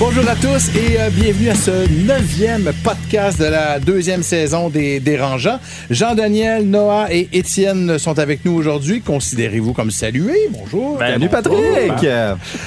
Bonjour 0.00 0.26
à 0.30 0.34
tous 0.34 0.74
et 0.74 0.98
euh, 0.98 1.10
bienvenue 1.10 1.50
à 1.50 1.54
ce 1.54 1.86
neuvième 2.06 2.72
podcast 2.82 3.38
de 3.38 3.44
la 3.44 3.78
deuxième 3.78 4.22
saison 4.22 4.70
des 4.70 4.98
Dérangeants. 4.98 5.60
Jean-Daniel, 5.90 6.64
Noah 6.64 7.12
et 7.12 7.28
Étienne 7.34 7.98
sont 7.98 8.18
avec 8.18 8.46
nous 8.46 8.52
aujourd'hui. 8.52 9.02
Considérez-vous 9.02 9.74
comme 9.74 9.90
salués. 9.90 10.48
Bonjour. 10.52 10.98
Salut 10.98 11.28
Patrick. 11.28 12.06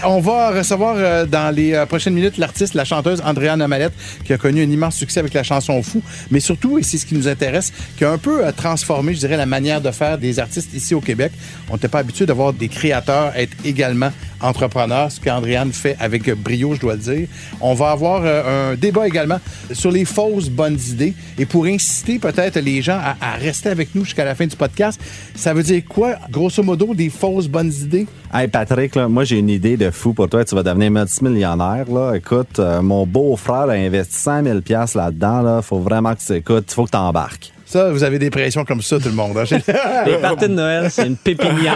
On 0.06 0.20
va 0.20 0.52
recevoir 0.52 0.94
euh, 0.96 1.26
dans 1.26 1.54
les 1.54 1.74
euh, 1.74 1.88
prochaines 1.88 2.14
minutes 2.14 2.38
l'artiste, 2.38 2.76
la 2.76 2.86
chanteuse 2.86 3.20
Andréane 3.26 3.64
Amalette, 3.64 3.94
qui 4.24 4.32
a 4.32 4.38
connu 4.38 4.62
un 4.62 4.70
immense 4.70 4.96
succès 4.96 5.20
avec 5.20 5.34
la 5.34 5.42
chanson 5.42 5.82
Fou, 5.82 6.04
mais 6.30 6.40
surtout, 6.40 6.78
et 6.78 6.84
c'est 6.84 7.00
ce 7.00 7.08
qui 7.08 7.16
nous 7.16 7.28
intéresse, 7.28 7.74
qui 7.98 8.06
a 8.06 8.12
un 8.12 8.20
peu 8.20 8.44
transformé, 8.56 9.16
je 9.16 9.20
dirais, 9.20 9.38
la 9.38 9.48
manière 9.48 9.82
de 9.82 9.90
faire 9.90 10.20
des 10.20 10.38
artistes 10.38 10.72
ici 10.76 10.94
au 10.94 11.02
Québec. 11.02 11.32
On 11.72 11.74
n'était 11.74 11.88
pas 11.88 12.00
habitué 12.00 12.28
de 12.28 12.34
voir 12.34 12.54
des 12.54 12.68
créateurs 12.68 13.32
être 13.36 13.58
également 13.66 14.12
entrepreneurs, 14.40 15.12
ce 15.12 15.20
qu'Andréane 15.20 15.72
fait 15.72 15.96
avec 16.00 16.30
brio, 16.36 16.76
je 16.76 16.80
dois 16.80 16.94
le 16.94 17.00
dire. 17.00 17.23
On 17.62 17.74
va 17.74 17.92
avoir 17.92 18.22
euh, 18.24 18.74
un 18.74 18.76
débat 18.76 19.08
également 19.08 19.40
sur 19.72 19.92
les 19.92 20.06
fausses 20.06 20.50
bonnes 20.50 20.80
idées. 20.90 21.14
Et 21.38 21.46
pour 21.46 21.66
inciter 21.66 22.20
peut-être 22.20 22.60
les 22.60 22.82
gens 22.82 23.00
à, 23.00 23.36
rester 23.36 23.70
avec 23.70 23.96
nous 23.96 24.06
jusqu'à 24.06 24.26
la 24.26 24.36
fin 24.36 24.46
du 24.46 24.56
podcast, 24.56 25.00
ça 25.36 25.54
veut 25.54 25.64
dire 25.64 25.84
quoi, 25.88 26.16
grosso 26.32 26.62
modo, 26.64 26.94
des 26.94 27.10
fausses 27.10 27.48
bonnes 27.48 27.72
idées? 27.72 28.08
Hey 28.34 28.48
Patrick, 28.48 28.96
moi 28.96 29.24
j'ai 29.24 29.40
une 29.40 29.50
idée 29.50 29.78
de 29.78 29.92
fou 29.92 30.14
pour 30.14 30.30
toi. 30.30 30.44
Tu 30.44 30.56
vas 30.56 30.64
devenir 30.64 30.92
multimillionnaire. 30.92 31.86
Là. 31.92 32.14
Écoute, 32.16 32.60
euh, 32.60 32.82
mon 32.82 33.06
beau-frère 33.06 33.70
a 33.70 33.74
investi 33.74 34.16
100 34.16 34.44
000 34.44 34.62
piastres 34.62 34.98
là-dedans. 34.98 35.42
Là. 35.42 35.62
Faut 35.62 35.80
vraiment 35.80 36.14
que 36.16 36.22
tu 36.26 36.34
écoutes. 36.34 36.72
Faut 36.72 36.86
que 36.86 36.92
tu 36.92 36.98
embarques. 36.98 37.53
Ça, 37.74 37.90
vous 37.90 38.04
avez 38.04 38.20
des 38.20 38.30
pressions 38.30 38.66
comme 38.66 38.84
ça, 38.84 39.00
tout 39.00 39.10
le 39.10 39.16
monde. 39.16 39.36
hein? 39.36 39.46
Les 40.06 40.18
parties 40.18 40.48
de 40.48 40.54
Noël, 40.54 40.92
c'est 40.92 41.08
une 41.08 41.16
pépinière. 41.16 41.76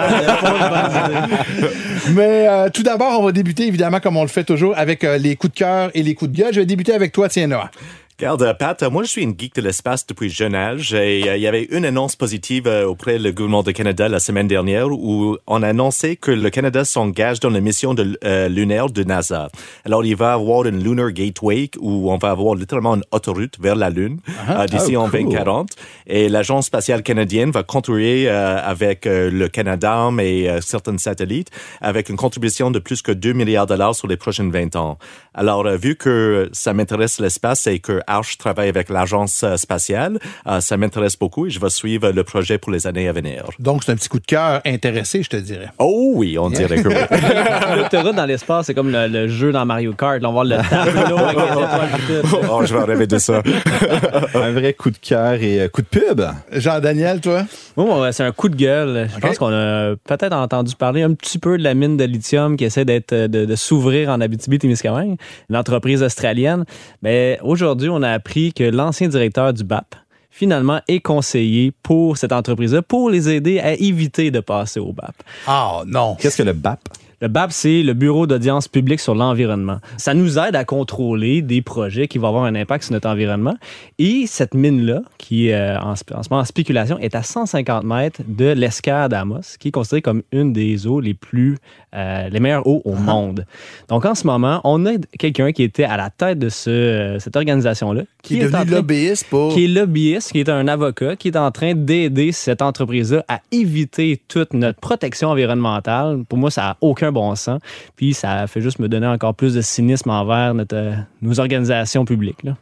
Mais 2.11 2.47
euh, 2.47 2.69
tout 2.71 2.83
d'abord, 2.83 3.19
on 3.19 3.23
va 3.23 3.31
débuter, 3.31 3.65
évidemment, 3.65 3.99
comme 3.99 4.15
on 4.15 4.21
le 4.21 4.27
fait 4.27 4.43
toujours, 4.43 4.77
avec 4.77 5.03
euh, 5.03 5.17
les 5.17 5.35
coups 5.35 5.53
de 5.53 5.57
cœur 5.57 5.89
et 5.95 6.03
les 6.03 6.13
coups 6.13 6.31
de 6.31 6.37
gueule. 6.37 6.53
Je 6.53 6.59
vais 6.59 6.67
débuter 6.67 6.93
avec 6.93 7.13
toi, 7.13 7.29
tiens, 7.29 7.47
Noah. 7.47 7.71
Regarde, 8.19 8.41
euh, 8.41 8.53
Pat, 8.55 8.81
moi 8.81 9.03
je 9.03 9.09
suis 9.09 9.21
une 9.21 9.35
geek 9.37 9.53
de 9.53 9.61
l'espace 9.61 10.07
depuis 10.07 10.31
jeune 10.31 10.55
âge 10.55 10.91
et 10.91 11.29
euh, 11.29 11.37
il 11.37 11.41
y 11.43 11.45
avait 11.45 11.65
une 11.65 11.85
annonce 11.85 12.15
positive 12.15 12.65
euh, 12.65 12.87
auprès 12.87 13.19
du 13.19 13.31
gouvernement 13.31 13.61
du 13.61 13.73
Canada 13.73 14.09
la 14.09 14.19
semaine 14.19 14.47
dernière 14.47 14.87
où 14.87 15.37
on 15.45 15.61
a 15.61 15.67
annoncé 15.67 16.15
que 16.15 16.31
le 16.31 16.49
Canada 16.49 16.83
s'engage 16.83 17.39
dans 17.39 17.51
la 17.51 17.59
mission 17.59 17.93
de, 17.93 18.17
euh, 18.23 18.49
lunaire 18.49 18.89
de 18.89 19.03
NASA. 19.03 19.49
Alors 19.85 20.03
il 20.03 20.15
va 20.15 20.33
avoir 20.33 20.65
une 20.65 20.83
Lunar 20.83 21.11
Gateway 21.11 21.69
où 21.79 22.11
on 22.11 22.17
va 22.17 22.31
avoir 22.31 22.55
littéralement 22.55 22.95
une 22.95 23.03
autoroute 23.11 23.59
vers 23.59 23.75
la 23.75 23.91
Lune 23.91 24.17
euh, 24.49 24.65
d'ici 24.65 24.97
Oh, 24.97 25.01
en 25.01 25.09
cool. 25.09 25.19
2040 25.19 25.69
et 26.07 26.27
l'agence 26.27 26.65
spatiale 26.65 27.03
canadienne 27.03 27.51
va 27.51 27.61
contribuer 27.61 28.27
avec 28.29 29.05
le 29.05 29.47
Canada 29.47 30.09
et 30.19 30.49
certains 30.61 30.97
satellites 30.97 31.51
avec 31.81 32.09
une 32.09 32.15
contribution 32.15 32.71
de 32.71 32.79
plus 32.79 33.03
que 33.03 33.11
2 33.11 33.33
milliards 33.33 33.67
de 33.67 33.73
dollars 33.75 33.93
sur 33.93 34.07
les 34.07 34.17
prochaines 34.17 34.49
20 34.49 34.75
ans. 34.75 34.97
Alors 35.37 35.67
euh, 35.67 35.77
vu 35.77 35.95
que 35.95 36.49
ça 36.51 36.73
m'intéresse 36.73 37.19
l'espace 37.19 37.67
et 37.67 37.77
que 37.77 38.01
Arch 38.07 38.39
travaille 38.39 38.69
avec 38.69 38.89
l'agence 38.89 39.43
euh, 39.43 39.55
spatiale, 39.55 40.17
euh, 40.47 40.59
ça 40.61 40.77
m'intéresse 40.77 41.15
beaucoup 41.15 41.45
et 41.45 41.51
je 41.51 41.59
vais 41.59 41.69
suivre 41.69 42.09
le 42.09 42.23
projet 42.23 42.57
pour 42.57 42.71
les 42.71 42.87
années 42.87 43.07
à 43.07 43.11
venir. 43.11 43.45
Donc, 43.59 43.83
c'est 43.83 43.91
un 43.91 43.95
petit 43.95 44.09
coup 44.09 44.19
de 44.19 44.25
cœur 44.25 44.61
intéressé, 44.65 45.21
je 45.21 45.29
te 45.29 45.35
dirais. 45.37 45.69
Oh 45.77 46.13
oui, 46.15 46.39
on 46.39 46.49
dirait 46.49 46.81
que 46.81 46.87
oui. 46.87 46.95
L'autoroute 47.77 48.15
dans 48.15 48.25
l'espace, 48.25 48.65
c'est 48.65 48.73
comme 48.73 48.91
le, 48.91 49.07
le 49.07 49.27
jeu 49.27 49.51
dans 49.51 49.63
Mario 49.63 49.93
Kart. 49.93 50.19
Là, 50.19 50.29
on 50.29 50.33
va 50.33 50.43
voir 50.43 50.63
le 50.63 50.69
tableau 50.69 51.17
avec 51.19 51.37
les 51.37 51.43
étoiles 51.43 51.89
et 51.93 52.21
tout. 52.21 52.37
oh, 52.51 52.61
je 52.65 52.73
vais 52.73 52.83
rêver 52.83 53.05
de 53.05 53.17
ça. 53.19 53.43
Un 54.33 54.51
vrai 54.51 54.73
coup 54.73 54.89
de 54.89 54.97
cœur 54.97 55.33
et 55.33 55.69
coup 55.71 55.83
de 55.83 55.87
pub. 55.87 56.21
Jean-Daniel, 56.51 57.21
toi? 57.21 57.43
Ouais, 57.75 58.11
c'est 58.11 58.23
un 58.23 58.31
coup 58.31 58.49
de 58.49 58.55
gueule. 58.55 59.07
Je 59.13 59.19
pense 59.19 59.37
qu'on 59.37 59.53
a 59.53 59.95
peut-être 60.03 60.33
entendu 60.33 60.75
parler 60.75 61.03
un 61.03 61.13
petit 61.13 61.37
peu 61.37 61.59
de 61.59 61.63
la 61.63 61.75
mine 61.75 61.95
de 61.95 62.05
lithium 62.05 62.57
qui 62.57 62.65
essaie 62.65 62.85
d'être 62.85 63.13
de, 63.13 63.45
de 63.45 63.55
s'ouvrir 63.55 64.09
en 64.09 64.19
Abitibi-Témiscamingue, 64.19 65.17
l'entreprise 65.49 66.03
australienne. 66.03 66.65
Mais 67.01 67.39
aujourd'hui, 67.43 67.89
on 67.89 68.01
a 68.01 68.09
appris 68.09 68.53
que 68.53 68.63
l'ancien 68.63 69.07
directeur 69.07 69.53
du 69.53 69.63
BAP 69.63 69.95
finalement 70.29 70.81
est 70.87 70.99
conseillé 70.99 71.71
pour 71.81 72.17
cette 72.17 72.31
entreprise-là 72.31 72.83
pour 72.83 73.09
les 73.09 73.29
aider 73.29 73.59
à 73.59 73.73
éviter 73.73 74.29
de 74.29 74.39
passer 74.39 74.79
au 74.79 74.93
BAP. 74.93 75.15
Ah, 75.47 75.81
non. 75.87 76.15
Qu'est-ce 76.19 76.37
que 76.37 76.43
le 76.43 76.53
BAP? 76.53 76.79
Le 77.19 77.27
BAP, 77.29 77.51
c'est 77.51 77.81
le 77.81 77.93
Bureau 77.93 78.27
d'audience 78.27 78.67
publique 78.67 78.99
sur 78.99 79.15
l'environnement. 79.15 79.77
Ça 79.97 80.13
nous 80.13 80.37
aide 80.37 80.55
à 80.55 80.63
contrôler 80.65 81.41
des 81.41 81.63
projets 81.63 82.07
qui 82.07 82.19
vont 82.19 82.27
avoir 82.27 82.43
un 82.43 82.53
impact 82.53 82.83
sur 82.83 82.93
notre 82.93 83.09
environnement. 83.09 83.55
Et 83.97 84.25
cette 84.27 84.53
mine-là, 84.53 85.01
qui 85.17 85.47
est 85.47 85.55
euh, 85.55 85.79
en, 85.79 85.95
ce 85.95 86.03
moment 86.29 86.41
en 86.41 86.45
spéculation, 86.45 86.99
est 86.99 87.15
à 87.15 87.23
150 87.23 87.83
mètres 87.85 88.21
de 88.27 88.45
l'escade 88.45 89.09
d'Amos, 89.09 89.57
qui 89.59 89.69
est 89.69 89.71
considérée 89.71 90.03
comme 90.03 90.21
une 90.31 90.53
des 90.53 90.85
eaux 90.85 90.99
les 90.99 91.15
plus, 91.15 91.57
euh, 91.95 92.29
les 92.29 92.39
meilleures 92.39 92.67
eaux 92.67 92.83
au 92.85 92.93
monde. 92.93 93.47
Donc 93.89 94.05
en 94.05 94.13
ce 94.13 94.27
moment, 94.27 94.61
on 94.63 94.85
a 94.85 94.91
quelqu'un 95.17 95.51
qui 95.51 95.63
était 95.63 95.85
à 95.85 95.97
la 95.97 96.11
tête 96.11 96.37
de 96.37 96.49
ce, 96.49 96.69
euh, 96.69 97.19
cette 97.19 97.35
organisation-là, 97.35 98.03
Qui 98.21 98.35
est 98.37 98.43
en 98.43 98.45
devenu 98.49 98.65
train- 98.67 98.75
lobbyiste 98.75 99.25
pour... 99.31 99.55
qui 99.55 99.65
est 99.65 99.67
lobbyiste, 99.69 100.33
qui 100.33 100.39
est 100.41 100.49
un 100.49 100.67
avocat, 100.67 101.15
qui 101.15 101.29
est 101.29 101.37
en 101.37 101.49
train 101.49 101.73
d'aider 101.73 102.31
cette 102.31 102.61
entreprise-là 102.61 103.25
à 103.27 103.39
éviter 103.51 104.21
toute 104.27 104.53
notre 104.53 104.79
protection 104.79 105.29
environnementale. 105.29 106.23
Pour 106.29 106.37
moi, 106.37 106.51
ça 106.51 106.61
n'a 106.61 106.77
aucun 106.81 107.06
bon 107.11 107.35
sens. 107.35 107.59
Puis 107.95 108.13
ça 108.13 108.47
fait 108.47 108.61
juste 108.61 108.79
me 108.79 108.87
donner 108.87 109.07
encore 109.07 109.33
plus 109.35 109.53
de 109.53 109.61
cynisme 109.61 110.09
envers 110.09 110.53
notre, 110.53 110.75
euh, 110.75 110.95
nos 111.21 111.39
organisations 111.39 112.05
publiques. 112.05 112.43
là. 112.43 112.55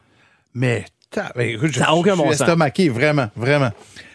Mais, 0.53 0.85
ben, 1.35 1.49
écoute, 1.49 1.71
je, 1.73 1.79
Ça 1.79 1.93
aucun 1.93 2.13
je 2.13 2.17
bon 2.17 2.27
suis 2.29 2.37
sens. 2.37 2.47
estomaqué, 2.47 2.89
vraiment, 2.89 3.27
vraiment. 3.35 3.71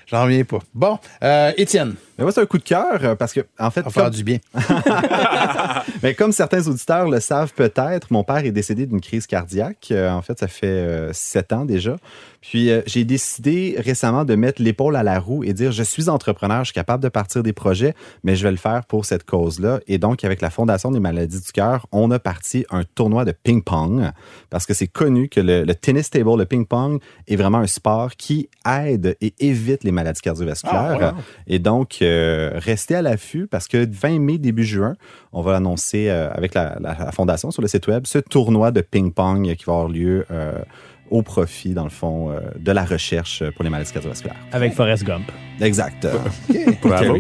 J'en 0.07 0.25
reviens 0.25 0.43
pas. 0.45 0.59
Bon, 0.75 0.99
euh, 1.23 1.53
Étienne, 1.57 1.95
Mais 2.21 2.25
moi, 2.25 2.33
c'est 2.33 2.43
un 2.43 2.47
coup 2.47 2.59
de 2.59 2.63
cœur 2.63 2.99
euh, 3.03 3.15
parce 3.15 3.33
que, 3.33 3.41
en 3.59 3.71
fait, 3.71 3.81
va 3.81 3.89
faire 3.89 4.05
comme, 4.05 4.13
du 4.13 4.25
bien. 4.25 4.37
mais 6.03 6.15
comme 6.15 6.33
certains 6.33 6.69
auditeurs 6.69 7.09
le 7.09 7.19
savent 7.19 7.55
peut-être, 7.55 8.09
mon 8.13 8.25
père 8.25 8.45
est 8.45 8.53
décédé 8.53 8.85
d'une 8.85 9.01
crise 9.01 9.27
cardiaque. 9.27 9.89
Euh, 9.91 10.11
en 10.11 10.21
fait, 10.21 10.39
ça 10.39 10.47
fait 10.47 10.67
euh, 10.67 11.15
sept 11.15 11.51
ans 11.55 11.65
déjà. 11.65 11.97
Puis, 12.43 12.71
euh, 12.71 12.83
j'ai 12.87 13.05
décidé 13.05 13.77
récemment 13.79 14.25
de 14.25 14.35
mettre 14.35 14.63
l'épaule 14.63 14.97
à 14.97 15.03
la 15.03 15.19
roue 15.19 15.45
et 15.45 15.53
dire, 15.53 15.73
je 15.73 15.83
suis 15.83 16.09
entrepreneur, 16.09 16.61
je 16.61 16.67
suis 16.67 16.75
capable 16.75 17.03
de 17.03 17.09
partir 17.09 17.43
des 17.43 17.53
projets, 17.53 17.95
mais 18.23 18.37
je 18.37 18.43
vais 18.43 18.51
le 18.51 18.57
faire 18.57 18.85
pour 18.87 19.05
cette 19.05 19.25
cause-là. 19.25 19.81
Et 19.87 19.99
donc, 19.99 20.25
avec 20.25 20.41
la 20.41 20.51
Fondation 20.51 20.91
des 20.91 21.01
maladies 21.01 21.41
du 21.41 21.53
cœur, 21.53 21.87
on 21.93 22.11
a 22.11 22.19
parti 22.19 22.65
un 22.71 22.85
tournoi 22.95 23.25
de 23.25 23.33
ping-pong 23.33 24.11
parce 24.49 24.67
que 24.67 24.75
c'est 24.75 24.87
connu 24.87 25.29
que 25.29 25.41
le, 25.41 25.65
le 25.65 25.75
tennis 25.75 26.11
table, 26.11 26.39
le 26.39 26.47
ping-pong, 26.47 27.01
est 27.29 27.37
vraiment 27.37 27.59
un 27.59 27.67
sport 27.67 28.13
qui 28.17 28.49
aide 28.67 29.17
et 29.21 29.35
évite 29.39 29.85
les 29.85 29.93
maladies 29.93 30.21
cardiovasculaires. 30.21 30.99
Ah, 31.01 31.13
wow. 31.13 31.23
Et 31.47 31.59
donc, 31.59 31.99
euh, 32.11 32.51
restez 32.57 32.95
à 32.97 33.03
l'affût 33.03 33.47
parce 33.47 33.69
que 33.69 33.87
20 33.91 34.19
mai, 34.21 34.39
début 34.39 34.65
juin, 34.65 34.97
on 35.33 35.41
va 35.43 35.57
annoncer 35.57 36.09
euh, 36.09 36.31
avec 36.33 36.55
la, 36.55 36.77
la- 36.81 36.97
la 36.99 37.13
Fondation 37.13 37.51
sur 37.51 37.63
le 37.63 37.69
site 37.69 37.87
web 37.87 38.03
ce 38.07 38.19
tournoi 38.19 38.71
de 38.73 38.81
ping-pong 38.81 39.55
qui 39.57 39.65
va 39.65 39.73
avoir 39.75 39.89
lieu 39.89 40.27
euh, 40.31 40.53
au 41.11 41.23
profit, 41.23 41.71
dans 41.75 41.83
le 41.85 41.91
fond, 41.91 42.31
euh, 42.31 42.39
de 42.59 42.71
la 42.71 42.85
recherche 42.85 43.43
pour 43.57 43.65
les 43.65 43.71
maladies 43.71 43.91
cardiovasculaires. 43.93 44.37
Avec 44.53 44.75
Forrest 44.75 45.03
Gump. 45.05 45.25
Exact. 45.61 46.07
Bravo. 46.83 47.17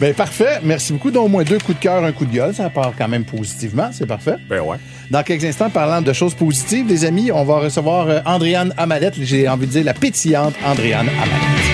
Ben, 0.00 0.12
parfait. 0.14 0.58
Merci 0.64 0.92
beaucoup. 0.94 1.12
Donc, 1.12 1.26
au 1.26 1.28
moins 1.28 1.44
deux 1.44 1.58
coups 1.58 1.78
de 1.78 1.82
cœur, 1.82 2.02
un 2.02 2.10
coup 2.10 2.26
de 2.26 2.32
gueule. 2.32 2.52
Ça 2.52 2.70
part 2.70 2.92
quand 2.98 3.06
même 3.06 3.24
positivement. 3.24 3.90
C'est 3.92 4.06
parfait. 4.06 4.34
Ben 4.48 4.60
ouais. 4.62 4.78
Dans 5.12 5.22
quelques 5.22 5.44
instants, 5.44 5.70
parlant 5.70 6.02
de 6.02 6.12
choses 6.12 6.34
positives, 6.34 6.88
les 6.88 7.04
amis, 7.04 7.30
on 7.30 7.44
va 7.44 7.58
recevoir 7.60 8.08
euh, 8.08 8.20
Andréane 8.26 8.74
Amalette. 8.76 9.14
J'ai 9.20 9.48
envie 9.48 9.66
de 9.68 9.70
dire 9.72 9.84
la 9.84 9.94
pétillante 9.94 10.54
Andréane 10.64 11.06
Amalette. 11.08 11.73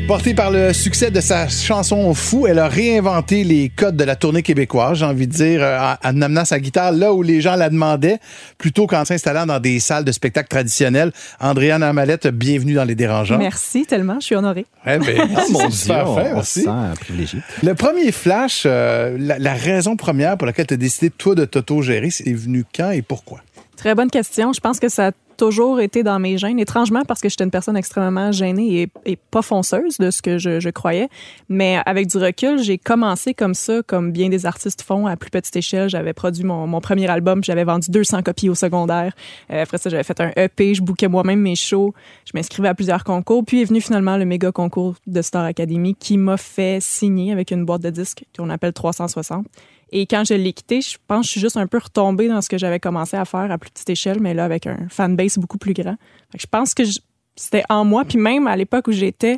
Portée 0.07 0.33
par 0.33 0.51
le 0.51 0.73
succès 0.73 1.09
de 1.09 1.21
sa 1.21 1.47
chanson 1.47 2.13
Fou, 2.13 2.45
elle 2.45 2.59
a 2.59 2.67
réinventé 2.67 3.45
les 3.45 3.69
codes 3.69 3.95
de 3.95 4.03
la 4.03 4.17
tournée 4.17 4.41
québécoise, 4.43 4.97
j'ai 4.99 5.05
envie 5.05 5.25
de 5.25 5.31
dire, 5.31 5.61
euh, 5.63 5.93
en 6.03 6.21
amenant 6.21 6.43
sa 6.43 6.59
guitare 6.59 6.91
là 6.91 7.13
où 7.13 7.21
les 7.21 7.39
gens 7.39 7.55
la 7.55 7.69
demandaient, 7.69 8.17
plutôt 8.57 8.87
qu'en 8.87 9.05
s'installant 9.05 9.45
dans 9.45 9.59
des 9.61 9.79
salles 9.79 10.03
de 10.03 10.11
spectacle 10.11 10.49
traditionnels. 10.49 11.13
Andréane 11.39 11.81
Amalette, 11.81 12.27
bienvenue 12.27 12.73
dans 12.73 12.83
Les 12.83 12.95
Dérangeants. 12.95 13.37
Merci 13.37 13.85
tellement, 13.85 14.19
je 14.19 14.25
suis 14.25 14.35
honorée. 14.35 14.65
Eh 14.85 14.97
ben, 14.97 15.29
Ah, 15.33 15.43
mon 15.49 15.59
c'est 15.59 15.67
Dieu, 15.67 15.77
super 15.77 16.09
on, 16.09 16.39
on 16.39 16.43
se 16.43 16.59
sent 16.61 16.69
privilégié. 16.99 17.39
Le 17.63 17.73
premier 17.73 18.11
flash, 18.11 18.63
euh, 18.65 19.15
la, 19.17 19.39
la 19.39 19.53
raison 19.53 19.95
première 19.95 20.35
pour 20.37 20.45
laquelle 20.45 20.67
tu 20.67 20.73
as 20.73 20.77
décidé, 20.77 21.09
toi, 21.09 21.35
de 21.35 21.45
t'auto-gérer, 21.45 22.09
c'est 22.09 22.33
venu 22.33 22.65
quand 22.75 22.91
et 22.91 23.01
pourquoi? 23.01 23.39
Très 23.77 23.95
bonne 23.95 24.09
question. 24.11 24.51
Je 24.51 24.59
pense 24.59 24.79
que 24.79 24.89
ça 24.89 25.07
a 25.07 25.11
toujours 25.41 25.79
été 25.79 26.03
dans 26.03 26.19
mes 26.19 26.37
gènes, 26.37 26.59
étrangement 26.59 27.01
parce 27.03 27.19
que 27.19 27.27
j'étais 27.27 27.43
une 27.43 27.49
personne 27.49 27.75
extrêmement 27.75 28.31
gênée 28.31 28.91
et, 29.05 29.15
pas 29.31 29.41
fonceuse 29.41 29.97
de 29.97 30.11
ce 30.11 30.21
que 30.21 30.37
je, 30.37 30.69
croyais. 30.69 31.09
Mais 31.49 31.79
avec 31.87 32.05
du 32.05 32.17
recul, 32.17 32.61
j'ai 32.61 32.77
commencé 32.77 33.33
comme 33.33 33.55
ça, 33.55 33.81
comme 33.81 34.11
bien 34.11 34.29
des 34.29 34.45
artistes 34.45 34.83
font 34.83 35.07
à 35.07 35.15
plus 35.15 35.31
petite 35.31 35.55
échelle. 35.55 35.89
J'avais 35.89 36.13
produit 36.13 36.43
mon, 36.43 36.79
premier 36.79 37.09
album, 37.09 37.43
j'avais 37.43 37.63
vendu 37.63 37.89
200 37.89 38.21
copies 38.21 38.49
au 38.49 38.55
secondaire. 38.55 39.13
Euh, 39.51 39.63
après 39.63 39.79
ça, 39.79 39.89
j'avais 39.89 40.03
fait 40.03 40.21
un 40.21 40.31
EP, 40.35 40.75
je 40.75 40.83
bookais 40.83 41.07
moi-même 41.07 41.39
mes 41.39 41.55
shows, 41.55 41.95
je 42.25 42.33
m'inscrivais 42.35 42.67
à 42.67 42.75
plusieurs 42.75 43.03
concours. 43.03 43.43
Puis 43.43 43.63
est 43.63 43.65
venu 43.65 43.81
finalement 43.81 44.17
le 44.17 44.25
méga 44.25 44.51
concours 44.51 44.93
de 45.07 45.23
Star 45.23 45.45
Academy 45.45 45.95
qui 45.95 46.19
m'a 46.19 46.37
fait 46.37 46.77
signer 46.83 47.31
avec 47.31 47.49
une 47.49 47.65
boîte 47.65 47.81
de 47.81 47.89
disques 47.89 48.25
qu'on 48.37 48.51
appelle 48.51 48.73
360. 48.73 49.47
Et 49.91 50.05
quand 50.07 50.23
je 50.25 50.33
l'ai 50.33 50.53
quitté, 50.53 50.81
je 50.81 50.97
pense 51.07 51.21
que 51.21 51.25
je 51.27 51.31
suis 51.31 51.41
juste 51.41 51.57
un 51.57 51.67
peu 51.67 51.77
retombée 51.77 52.27
dans 52.29 52.41
ce 52.41 52.49
que 52.49 52.57
j'avais 52.57 52.79
commencé 52.79 53.17
à 53.17 53.25
faire 53.25 53.51
à 53.51 53.57
plus 53.57 53.69
petite 53.71 53.89
échelle, 53.89 54.19
mais 54.21 54.33
là, 54.33 54.45
avec 54.45 54.67
un 54.67 54.77
fanbase 54.89 55.37
beaucoup 55.37 55.57
plus 55.57 55.73
grand. 55.73 55.95
Fait 56.31 56.37
que 56.37 56.41
je 56.41 56.47
pense 56.47 56.73
que 56.73 56.83
je- 56.85 56.99
c'était 57.35 57.63
en 57.69 57.83
moi. 57.83 58.05
Puis 58.05 58.17
même 58.17 58.47
à 58.47 58.55
l'époque 58.55 58.87
où 58.87 58.91
j'étais 58.91 59.37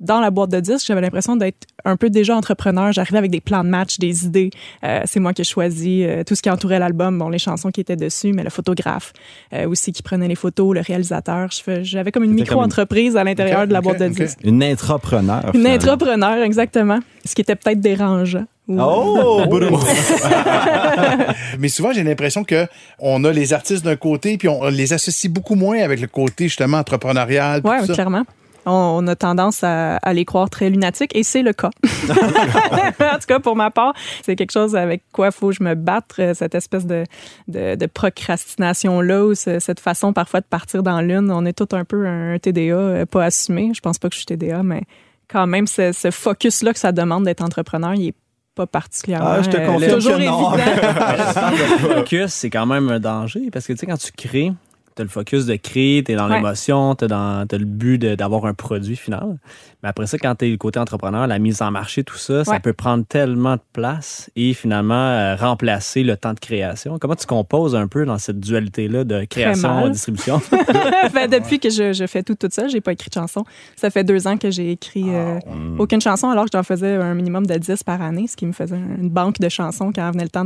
dans 0.00 0.18
la 0.20 0.32
boîte 0.32 0.50
de 0.50 0.58
disques, 0.58 0.84
j'avais 0.88 1.00
l'impression 1.00 1.36
d'être 1.36 1.64
un 1.84 1.96
peu 1.96 2.10
déjà 2.10 2.34
entrepreneur. 2.36 2.90
J'arrivais 2.90 3.18
avec 3.18 3.30
des 3.30 3.40
plans 3.40 3.62
de 3.62 3.68
match, 3.68 3.98
des 4.00 4.24
idées. 4.24 4.50
Euh, 4.82 5.02
c'est 5.04 5.20
moi 5.20 5.32
qui 5.32 5.42
ai 5.42 5.44
choisi 5.44 6.02
euh, 6.02 6.24
tout 6.24 6.34
ce 6.34 6.42
qui 6.42 6.50
entourait 6.50 6.80
l'album, 6.80 7.16
bon, 7.16 7.28
les 7.28 7.38
chansons 7.38 7.70
qui 7.70 7.80
étaient 7.80 7.94
dessus, 7.94 8.32
mais 8.32 8.42
le 8.42 8.50
photographe 8.50 9.12
euh, 9.52 9.68
aussi 9.68 9.92
qui 9.92 10.02
prenait 10.02 10.26
les 10.26 10.34
photos, 10.34 10.74
le 10.74 10.80
réalisateur. 10.80 11.50
J'avais 11.82 12.10
comme 12.10 12.24
une 12.24 12.32
micro-entreprise 12.34 13.16
à 13.16 13.22
l'intérieur 13.22 13.68
de 13.68 13.72
la 13.72 13.80
boîte 13.80 14.00
de 14.00 14.06
ok. 14.06 14.14
disques. 14.14 14.38
Une 14.42 14.64
intrapreneur. 14.64 15.44
Une 15.54 15.60
finalement. 15.60 15.74
entrepreneur, 15.92 16.42
exactement. 16.42 16.98
Ce 17.24 17.36
qui 17.36 17.42
était 17.42 17.54
peut-être 17.54 17.80
dérangeant. 17.80 18.46
Oh, 18.68 19.42
boum. 19.50 19.78
Mais 21.58 21.68
souvent, 21.68 21.92
j'ai 21.92 22.02
l'impression 22.04 22.44
que 22.44 22.66
on 22.98 23.24
a 23.24 23.32
les 23.32 23.52
artistes 23.52 23.84
d'un 23.84 23.96
côté, 23.96 24.36
puis 24.38 24.48
on 24.48 24.68
les 24.68 24.92
associe 24.92 25.30
beaucoup 25.32 25.54
moins 25.54 25.78
avec 25.80 26.00
le 26.00 26.06
côté, 26.06 26.44
justement, 26.44 26.78
entrepreneurial. 26.78 27.60
Oui, 27.64 27.86
ça. 27.86 27.92
clairement. 27.94 28.22
On, 28.64 28.70
on 29.02 29.06
a 29.08 29.16
tendance 29.16 29.64
à, 29.64 29.96
à 29.96 30.12
les 30.12 30.24
croire 30.24 30.48
très 30.48 30.70
lunatiques 30.70 31.16
et 31.16 31.24
c'est 31.24 31.42
le 31.42 31.52
cas. 31.52 31.70
en 32.08 33.18
tout 33.18 33.26
cas, 33.26 33.40
pour 33.40 33.56
ma 33.56 33.72
part, 33.72 33.92
c'est 34.24 34.36
quelque 34.36 34.52
chose 34.52 34.76
avec 34.76 35.02
quoi 35.12 35.26
il 35.26 35.32
faut 35.32 35.48
que 35.48 35.56
je 35.56 35.64
me 35.64 35.74
batte, 35.74 36.12
euh, 36.20 36.32
cette 36.32 36.54
espèce 36.54 36.86
de, 36.86 37.02
de, 37.48 37.74
de 37.74 37.86
procrastination-là 37.86 39.24
ou 39.24 39.34
ce- 39.34 39.58
cette 39.58 39.80
façon 39.80 40.12
parfois 40.12 40.40
de 40.40 40.46
partir 40.46 40.84
dans 40.84 41.00
l'une. 41.00 41.32
On 41.32 41.44
est 41.44 41.52
tout 41.54 41.74
un 41.74 41.84
peu 41.84 42.06
un 42.06 42.38
TDA 42.38 42.60
euh, 42.76 43.04
pas 43.06 43.24
assumé. 43.24 43.72
Je 43.74 43.80
pense 43.80 43.98
pas 43.98 44.08
que 44.08 44.14
je 44.14 44.18
suis 44.20 44.26
TDA, 44.26 44.62
mais 44.62 44.82
quand 45.28 45.48
même, 45.48 45.66
ce, 45.66 45.90
ce 45.90 46.12
focus-là 46.12 46.72
que 46.72 46.78
ça 46.78 46.92
demande 46.92 47.24
d'être 47.24 47.42
entrepreneur, 47.42 47.94
il 47.94 48.08
est 48.08 48.14
pas 48.54 48.66
particulièrement 48.66 49.28
Ah, 49.28 49.42
je 49.42 49.50
te 49.50 49.56
euh, 49.56 49.66
confirme 49.66 49.94
toujours 49.94 50.16
que 50.16 50.24
non. 50.24 50.54
évident. 50.54 50.56
le 51.88 51.94
focus, 51.94 52.32
c'est 52.32 52.50
quand 52.50 52.66
même 52.66 52.88
un 52.90 53.00
danger 53.00 53.50
parce 53.52 53.66
que 53.66 53.72
tu 53.72 53.80
sais, 53.80 53.86
quand 53.86 53.96
tu 53.98 54.12
crées, 54.12 54.52
tu 54.94 55.00
as 55.00 55.04
le 55.04 55.08
focus 55.10 55.46
de 55.46 55.56
créer, 55.56 56.04
tu 56.04 56.12
es 56.12 56.16
dans 56.16 56.28
Ouais. 56.28 56.36
l'émotion, 56.36 56.94
tu 56.94 57.06
as, 57.06 57.46
le 57.50 57.64
but 57.64 57.98
d'avoir 57.98 58.44
un 58.46 58.54
produit 58.54 58.96
final. 58.96 59.38
Mais 59.82 59.88
après 59.88 60.06
ça, 60.06 60.18
quand 60.18 60.34
tu 60.36 60.46
es 60.46 60.50
le 60.50 60.56
côté 60.56 60.78
entrepreneur, 60.78 61.26
la 61.26 61.38
mise 61.38 61.62
en 61.62 61.70
marché, 61.70 62.04
tout 62.04 62.16
ça, 62.16 62.44
ça 62.44 62.60
peut 62.60 62.72
prendre 62.72 63.04
tellement 63.04 63.56
de 63.56 63.62
place 63.72 64.30
et 64.36 64.54
finalement 64.54 64.94
euh, 64.94 65.36
remplacer 65.36 66.02
le 66.02 66.16
temps 66.16 66.34
de 66.34 66.40
création. 66.40 66.98
Comment 66.98 67.16
tu 67.16 67.26
composes 67.26 67.74
un 67.74 67.88
peu 67.88 68.04
dans 68.04 68.18
cette 68.18 68.40
dualité-là 68.40 69.04
de 69.04 69.24
création 69.24 69.86
et 69.86 69.90
distribution? 69.90 70.40
Fait, 70.40 71.28
depuis 71.40 71.58
que 71.58 71.70
je, 71.70 71.92
je 71.92 72.06
fais 72.06 72.22
tout 72.22 72.34
toute 72.34 72.54
seule, 72.54 72.70
j'ai 72.70 72.80
pas 72.80 72.92
écrit 72.92 73.08
de 73.08 73.14
chanson. 73.14 73.44
Ça 73.76 73.90
fait 73.90 74.04
deux 74.04 74.26
ans 74.26 74.36
que 74.36 74.50
j'ai 74.50 74.70
écrit 74.70 75.04
euh, 75.08 75.38
aucune 75.78 76.00
chanson, 76.00 76.30
alors 76.30 76.44
que 76.44 76.50
j'en 76.52 76.62
faisais 76.62 76.94
un 76.94 77.14
minimum 77.14 77.46
de 77.46 77.54
10 77.54 77.82
par 77.82 78.02
année, 78.02 78.26
ce 78.28 78.36
qui 78.36 78.46
me 78.46 78.52
faisait 78.52 78.76
une 78.76 79.10
banque 79.10 79.40
de 79.40 79.48
chansons 79.48 79.92
quand 79.92 80.10
venait 80.10 80.24
le 80.24 80.30
temps 80.30 80.44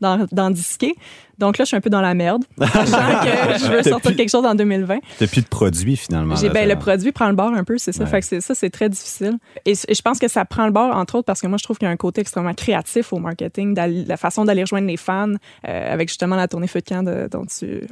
d'en, 0.00 0.50
disquer. 0.50 0.94
Donc 1.38 1.58
là, 1.58 1.64
je 1.64 1.68
suis 1.68 1.76
un 1.76 1.80
peu 1.80 1.90
dans 1.90 2.00
la 2.00 2.14
merde. 2.14 2.44
Sachant 2.58 3.24
que 3.24 3.58
je 3.58 3.70
veux 3.70 3.82
sortir 3.82 4.14
quelque 4.14 4.30
chose 4.30 4.44
en 4.44 4.54
2020. 4.54 4.98
T'as 5.18 5.26
plus 5.26 5.42
de 5.42 5.48
produits, 5.48 5.96
finalement. 5.96 6.36
J'ai, 6.36 6.46
là, 6.46 6.54
ben, 6.54 6.68
le 6.68 6.76
produit 6.76 7.10
prend 7.10 7.28
le 7.28 7.34
bord 7.34 7.52
un 7.52 7.64
peu, 7.64 7.76
c'est 7.78 7.92
ça. 7.92 8.04
Ouais. 8.04 8.10
Fait 8.10 8.20
que 8.20 8.26
c'est, 8.26 8.40
ça, 8.40 8.54
c'est 8.64 8.70
très 8.70 8.88
difficile. 8.88 9.34
Et, 9.66 9.72
et 9.72 9.94
je 9.94 10.02
pense 10.02 10.18
que 10.18 10.28
ça 10.28 10.44
prend 10.44 10.64
le 10.66 10.72
bord, 10.72 10.96
entre 10.96 11.16
autres, 11.16 11.26
parce 11.26 11.40
que 11.40 11.46
moi, 11.46 11.58
je 11.58 11.64
trouve 11.64 11.78
qu'il 11.78 11.86
y 11.86 11.88
a 11.88 11.92
un 11.92 11.96
côté 11.96 12.20
extrêmement 12.22 12.54
créatif 12.54 13.12
au 13.12 13.18
marketing, 13.18 13.76
la 14.06 14.16
façon 14.16 14.44
d'aller 14.44 14.62
rejoindre 14.62 14.86
les 14.86 14.96
fans, 14.96 15.32
euh, 15.68 15.92
avec 15.94 16.08
justement 16.08 16.36
la 16.36 16.48
tournée 16.48 16.66
Feu 16.66 16.80
de 16.80 16.88
camp 16.88 17.02
de- 17.02 17.28
dont 17.30 17.44
tu. 17.46 17.86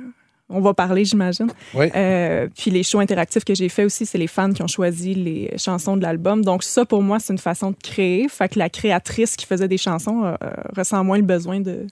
On 0.54 0.60
va 0.60 0.74
parler, 0.74 1.04
j'imagine. 1.04 1.48
Oui. 1.74 1.86
Euh, 1.94 2.46
puis 2.58 2.70
les 2.70 2.82
shows 2.82 3.00
interactifs 3.00 3.44
que 3.44 3.54
j'ai 3.54 3.70
fait 3.70 3.84
aussi, 3.84 4.04
c'est 4.04 4.19
les 4.19 4.26
fans 4.26 4.52
qui 4.52 4.62
ont 4.62 4.66
choisi 4.66 5.14
les 5.14 5.50
chansons 5.56 5.96
de 5.96 6.02
l'album. 6.02 6.44
Donc 6.44 6.62
ça, 6.62 6.84
pour 6.84 7.02
moi, 7.02 7.18
c'est 7.20 7.32
une 7.32 7.38
façon 7.38 7.70
de 7.70 7.76
créer. 7.82 8.28
Fait 8.28 8.48
que 8.50 8.58
la 8.58 8.68
créatrice 8.68 9.36
qui 9.36 9.46
faisait 9.46 9.68
des 9.68 9.78
chansons 9.78 10.25
euh, 10.25 10.34
ressent 10.76 11.02
moins 11.04 11.16
le 11.16 11.22
besoin 11.22 11.60
de, 11.60 11.86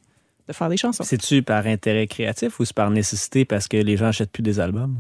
de 0.49 0.53
faire 0.53 0.69
des 0.69 0.77
chansons. 0.77 1.05
C'est-tu 1.05 1.43
par 1.43 1.67
intérêt 1.67 2.07
créatif 2.07 2.61
ou 2.61 2.65
c'est 2.67 2.75
par 2.75 2.91
nécessité 2.91 3.47
parce 3.47 3.67
que 3.67 3.79
les 3.79 3.97
gens 3.97 4.07
achètent 4.07 4.33
plus 4.33 4.43
des 4.43 4.61
albums? 4.61 4.97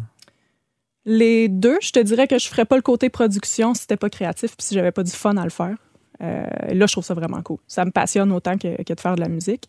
Les 1.06 1.48
deux, 1.48 1.78
je 1.80 1.92
te 1.92 1.98
dirais 2.00 2.28
que 2.28 2.38
je 2.38 2.48
ferais 2.48 2.64
pas 2.64 2.76
le 2.76 2.82
côté 2.82 3.08
production 3.08 3.74
si 3.74 3.82
c'était 3.82 3.96
pas 3.96 4.10
créatif 4.10 4.56
puis 4.56 4.66
si 4.66 4.74
j'avais 4.74 4.92
pas 4.92 5.02
du 5.02 5.10
fun 5.10 5.36
à 5.36 5.44
le 5.44 5.50
faire. 5.50 5.76
Euh, 6.22 6.44
là, 6.72 6.86
je 6.86 6.92
trouve 6.92 7.04
ça 7.04 7.14
vraiment 7.14 7.40
cool. 7.42 7.58
Ça 7.66 7.84
me 7.84 7.90
passionne 7.90 8.30
autant 8.32 8.58
que, 8.58 8.82
que 8.82 8.92
de 8.92 9.00
faire 9.00 9.14
de 9.14 9.20
la 9.20 9.28
musique. 9.28 9.68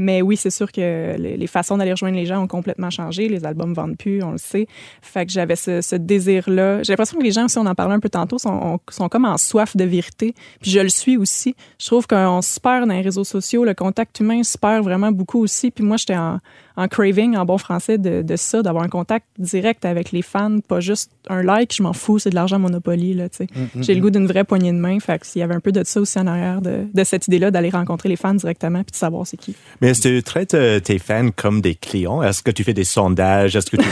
Mais 0.00 0.22
oui, 0.22 0.36
c'est 0.36 0.50
sûr 0.50 0.70
que 0.70 1.16
les, 1.18 1.36
les 1.36 1.46
façons 1.48 1.76
d'aller 1.76 1.90
rejoindre 1.90 2.14
les 2.14 2.24
gens 2.24 2.40
ont 2.40 2.46
complètement 2.46 2.88
changé. 2.88 3.28
Les 3.28 3.44
albums 3.44 3.74
vendent 3.74 3.96
plus, 3.96 4.22
on 4.22 4.30
le 4.30 4.38
sait. 4.38 4.68
Fait 5.02 5.26
que 5.26 5.32
j'avais 5.32 5.56
ce, 5.56 5.80
ce 5.80 5.96
désir-là. 5.96 6.84
J'ai 6.84 6.92
l'impression 6.92 7.18
que 7.18 7.24
les 7.24 7.32
gens 7.32 7.46
aussi, 7.46 7.58
on 7.58 7.66
en 7.66 7.74
parlait 7.74 7.96
un 7.96 7.98
peu 7.98 8.08
tantôt, 8.08 8.38
sont, 8.38 8.78
sont 8.90 9.08
comme 9.08 9.24
en 9.24 9.36
soif 9.38 9.76
de 9.76 9.82
vérité. 9.82 10.36
Puis 10.60 10.70
je 10.70 10.78
le 10.78 10.88
suis 10.88 11.16
aussi. 11.16 11.56
Je 11.80 11.86
trouve 11.86 12.06
qu'on 12.06 12.42
se 12.42 12.60
perd 12.60 12.86
dans 12.86 12.94
les 12.94 13.00
réseaux 13.00 13.24
sociaux. 13.24 13.64
Le 13.64 13.74
contact 13.74 14.20
humain 14.20 14.44
se 14.44 14.56
perd 14.56 14.84
vraiment 14.84 15.10
beaucoup 15.10 15.40
aussi. 15.40 15.72
Puis 15.72 15.82
moi, 15.82 15.96
j'étais 15.96 16.16
en, 16.16 16.38
en 16.76 16.86
craving, 16.86 17.36
en 17.36 17.44
bon 17.44 17.58
français, 17.58 17.98
de, 17.98 18.22
de 18.22 18.36
ça, 18.36 18.62
d'avoir 18.62 18.84
un 18.84 18.88
contact 18.88 19.26
direct 19.36 19.84
avec 19.84 20.12
les 20.12 20.22
fans, 20.22 20.60
pas 20.60 20.78
juste 20.78 21.10
un 21.28 21.42
like, 21.42 21.74
je 21.74 21.82
m'en 21.82 21.92
fous, 21.92 22.20
c'est 22.20 22.30
de 22.30 22.36
l'argent 22.36 22.60
Monopoly, 22.60 23.14
là, 23.14 23.28
tu 23.28 23.38
sais. 23.38 23.46
J'ai 23.80 23.94
le 23.96 24.00
goût 24.00 24.10
d'une 24.10 24.28
vraie 24.28 24.44
poignée 24.44 24.72
de 24.72 24.78
main, 24.78 25.00
fait 25.00 25.18
que 25.18 25.26
s'il 25.26 25.40
y 25.40 25.42
avait 25.42 25.56
un 25.56 25.60
peu 25.60 25.72
de 25.72 25.82
ça 25.84 26.00
aussi 26.00 26.18
en 26.20 26.28
arrière, 26.28 26.62
de, 26.62 26.86
de 26.94 27.04
cette 27.04 27.26
idée-là, 27.26 27.50
d'aller 27.50 27.70
rencontrer 27.70 28.08
les 28.08 28.14
fans 28.14 28.34
directement 28.34 28.84
puis 28.84 28.92
de 28.92 28.96
savoir 28.96 29.26
c'est 29.26 29.36
qui. 29.36 29.56
Mais 29.80 29.87
est-ce 29.90 30.02
que 30.02 30.16
tu 30.16 30.22
traites 30.22 30.54
euh, 30.54 30.80
tes 30.80 30.98
fans 30.98 31.30
comme 31.34 31.60
des 31.60 31.74
clients? 31.74 32.22
Est-ce 32.22 32.42
que 32.42 32.50
tu 32.50 32.64
fais 32.64 32.74
des 32.74 32.84
sondages? 32.84 33.56
Est-ce 33.56 33.70
que 33.70 33.76
tu 33.76 33.82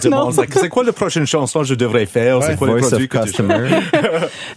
demandes? 0.08 0.36
Like, 0.36 0.52
c'est 0.54 0.68
quoi 0.68 0.84
la 0.84 0.92
prochaine 0.92 1.26
chanson 1.26 1.60
que 1.60 1.66
je 1.66 1.74
devrais 1.74 2.06
faire? 2.06 2.38
Ouais. 2.38 2.46
c'est 2.48 2.56
quoi 2.56 2.68
le 2.68 2.72
Voice 2.74 2.88
produit 2.88 3.04
of 3.06 3.10
que 3.10 3.18
tu 3.18 3.24
customer. 3.24 3.68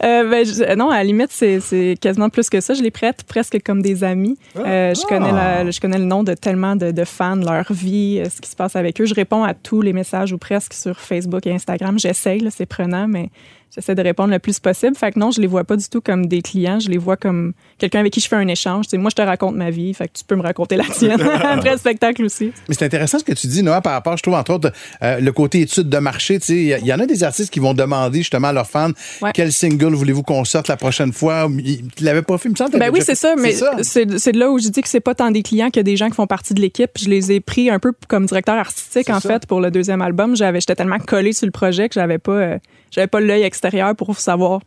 Euh, 0.03 0.29
ben, 0.29 0.45
je- 0.45 0.75
non, 0.75 0.89
à 0.91 0.97
la 0.97 1.03
limite, 1.03 1.29
c'est, 1.31 1.59
c'est 1.59 1.95
quasiment 1.99 2.29
plus 2.29 2.49
que 2.49 2.61
ça. 2.61 2.73
Je 2.73 2.81
les 2.83 2.91
prête 2.91 3.23
presque 3.23 3.57
comme 3.65 3.81
des 3.81 4.03
amis. 4.03 4.37
Euh, 4.55 4.93
je, 4.93 5.05
connais 5.07 5.31
la- 5.31 5.69
je 5.69 5.79
connais 5.79 5.97
le 5.97 6.03
nom 6.05 6.23
de 6.23 6.33
tellement 6.33 6.75
de, 6.75 6.91
de 6.91 7.03
fans, 7.03 7.35
leur 7.35 7.65
vie, 7.71 8.21
euh, 8.23 8.29
ce 8.29 8.39
qui 8.41 8.49
se 8.49 8.55
passe 8.55 8.75
avec 8.75 9.01
eux. 9.01 9.05
Je 9.05 9.15
réponds 9.15 9.43
à 9.43 9.53
tous 9.53 9.81
les 9.81 9.93
messages 9.93 10.31
ou 10.33 10.37
presque 10.37 10.73
sur 10.73 10.99
Facebook 10.99 11.45
et 11.47 11.51
Instagram. 11.53 11.97
J'essaye, 11.97 12.39
là, 12.41 12.49
c'est 12.55 12.65
prenant, 12.67 13.07
mais 13.07 13.29
j'essaie 13.75 13.95
de 13.95 14.01
répondre 14.01 14.31
le 14.31 14.39
plus 14.39 14.59
possible. 14.59 14.95
Fait 14.95 15.11
que 15.11 15.19
non, 15.19 15.31
je 15.31 15.41
les 15.41 15.47
vois 15.47 15.63
pas 15.63 15.75
du 15.75 15.87
tout 15.87 16.01
comme 16.01 16.25
des 16.27 16.41
clients. 16.41 16.79
Je 16.79 16.89
les 16.89 16.97
vois 16.97 17.17
comme 17.17 17.53
quelqu'un 17.77 17.99
avec 17.99 18.13
qui 18.13 18.19
je 18.19 18.27
fais 18.27 18.35
un 18.35 18.47
échange. 18.47 18.85
Moi, 18.93 19.09
je 19.09 19.15
te 19.15 19.21
raconte 19.21 19.55
ma 19.55 19.69
vie. 19.69 19.93
Fait 19.93 20.07
que 20.07 20.13
tu 20.13 20.23
peux 20.23 20.35
me 20.35 20.41
raconter 20.41 20.75
la 20.77 20.85
tienne 20.85 21.21
après 21.43 21.71
le 21.71 21.77
spectacle 21.77 22.23
aussi. 22.25 22.51
Mais 22.67 22.75
c'est 22.75 22.85
intéressant 22.85 23.19
ce 23.19 23.23
que 23.23 23.33
tu 23.33 23.47
dis, 23.47 23.63
Noah, 23.63 23.81
par 23.81 23.93
rapport, 23.93 24.17
je 24.17 24.23
trouve, 24.23 24.35
entre 24.35 24.53
autres, 24.53 24.71
euh, 25.03 25.19
le 25.19 25.31
côté 25.31 25.61
étude 25.61 25.89
de 25.89 25.97
marché. 25.97 26.39
Tu 26.39 26.45
sais, 26.45 26.79
il 26.81 26.85
y 26.85 26.93
en 26.93 26.99
a 26.99 27.05
des 27.05 27.23
artistes 27.23 27.51
qui 27.51 27.59
vont 27.59 27.73
demander 27.73 28.19
justement 28.19 28.49
à 28.49 28.53
leurs 28.53 28.67
fans 28.67 28.91
Ouais. 29.21 29.31
quel 29.33 29.51
single 29.51 29.93
voulez-vous 29.93 30.23
qu'on 30.23 30.45
sorte 30.45 30.67
la 30.67 30.77
prochaine 30.77 31.11
fois. 31.13 31.49
Tu 31.95 32.03
l'avais 32.03 32.21
pas 32.21 32.37
fait, 32.37 32.49
il 32.49 32.51
me 32.51 32.55
semble. 32.55 32.77
Ben 32.77 32.91
oui, 32.93 32.99
c'est 33.03 33.15
ça, 33.15 33.35
mais 33.37 33.53
c'est 33.81 34.35
là 34.35 34.49
où 34.51 34.59
je 34.59 34.69
dis 34.69 34.81
que 34.81 34.89
c'est 34.89 34.99
pas 34.99 35.15
tant 35.15 35.31
des 35.31 35.43
clients 35.43 35.69
que 35.69 35.79
des 35.79 35.95
gens 35.97 36.09
qui 36.09 36.15
font 36.15 36.27
partie 36.27 36.53
de 36.53 36.61
l'équipe. 36.61 36.91
Je 36.99 37.09
les 37.09 37.31
ai 37.31 37.39
pris 37.39 37.69
un 37.69 37.79
peu 37.79 37.93
comme 38.07 38.25
directeur 38.25 38.55
artistique 38.55 39.09
en 39.09 39.19
ça. 39.19 39.29
fait 39.29 39.45
pour 39.45 39.61
le 39.61 39.71
deuxième 39.71 40.01
album. 40.01 40.35
J'avais 40.35 40.59
j'étais 40.59 40.75
tellement 40.75 40.99
collé 40.99 41.33
sur 41.33 41.45
le 41.45 41.51
projet 41.51 41.87
que 41.89 41.95
j'avais 41.95 42.17
pas 42.17 42.31
euh, 42.31 42.57
j'avais 42.91 43.07
pas 43.07 43.19
l'œil 43.19 43.43
extérieur 43.43 43.95
pour 43.95 44.17
savoir 44.17 44.61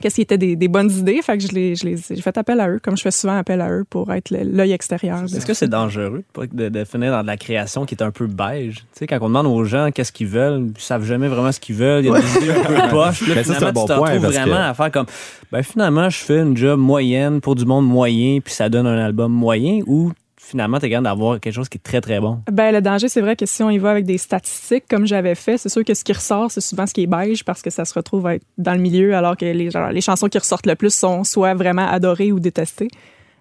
qu'est-ce 0.00 0.16
qui 0.16 0.22
était 0.22 0.38
des, 0.38 0.56
des 0.56 0.66
bonnes 0.68 0.90
idées. 0.90 1.20
Fait 1.22 1.38
que 1.38 1.44
je 1.44 1.52
les 1.52 1.76
je 1.76 1.86
les 1.86 1.96
j'ai 1.96 2.20
fait 2.20 2.36
appel 2.36 2.58
à 2.58 2.68
eux 2.68 2.80
comme 2.82 2.96
je 2.96 3.02
fais 3.02 3.10
souvent 3.12 3.36
appel 3.38 3.60
à 3.60 3.70
eux 3.70 3.84
pour 3.88 4.12
être 4.12 4.30
l'œil 4.30 4.72
extérieur. 4.72 5.22
Est-ce 5.22 5.46
que 5.46 5.54
ça. 5.54 5.60
c'est 5.60 5.68
dangereux 5.68 6.24
de, 6.52 6.84
finir 6.84 7.12
dans 7.12 7.22
de 7.22 7.26
la 7.28 7.36
création 7.36 7.86
qui 7.86 7.94
est 7.94 8.02
un 8.02 8.10
peu 8.10 8.26
beige? 8.26 8.78
Tu 8.78 8.84
sais, 8.94 9.06
quand 9.06 9.18
on 9.20 9.28
demande 9.28 9.46
aux 9.46 9.64
gens 9.64 9.90
qu'est-ce 9.92 10.10
qu'ils 10.10 10.26
veulent, 10.26 10.72
ils 10.76 10.80
savent 10.82 11.04
jamais 11.04 11.28
vraiment 11.28 11.52
ce 11.52 11.60
qu'ils 11.60 11.76
veulent. 11.76 12.04
Il 12.04 12.10
y 12.10 12.14
a 12.14 12.20
des 12.20 12.36
idées 12.38 12.50
un 12.50 12.64
peu 12.64 12.74
poches. 12.90 13.26
Là, 13.28 13.34
Mais 13.36 13.44
ça, 13.44 13.52
c'est 13.52 13.58
finalement, 13.58 13.68
un 13.68 13.72
bon 13.72 13.80
tu 13.82 13.92
te 13.92 13.98
point, 13.98 14.08
retrouves 14.08 14.22
parce 14.22 14.34
vraiment 14.34 14.56
que- 14.56 14.60
à 14.62 14.74
faire 14.74 14.90
comme, 14.90 15.06
ben 15.52 15.62
finalement, 15.62 16.10
je 16.10 16.18
fais 16.18 16.40
une 16.40 16.56
job 16.56 16.80
moyenne 16.80 17.40
pour 17.40 17.54
du 17.54 17.64
monde 17.64 17.86
moyen, 17.86 18.40
puis 18.40 18.52
ça 18.52 18.68
donne 18.68 18.88
un 18.88 18.98
album 18.98 19.32
moyen, 19.32 19.80
ou 19.86 20.10
finalement, 20.44 20.78
tu 20.78 20.86
es 20.86 20.90
capable 20.90 21.06
d'avoir 21.06 21.40
quelque 21.40 21.54
chose 21.54 21.68
qui 21.68 21.78
est 21.78 21.82
très, 21.82 22.00
très 22.00 22.20
bon. 22.20 22.40
Ben, 22.50 22.72
le 22.72 22.80
danger, 22.80 23.08
c'est 23.08 23.20
vrai 23.20 23.36
que 23.36 23.46
si 23.46 23.62
on 23.62 23.70
y 23.70 23.78
va 23.78 23.90
avec 23.90 24.04
des 24.04 24.18
statistiques, 24.18 24.84
comme 24.88 25.06
j'avais 25.06 25.34
fait, 25.34 25.58
c'est 25.58 25.68
sûr 25.68 25.84
que 25.84 25.94
ce 25.94 26.04
qui 26.04 26.12
ressort, 26.12 26.50
c'est 26.50 26.60
souvent 26.60 26.86
ce 26.86 26.94
qui 26.94 27.02
est 27.02 27.06
beige 27.06 27.44
parce 27.44 27.62
que 27.62 27.70
ça 27.70 27.84
se 27.84 27.94
retrouve 27.94 28.28
dans 28.58 28.74
le 28.74 28.80
milieu, 28.80 29.14
alors 29.14 29.36
que 29.36 29.44
les, 29.44 29.70
les 29.92 30.00
chansons 30.00 30.28
qui 30.28 30.38
ressortent 30.38 30.66
le 30.66 30.74
plus 30.74 30.94
sont 30.94 31.24
soit 31.24 31.54
vraiment 31.54 31.86
adorées 31.86 32.32
ou 32.32 32.40
détestées. 32.40 32.88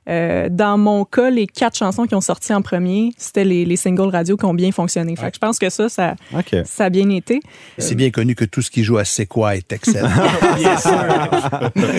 Euh, 0.09 0.49
dans 0.49 0.77
mon 0.77 1.05
cas, 1.05 1.29
les 1.29 1.47
quatre 1.47 1.77
chansons 1.77 2.05
qui 2.05 2.15
ont 2.15 2.21
sorti 2.21 2.53
en 2.53 2.61
premier, 2.61 3.11
c'était 3.17 3.45
les, 3.45 3.65
les 3.65 3.75
singles 3.75 4.09
radio 4.09 4.35
qui 4.35 4.45
ont 4.45 4.53
bien 4.53 4.71
fonctionné. 4.71 5.15
Fait 5.15 5.29
que 5.29 5.35
je 5.35 5.39
pense 5.39 5.59
que 5.59 5.69
ça, 5.69 5.89
ça, 5.89 6.15
ça 6.65 6.85
a 6.85 6.89
bien 6.89 7.09
été. 7.09 7.39
C'est 7.77 7.95
bien 7.95 8.09
connu 8.11 8.35
que 8.35 8.45
tout 8.45 8.61
ce 8.61 8.69
qui 8.69 8.83
joue 8.83 8.97
à 8.97 9.05
C'est 9.05 9.25
quoi 9.25 9.55
est 9.55 9.71
excellent. 9.71 10.09
Bien 10.57 10.77
sûr. 10.77 10.91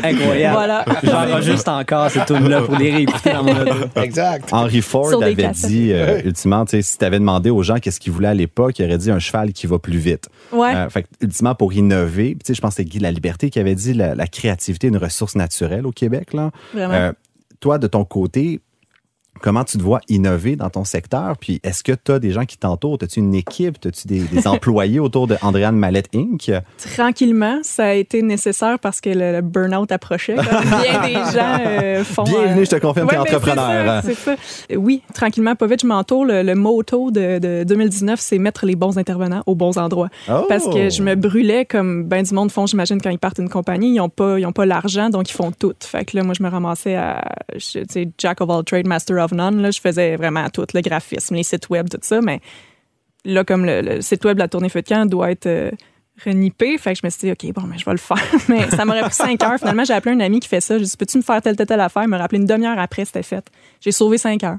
Incroyable. 0.03 0.55
Voilà. 0.55 0.85
J'enregistre 1.03 1.71
encore 1.71 2.11
ces 2.11 2.25
tunes-là 2.25 2.63
pour 2.63 2.77
les 2.77 2.91
réécouter 2.91 3.33
dans 3.33 3.45
mon 3.45 3.61
auto. 3.61 3.75
exact. 4.01 4.49
Henry 4.53 4.81
Ford 4.81 5.09
Sur 5.09 5.23
avait 5.23 5.49
dit, 5.49 5.93
euh, 5.93 6.21
ultimement, 6.25 6.65
si 6.69 6.99
tu 6.99 7.05
avais 7.05 7.19
demandé 7.19 7.51
aux 7.51 7.63
gens 7.63 7.77
qu'est-ce 7.77 8.01
qu'ils 8.01 8.13
voulaient 8.13 8.29
à 8.29 8.35
l'époque, 8.35 8.79
il 8.79 8.85
aurait 8.85 8.99
dit 8.99 9.11
un 9.11 9.19
cheval 9.19 9.53
qui 9.53 9.67
va 9.67 9.79
plus 9.79 9.99
vite. 9.99 10.29
Ouais. 10.53 10.75
Euh, 10.75 10.89
fait 10.89 11.03
que, 11.03 11.09
ultimement, 11.23 11.55
pour 11.55 11.73
innover, 11.73 12.37
je 12.47 12.61
pense 12.61 12.75
que 12.75 12.77
c'est 12.77 12.85
Guy 12.85 12.99
La 12.99 13.13
Liberté 13.13 13.51
qui 13.51 13.59
avait 13.59 13.75
dit 13.75 13.95
la, 13.95 14.15
la 14.15 14.27
créativité 14.27 14.87
est 14.87 14.91
une 14.91 14.97
ressource 14.97 15.35
naturelle 15.37 15.87
au 15.87 15.93
Québec. 15.93 16.33
Là. 16.33 16.51
Vraiment. 16.73 17.13
Toi, 17.65 17.79
de 17.79 17.87
ton 17.87 18.05
côté, 18.05 18.61
comment 19.41 19.65
tu 19.65 19.79
te 19.79 19.83
vois 19.83 20.01
innover 20.09 20.57
dans 20.57 20.71
ton 20.71 20.85
secteur? 20.85 21.37
Puis 21.39 21.61
est-ce 21.63 21.83
que 21.83 21.93
tu 21.93 22.13
as 22.13 22.19
des 22.19 22.31
gens 22.31 22.45
qui 22.45 22.57
t'entourent? 22.59 22.99
As-tu 23.03 23.21
une 23.21 23.35
équipe? 23.35 23.77
As-tu 23.85 24.07
des, 24.09 24.21
des 24.21 24.47
employés 24.49 25.01
autour 25.01 25.27
de 25.27 25.37
Andréane 25.43 25.77
Mallette 25.77 26.09
Inc? 26.15 26.51
Tranquillement, 26.95 27.59
ça 27.63 27.87
a 27.87 27.93
été 27.95 28.23
nécessaire 28.23 28.79
parce 28.79 29.01
que 29.01 29.11
le, 29.11 29.33
le 29.33 29.41
burn-out 29.41 29.91
approchait. 29.93 30.35
bien 30.37 31.07
des 31.07 31.15
gens 31.15 31.59
euh, 31.67 32.05
font. 32.05 32.25
Bienvenue, 32.25 32.63
euh, 32.63 32.65
je 32.65 32.71
te 32.71 32.77
confirme, 32.77 33.07
Ouais, 33.09 33.15
t'es 33.17 33.23
mais 33.23 33.35
entrepreneur. 33.35 34.03
Ça, 34.03 34.15
ça. 34.15 34.35
Oui, 34.77 35.03
tranquillement, 35.15 35.55
pas 35.55 35.67
vite, 35.67 35.83
je 35.83 35.87
m'entoure. 35.87 36.25
Le, 36.25 36.43
le 36.43 36.55
motto 36.55 37.11
de, 37.11 37.39
de 37.39 37.65
2019, 37.65 38.21
c'est 38.21 38.39
mettre 38.39 38.67
les 38.67 38.77
bons 38.77 38.99
intervenants 38.99 39.43
aux 39.47 39.55
bons 39.55 39.79
endroits. 39.79 40.09
Oh! 40.31 40.45
Parce 40.49 40.67
que 40.69 40.91
je 40.91 41.03
me 41.03 41.15
brûlais 41.15 41.65
comme 41.65 42.05
ben 42.05 42.23
du 42.23 42.35
monde 42.35 42.51
font, 42.51 42.67
j'imagine, 42.67 43.01
quand 43.01 43.11
ils 43.11 43.19
partent 43.19 43.41
d'une 43.41 43.49
compagnie. 43.49 43.91
Ils 43.95 43.97
n'ont 43.99 44.09
pas, 44.09 44.39
ils 44.39 44.47
ont 44.47 44.53
pas 44.53 44.67
l'argent, 44.67 45.11
donc 45.11 45.29
ils 45.31 45.35
font 45.35 45.51
tout. 45.53 45.75
Fait 45.81 46.05
que 46.05 46.17
là, 46.17 46.23
moi, 46.23 46.35
je 46.37 46.43
me 46.43 46.49
ramassais 46.49 46.95
à, 46.97 47.23
je- 47.57 47.81
tu 47.85 48.09
Jack 48.19 48.41
of 48.41 48.51
all 48.51 48.65
trades, 48.65 48.87
master 48.87 49.23
of 49.23 49.33
Là, 49.37 49.71
je 49.71 49.81
faisais 49.81 50.17
vraiment 50.17 50.49
tout, 50.51 50.67
le 50.73 50.81
graphisme, 50.81 51.35
les 51.35 51.43
sites 51.43 51.69
web, 51.71 51.89
tout 51.89 51.99
ça. 52.03 52.21
Mais 52.21 52.41
là, 53.25 53.45
comme 53.45 53.65
le, 53.65 53.81
le 53.81 54.01
site 54.01 54.25
web 54.25 54.37
de 54.37 54.43
la 54.43 54.49
tournée 54.49 54.69
Feu 54.69 54.83
de 54.83 54.89
camp 54.89 55.07
doit 55.07 55.31
être 55.31 55.47
euh, 55.47 55.71
renippé, 56.25 56.79
fait 56.79 56.95
que 56.95 57.01
je 57.01 57.07
me 57.07 57.11
suis 57.11 57.27
dit, 57.27 57.33
OK, 57.33 57.55
bon, 57.55 57.67
mais 57.67 57.79
je 57.79 57.85
vais 57.85 57.93
le 57.93 57.99
faire. 57.99 58.23
mais 58.49 58.71
ça 58.71 58.85
m'aurait 58.85 59.03
pris 59.03 59.15
cinq 59.15 59.43
heures. 59.43 59.59
Finalement, 59.59 59.85
j'ai 59.85 59.95
appelé 59.95 60.15
un 60.15 60.21
ami 60.21 60.41
qui 60.41 60.49
fait 60.49 60.61
ça. 60.61 60.79
J'ai 60.79 60.85
dit, 60.85 60.97
peux-tu 60.97 61.19
me 61.19 61.23
faire 61.23 61.43
telle, 61.43 61.57
telle, 61.57 61.67
telle 61.67 61.81
affaire? 61.81 62.05
Il 62.05 62.09
m'a 62.09 62.19
rappelé 62.19 62.41
une 62.41 62.47
demi-heure 62.47 62.79
après, 62.79 63.05
c'était 63.05 63.23
fait. 63.23 63.45
J'ai 63.81 63.93
sauvé 63.93 64.19
cinq 64.19 64.45
heures 64.45 64.59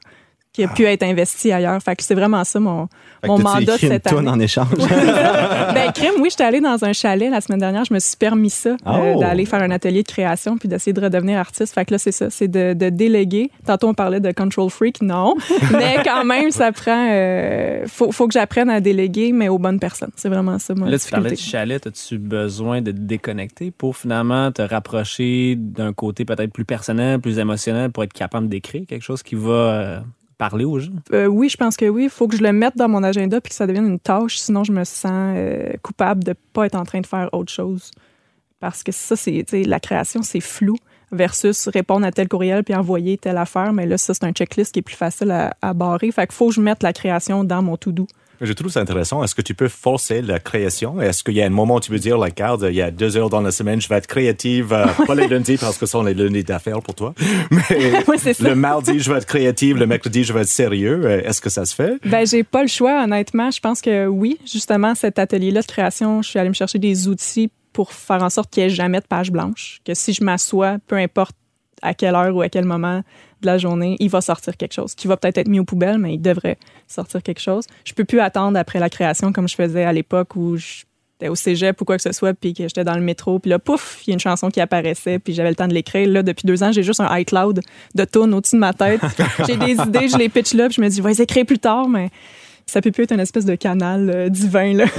qui 0.55 0.63
a 0.63 0.67
pu 0.69 0.85
être 0.85 1.03
investi 1.03 1.51
ailleurs. 1.51 1.81
Fait 1.83 1.95
que 1.95 2.03
c'est 2.03 2.15
vraiment 2.15 2.43
ça 2.45 2.59
mon, 2.59 2.87
Fait 3.21 3.27
mon 3.27 3.39
mandat 3.39 3.59
de 3.59 3.71
écrit 3.73 3.87
une 3.87 3.93
cette 3.93 4.03
toune 4.05 4.19
année. 4.19 4.29
en 4.29 4.39
échange? 4.39 4.67
ben, 4.77 5.91
crime, 5.93 6.13
oui, 6.21 6.29
j'étais 6.29 6.45
allée 6.45 6.61
dans 6.61 6.83
un 6.85 6.93
chalet 6.93 7.29
la 7.29 7.41
semaine 7.41 7.59
dernière. 7.59 7.83
Je 7.83 7.93
me 7.93 7.99
suis 7.99 8.15
permis 8.15 8.49
ça, 8.49 8.69
euh, 8.87 9.13
Oh! 9.15 9.19
d'aller 9.19 9.45
faire 9.45 9.61
un 9.61 9.71
atelier 9.71 10.01
de 10.03 10.07
création 10.07 10.57
puis 10.57 10.69
d'essayer 10.69 10.93
de 10.93 11.01
redevenir 11.01 11.37
artiste. 11.39 11.73
Fait 11.73 11.83
que 11.85 11.91
là, 11.93 11.97
c'est 11.97 12.11
ça, 12.13 12.29
c'est 12.29 12.47
de, 12.47 12.73
de 12.73 12.89
déléguer. 12.89 13.51
Tantôt, 13.65 13.89
on 13.89 13.93
parlait 13.93 14.19
de 14.21 14.31
control 14.31 14.69
freak, 14.69 15.01
non. 15.01 15.35
mais 15.73 15.97
quand 16.05 16.23
même, 16.23 16.51
ça 16.51 16.71
prend. 16.71 17.09
euh, 17.11 17.83
faut, 17.87 18.11
faut 18.13 18.27
que 18.27 18.33
j'apprenne 18.33 18.69
à 18.69 18.79
déléguer, 18.79 19.33
mais 19.33 19.49
aux 19.49 19.59
bonnes 19.59 19.79
personnes. 19.79 20.11
C'est 20.15 20.29
vraiment 20.29 20.57
ça, 20.59 20.73
moi. 20.73 20.85
Là, 20.87 20.93
la 20.93 20.99
tu 20.99 21.09
parlais 21.09 21.29
de 21.31 21.35
difficulté. 21.35 21.57
chalet. 21.57 21.87
As-tu 21.87 22.17
besoin 22.17 22.81
de 22.81 22.91
te 22.91 22.97
déconnecter 22.99 23.71
pour 23.71 23.97
finalement 23.97 24.51
te 24.53 24.61
rapprocher 24.61 25.55
d'un 25.57 25.91
côté 25.91 26.23
peut-être 26.23 26.53
plus 26.53 26.65
personnel, 26.65 27.19
plus 27.19 27.39
émotionnel 27.39 27.91
pour 27.91 28.03
être 28.03 28.13
capable 28.13 28.47
d'écrire 28.47 28.83
quelque 28.87 29.03
chose 29.03 29.21
qui 29.23 29.35
va 29.35 29.51
euh, 29.51 29.99
parler 30.37 30.65
aux 30.65 30.79
gens? 30.79 30.91
Euh, 31.13 31.27
oui, 31.27 31.49
je 31.49 31.57
pense 31.57 31.77
que 31.77 31.85
oui. 31.85 32.05
Il 32.05 32.09
faut 32.09 32.27
que 32.27 32.37
je 32.37 32.43
le 32.43 32.53
mette 32.53 32.75
dans 32.75 32.89
mon 32.89 33.03
agenda 33.03 33.41
puis 33.41 33.49
que 33.49 33.55
ça 33.55 33.67
devienne 33.67 33.87
une 33.87 33.99
tâche. 33.99 34.37
Sinon, 34.37 34.63
je 34.63 34.71
me 34.71 34.83
sens 34.83 35.33
euh, 35.35 35.73
coupable 35.81 36.23
de 36.23 36.33
pas 36.53 36.65
être 36.65 36.75
en 36.75 36.83
train 36.83 37.01
de 37.01 37.07
faire 37.07 37.29
autre 37.33 37.51
chose. 37.51 37.91
Parce 38.59 38.83
que 38.83 38.91
ça, 38.91 39.15
c'est, 39.15 39.45
la 39.51 39.79
création, 39.79 40.21
c'est 40.23 40.39
flou 40.39 40.75
versus 41.11 41.67
répondre 41.67 42.05
à 42.05 42.11
tel 42.11 42.27
courriel 42.27 42.63
puis 42.63 42.73
envoyer 42.73 43.17
telle 43.17 43.37
affaire. 43.37 43.73
Mais 43.73 43.85
là, 43.85 43.97
ça, 43.97 44.13
c'est 44.13 44.23
un 44.23 44.31
checklist 44.31 44.73
qui 44.73 44.79
est 44.79 44.83
plus 44.83 44.95
facile 44.95 45.31
à, 45.31 45.55
à 45.61 45.73
barrer. 45.73 46.11
Fait 46.11 46.25
qu'il 46.25 46.35
faut 46.35 46.47
que 46.47 46.53
je 46.53 46.61
mette 46.61 46.83
la 46.83 46.93
création 46.93 47.43
dans 47.43 47.61
mon 47.61 47.77
to-do. 47.77 48.07
Je 48.41 48.53
trouve 48.53 48.71
ça 48.71 48.81
intéressant. 48.81 49.23
Est-ce 49.23 49.35
que 49.35 49.41
tu 49.41 49.53
peux 49.53 49.67
forcer 49.67 50.21
la 50.21 50.39
création? 50.39 51.01
Est-ce 51.01 51.23
qu'il 51.23 51.35
y 51.35 51.41
a 51.41 51.45
un 51.45 51.49
moment 51.49 51.75
où 51.75 51.79
tu 51.79 51.89
peux 51.91 51.99
dire, 51.99 52.17
la 52.17 52.29
garde, 52.29 52.67
il 52.69 52.75
y 52.75 52.81
a 52.81 52.91
deux 52.91 53.17
heures 53.17 53.29
dans 53.29 53.41
la 53.41 53.51
semaine, 53.51 53.81
je 53.81 53.87
vais 53.87 53.95
être 53.95 54.07
créative, 54.07 54.73
euh, 54.73 54.85
pas 55.07 55.15
les 55.15 55.27
lundis 55.27 55.57
parce 55.57 55.77
que 55.77 55.85
ce 55.85 55.91
sont 55.91 56.03
les 56.03 56.13
lundis 56.13 56.43
d'affaires 56.43 56.81
pour 56.81 56.95
toi, 56.95 57.13
mais 57.51 57.61
Oui, 58.07 58.17
le 58.39 58.55
mardi, 58.55 58.99
je 58.99 59.11
vais 59.11 59.17
être 59.17 59.25
créative, 59.25 59.77
le 59.77 59.87
mercredi, 59.87 60.23
je 60.23 60.33
vais 60.33 60.41
être 60.41 60.47
sérieux. 60.47 61.01
Euh, 61.05 61.21
Est-ce 61.23 61.41
que 61.41 61.49
ça 61.49 61.65
se 61.65 61.73
fait? 61.75 61.93
Ben, 62.05 62.25
j'ai 62.25 62.43
pas 62.43 62.61
le 62.61 62.67
choix, 62.67 63.03
honnêtement. 63.03 63.51
Je 63.51 63.59
pense 63.59 63.81
que 63.81 64.07
oui. 64.07 64.37
Justement, 64.45 64.95
cet 64.95 65.19
atelier-là 65.19 65.61
de 65.61 65.67
création, 65.67 66.21
je 66.21 66.29
suis 66.29 66.39
allée 66.39 66.49
me 66.49 66.53
chercher 66.53 66.79
des 66.79 67.07
outils 67.07 67.49
pour 67.73 67.91
faire 67.93 68.23
en 68.23 68.29
sorte 68.29 68.49
qu'il 68.51 68.63
n'y 68.63 68.67
ait 68.71 68.75
jamais 68.75 68.99
de 68.99 69.05
page 69.05 69.31
blanche. 69.31 69.79
Que 69.85 69.93
si 69.93 70.13
je 70.13 70.23
m'assois, 70.23 70.77
peu 70.87 70.95
importe 70.95 71.35
à 71.81 71.93
quelle 71.93 72.15
heure 72.15 72.35
ou 72.35 72.41
à 72.41 72.49
quel 72.49 72.65
moment 72.65 73.01
de 73.41 73.45
la 73.45 73.57
journée, 73.57 73.95
il 73.99 74.09
va 74.09 74.21
sortir 74.21 74.57
quelque 74.57 74.73
chose 74.73 74.95
qui 74.95 75.07
va 75.07 75.17
peut-être 75.17 75.37
être 75.37 75.47
mis 75.47 75.59
aux 75.59 75.65
poubelles, 75.65 75.97
mais 75.97 76.15
il 76.15 76.21
devrait 76.21 76.57
sortir 76.87 77.21
quelque 77.21 77.41
chose. 77.41 77.65
Je 77.83 77.93
peux 77.93 78.05
plus 78.05 78.19
attendre 78.19 78.57
après 78.57 78.79
la 78.79 78.89
création 78.89 79.31
comme 79.31 79.47
je 79.47 79.55
faisais 79.55 79.83
à 79.83 79.93
l'époque 79.93 80.35
où 80.35 80.57
j'étais 80.57 81.29
au 81.29 81.35
cégep 81.35 81.79
ou 81.81 81.85
quoi 81.85 81.97
que 81.97 82.03
ce 82.03 82.11
soit, 82.11 82.33
puis 82.33 82.53
que 82.53 82.63
j'étais 82.63 82.83
dans 82.83 82.95
le 82.95 83.01
métro, 83.01 83.39
puis 83.39 83.49
là, 83.49 83.59
pouf, 83.59 84.01
il 84.05 84.09
y 84.09 84.13
a 84.13 84.15
une 84.15 84.19
chanson 84.19 84.49
qui 84.49 84.61
apparaissait, 84.61 85.19
puis 85.19 85.33
j'avais 85.33 85.49
le 85.49 85.55
temps 85.55 85.67
de 85.67 85.73
l'écrire. 85.73 86.07
Là, 86.09 86.23
depuis 86.23 86.45
deux 86.45 86.63
ans, 86.63 86.71
j'ai 86.71 86.83
juste 86.83 86.99
un 86.99 87.17
iCloud 87.17 87.61
de 87.93 88.05
tunes 88.05 88.33
au-dessus 88.33 88.55
de 88.55 88.61
ma 88.61 88.73
tête. 88.73 89.01
j'ai 89.47 89.57
des 89.57 89.73
idées, 89.73 90.07
je 90.07 90.17
les 90.17 90.29
pitch 90.29 90.53
là, 90.53 90.67
puis 90.67 90.75
je 90.75 90.81
me 90.81 90.89
dis, 90.89 90.97
je 90.97 91.01
vais 91.01 91.09
les 91.09 91.21
écrire 91.21 91.45
plus 91.45 91.59
tard, 91.59 91.87
mais 91.87 92.09
ça 92.65 92.81
peut 92.81 92.91
plus 92.91 93.03
être 93.03 93.13
une 93.13 93.19
espèce 93.19 93.45
de 93.45 93.55
canal 93.55 94.09
euh, 94.09 94.29
divin, 94.29 94.73
là. 94.73 94.85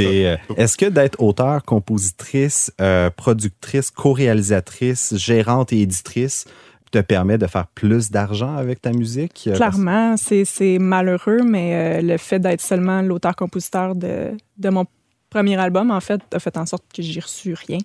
Euh, 0.00 0.36
Est-ce 0.56 0.76
que 0.76 0.86
d'être 0.86 1.20
auteur, 1.20 1.62
compositrice, 1.64 2.72
euh, 2.80 3.10
productrice, 3.10 3.90
co-réalisatrice, 3.90 5.14
gérante 5.16 5.72
et 5.72 5.80
éditrice 5.82 6.46
te 6.90 7.00
permet 7.00 7.38
de 7.38 7.46
faire 7.46 7.66
plus 7.66 8.10
d'argent 8.10 8.56
avec 8.56 8.80
ta 8.80 8.92
musique? 8.92 9.48
Clairement, 9.54 10.16
c'est 10.16 10.44
c'est 10.44 10.78
malheureux, 10.78 11.40
mais 11.44 11.74
euh, 11.74 12.02
le 12.02 12.16
fait 12.18 12.38
d'être 12.38 12.60
seulement 12.60 13.02
l'auteur-compositeur 13.02 13.94
de, 13.94 14.36
de 14.58 14.68
mon 14.68 14.84
premier 15.30 15.56
album, 15.56 15.90
en 15.90 16.00
fait, 16.00 16.20
a 16.32 16.38
fait 16.38 16.56
en 16.56 16.66
sorte 16.66 16.84
que 16.94 17.02
j'ai 17.02 17.20
reçu 17.20 17.54
rien. 17.54 17.78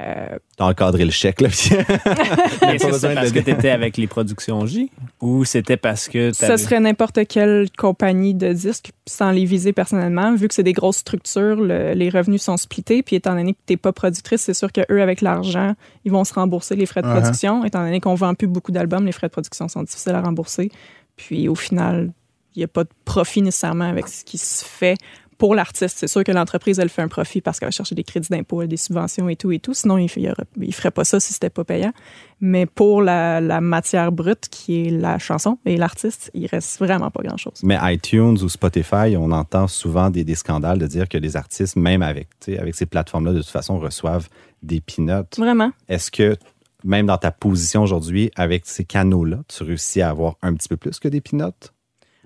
Euh, 0.00 0.38
T'as 0.56 0.64
encadré 0.64 1.04
le 1.04 1.10
chèque, 1.10 1.42
là. 1.42 1.48
puis- 1.50 1.74
Est-ce 1.74 1.84
pas 1.84 2.68
que 2.68 2.84
besoin 2.86 2.92
c'était 2.92 3.14
parce 3.14 3.32
de- 3.32 3.38
que 3.40 3.44
tu 3.44 3.50
étais 3.50 3.68
avec 3.70 3.96
les 3.98 4.06
productions 4.06 4.64
J 4.66 4.90
ou 5.20 5.44
c'était 5.44 5.76
parce 5.76 6.08
que 6.08 6.32
ça 6.32 6.46
t'avais- 6.46 6.58
serait 6.62 6.80
n'importe 6.80 7.26
quelle 7.28 7.68
compagnie 7.76 8.32
de 8.34 8.52
disques, 8.54 8.92
sans 9.06 9.30
les 9.32 9.44
viser 9.44 9.72
personnellement. 9.74 10.34
Vu 10.34 10.48
que 10.48 10.54
c'est 10.54 10.62
des 10.62 10.72
grosses 10.72 10.96
structures, 10.98 11.56
le- 11.56 11.92
les 11.92 12.08
revenus 12.08 12.42
sont 12.42 12.56
splittés. 12.56 13.02
Puis 13.02 13.16
étant 13.16 13.34
donné 13.34 13.52
que 13.52 13.58
tu 13.66 13.74
n'es 13.74 13.76
pas 13.76 13.92
productrice, 13.92 14.40
c'est 14.40 14.54
sûr 14.54 14.72
qu'eux, 14.72 15.02
avec 15.02 15.20
l'argent, 15.20 15.74
ils 16.06 16.10
vont 16.12 16.24
se 16.24 16.32
rembourser 16.32 16.74
les 16.74 16.86
frais 16.86 17.02
de 17.02 17.06
Uh-huh. 17.08 17.20
production. 17.20 17.64
Étant 17.64 17.84
donné 17.84 18.00
qu'on 18.00 18.14
vend 18.14 18.32
plus 18.34 18.48
beaucoup 18.48 18.72
d'albums, 18.72 19.04
les 19.04 19.12
frais 19.12 19.26
de 19.28 19.32
production 19.32 19.68
sont 19.68 19.82
difficiles 19.82 20.12
à 20.14 20.22
rembourser. 20.22 20.70
Puis 21.16 21.48
au 21.48 21.54
final, 21.54 22.12
il 22.56 22.60
n'y 22.60 22.64
a 22.64 22.68
pas 22.68 22.84
de 22.84 22.90
profit 23.04 23.42
nécessairement 23.42 23.88
avec 23.88 24.08
ce 24.08 24.24
qui 24.24 24.38
se 24.38 24.64
fait 24.64 24.96
pour 25.42 25.56
l'artiste. 25.56 25.96
C'est 25.98 26.06
sûr 26.06 26.22
que 26.22 26.30
l'entreprise, 26.30 26.78
elle 26.78 26.88
fait 26.88 27.02
un 27.02 27.08
profit 27.08 27.40
parce 27.40 27.58
qu'elle 27.58 27.66
va 27.66 27.72
chercher 27.72 27.96
des 27.96 28.04
crédits 28.04 28.28
d'impôt, 28.30 28.64
des 28.64 28.76
subventions 28.76 29.28
et 29.28 29.34
tout 29.34 29.50
et 29.50 29.58
tout. 29.58 29.74
Sinon, 29.74 29.98
il 29.98 30.08
ne 30.56 30.70
ferait 30.70 30.92
pas 30.92 31.02
ça 31.02 31.18
si 31.18 31.32
c'était 31.32 31.50
pas 31.50 31.64
payant. 31.64 31.92
Mais 32.40 32.64
pour 32.64 33.02
la, 33.02 33.40
la 33.40 33.60
matière 33.60 34.12
brute, 34.12 34.48
qui 34.48 34.86
est 34.86 34.90
la 34.90 35.18
chanson 35.18 35.58
et 35.66 35.76
l'artiste, 35.76 36.30
il 36.32 36.46
reste 36.46 36.78
vraiment 36.78 37.10
pas 37.10 37.24
grand-chose. 37.24 37.54
Mais 37.64 37.76
iTunes 37.92 38.38
ou 38.40 38.48
Spotify, 38.48 39.16
on 39.18 39.32
entend 39.32 39.66
souvent 39.66 40.10
des, 40.10 40.22
des 40.22 40.36
scandales 40.36 40.78
de 40.78 40.86
dire 40.86 41.08
que 41.08 41.18
les 41.18 41.34
artistes, 41.34 41.74
même 41.74 42.02
avec, 42.02 42.28
ces 42.38 42.86
plateformes-là, 42.86 43.32
de 43.32 43.40
toute 43.40 43.50
façon, 43.50 43.80
reçoivent 43.80 44.28
des 44.62 44.80
peanuts. 44.80 45.26
Vraiment. 45.38 45.72
Est-ce 45.88 46.12
que, 46.12 46.36
même 46.84 47.06
dans 47.06 47.18
ta 47.18 47.32
position 47.32 47.82
aujourd'hui, 47.82 48.30
avec 48.36 48.64
ces 48.66 48.84
canaux-là, 48.84 49.38
tu 49.48 49.64
réussis 49.64 50.02
à 50.02 50.10
avoir 50.10 50.36
un 50.40 50.54
petit 50.54 50.68
peu 50.68 50.76
plus 50.76 51.00
que 51.00 51.08
des 51.08 51.20
peanuts? 51.20 51.72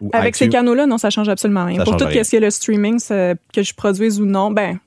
Ou 0.00 0.10
Avec 0.12 0.36
ces 0.36 0.48
canaux-là, 0.48 0.86
non, 0.86 0.98
ça 0.98 1.10
change 1.10 1.28
absolument 1.28 1.64
rien. 1.64 1.78
Ça 1.78 1.84
Pour 1.84 1.96
tout 1.96 2.04
rien. 2.06 2.22
ce 2.22 2.30
qui 2.30 2.36
est 2.36 2.40
le 2.40 2.50
streaming, 2.50 2.98
que 3.00 3.62
je 3.62 3.74
produise 3.74 4.20
ou 4.20 4.26
non, 4.26 4.50
ben, 4.50 4.78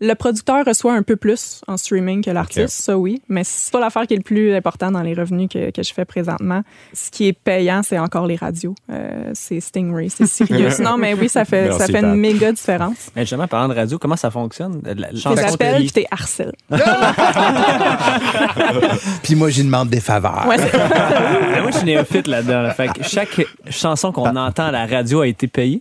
le 0.00 0.14
producteur 0.14 0.64
reçoit 0.64 0.94
un 0.94 1.02
peu 1.02 1.16
plus 1.16 1.60
en 1.66 1.76
streaming 1.76 2.22
que 2.24 2.30
l'artiste, 2.30 2.68
ça 2.82 2.96
oui, 2.96 3.20
mais 3.28 3.42
c'est 3.44 3.72
pas 3.72 3.80
l'affaire 3.80 4.06
qui 4.06 4.14
est 4.14 4.18
le 4.18 4.22
plus 4.22 4.54
important 4.54 4.90
dans 4.92 5.02
les 5.02 5.12
revenus 5.14 5.48
que, 5.52 5.70
que 5.70 5.82
je 5.82 5.92
fais 5.92 6.04
présentement. 6.04 6.62
Ce 6.92 7.10
qui 7.10 7.26
est 7.28 7.32
payant, 7.32 7.82
c'est 7.82 7.98
encore 7.98 8.26
les 8.26 8.36
radios. 8.36 8.74
Euh, 8.92 9.30
c'est 9.34 9.60
Stingray, 9.60 10.08
c'est 10.08 10.26
Sirius. 10.28 10.78
non, 10.78 10.96
mais 10.98 11.14
oui, 11.14 11.28
ça 11.28 11.44
fait, 11.44 11.62
Merci, 11.64 11.78
ça 11.78 11.86
fait 11.86 11.92
Pat. 11.94 12.04
une 12.04 12.14
méga 12.14 12.52
différence. 12.52 13.10
Mais 13.16 13.22
justement, 13.22 13.48
parlant 13.48 13.68
de 13.68 13.74
radio, 13.74 13.98
comment 13.98 14.16
ça 14.16 14.30
fonctionne? 14.30 14.80
La 14.84 15.08
Tu 15.08 15.16
chanson 15.18 15.42
appelles 15.54 15.76
qui- 15.86 15.92
puis 15.92 16.02
t'es 16.02 16.06
harcèle. 16.10 16.52
Puis 19.22 19.34
moi, 19.34 19.50
j'y 19.50 19.64
demande 19.64 19.88
des 19.88 20.00
faveurs. 20.00 20.46
Ouais, 20.48 20.56
moi, 21.60 21.70
je 21.70 21.76
suis 21.76 21.86
néophyte 21.86 22.26
là-dedans. 22.26 22.62
là. 22.62 22.74
Fait 22.74 22.88
que 22.88 23.02
chaque 23.02 23.40
chanson 23.70 24.12
qu'on 24.12 24.34
entend 24.36 24.66
à 24.66 24.70
la 24.70 24.86
radio 24.86 25.20
a 25.22 25.26
été 25.26 25.46
payée. 25.48 25.80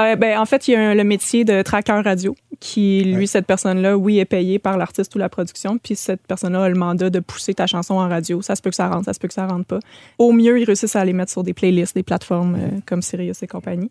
Euh, 0.00 0.14
ben, 0.16 0.38
en 0.38 0.46
fait, 0.46 0.68
il 0.68 0.72
y 0.72 0.74
a 0.76 0.90
un- 0.90 0.94
le 0.94 1.02
métier 1.04 1.44
de 1.44 1.60
tracker 1.62 2.00
radio 2.04 2.36
qui, 2.60 3.02
lui, 3.04 3.26
cette 3.26 3.46
personne-là, 3.46 3.96
oui, 3.96 4.18
est 4.20 4.24
payée 4.24 4.58
par 4.58 4.78
l'artiste 4.78 5.14
ou 5.14 5.18
la 5.18 5.28
production, 5.28 5.78
puis 5.78 5.96
cette 5.96 6.24
personne-là 6.26 6.62
a 6.64 6.68
le 6.68 6.76
mandat 6.76 7.10
de 7.10 7.18
pousser 7.20 7.54
ta 7.54 7.66
chanson 7.66 7.94
en 7.94 8.08
radio. 8.08 8.40
Ça 8.42 8.54
se 8.54 8.62
peut 8.62 8.70
que 8.70 8.76
ça 8.76 8.88
rentre, 8.88 9.06
ça 9.06 9.12
se 9.12 9.18
peut 9.18 9.28
que 9.28 9.34
ça 9.34 9.46
rentre 9.46 9.66
pas. 9.66 9.80
Au 10.18 10.32
mieux, 10.32 10.60
ils 10.60 10.64
réussissent 10.64 10.96
à 10.96 11.04
les 11.04 11.12
mettre 11.12 11.32
sur 11.32 11.42
des 11.42 11.52
playlists, 11.54 11.94
des 11.96 12.02
plateformes 12.04 12.54
euh, 12.54 12.78
comme 12.86 13.02
Sirius 13.02 13.42
et 13.42 13.46
compagnie. 13.48 13.88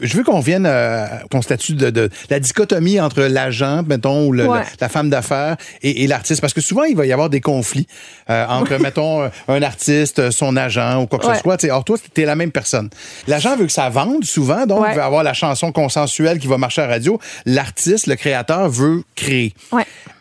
Je 0.00 0.16
veux 0.16 0.24
qu'on 0.24 0.40
vienne 0.40 0.66
euh, 0.66 1.06
au 1.34 1.42
statut 1.42 1.74
de, 1.74 1.90
de, 1.90 2.08
la 2.30 2.40
dichotomie 2.40 3.00
entre 3.00 3.22
l'agent, 3.22 3.82
mettons, 3.82 4.26
ou 4.28 4.32
le, 4.32 4.46
Ouais. 4.46 4.60
la, 4.60 4.66
la 4.82 4.88
femme 4.88 5.10
d'affaires 5.10 5.56
et, 5.82 6.04
et 6.04 6.06
l'artiste. 6.06 6.40
Parce 6.40 6.52
que 6.54 6.60
souvent, 6.60 6.84
il 6.84 6.96
va 6.96 7.04
y 7.06 7.12
avoir 7.12 7.30
des 7.30 7.40
conflits 7.40 7.86
euh, 8.30 8.46
entre, 8.46 8.76
mettons, 8.78 9.22
euh, 9.22 9.28
un 9.48 9.62
artiste, 9.62 10.30
son 10.30 10.56
agent 10.56 11.02
ou 11.02 11.06
quoi 11.06 11.18
que 11.18 11.26
Ouais. 11.26 11.34
ce 11.34 11.40
soit. 11.42 11.56
T'sais, 11.56 11.70
or, 11.70 11.84
toi, 11.84 11.96
t'es 12.14 12.24
la 12.24 12.36
même 12.36 12.52
personne. 12.52 12.90
L'agent 13.26 13.56
veut 13.56 13.66
que 13.66 13.72
ça 13.72 13.88
vende 13.88 14.24
souvent, 14.24 14.66
donc 14.66 14.84
il 14.88 14.94
veut 14.94 15.02
avoir 15.02 15.22
la 15.22 15.34
chanson 15.34 15.72
consensuelle 15.72 16.38
qui 16.38 16.46
va 16.46 16.58
marcher 16.58 16.82
à 16.82 16.86
la 16.86 16.94
radio. 16.94 17.18
L'artiste, 17.46 18.06
le 18.06 18.14
créateur, 18.16 18.68
veut 18.68 19.02
créer. 19.16 19.54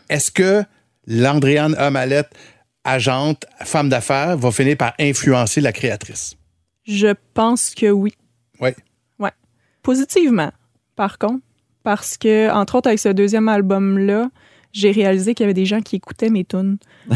Est-ce 0.10 0.32
que 0.32 0.64
l'Andréane 1.06 1.76
Amalette, 1.78 2.30
agente, 2.84 3.46
femme 3.64 3.90
d'affaires, 3.90 4.38
va 4.38 4.52
finir 4.52 4.78
par 4.78 4.94
influencer 5.00 5.62
la 5.62 5.72
créatrice? 5.72 6.36
Je 6.86 7.14
pense 7.34 7.76
que 7.76 7.88
oui. 7.92 8.14
Oui. 8.60 8.70
Positivement, 9.88 10.52
par 10.98 11.18
contre, 11.18 11.40
parce 11.84 12.18
que, 12.18 12.52
entre 12.52 12.76
autres, 12.76 12.88
avec 12.88 13.00
ce 13.00 13.08
deuxième 13.08 13.48
album-là, 13.48 14.30
j'ai 14.74 14.92
réalisé 14.92 15.34
qu'il 15.34 15.46
y 15.46 15.46
avait 15.46 15.54
des 15.54 15.66
gens 15.66 15.80
qui 15.80 15.96
écoutaient 15.96 16.30
mes 16.30 16.44
tunes. 16.44 16.76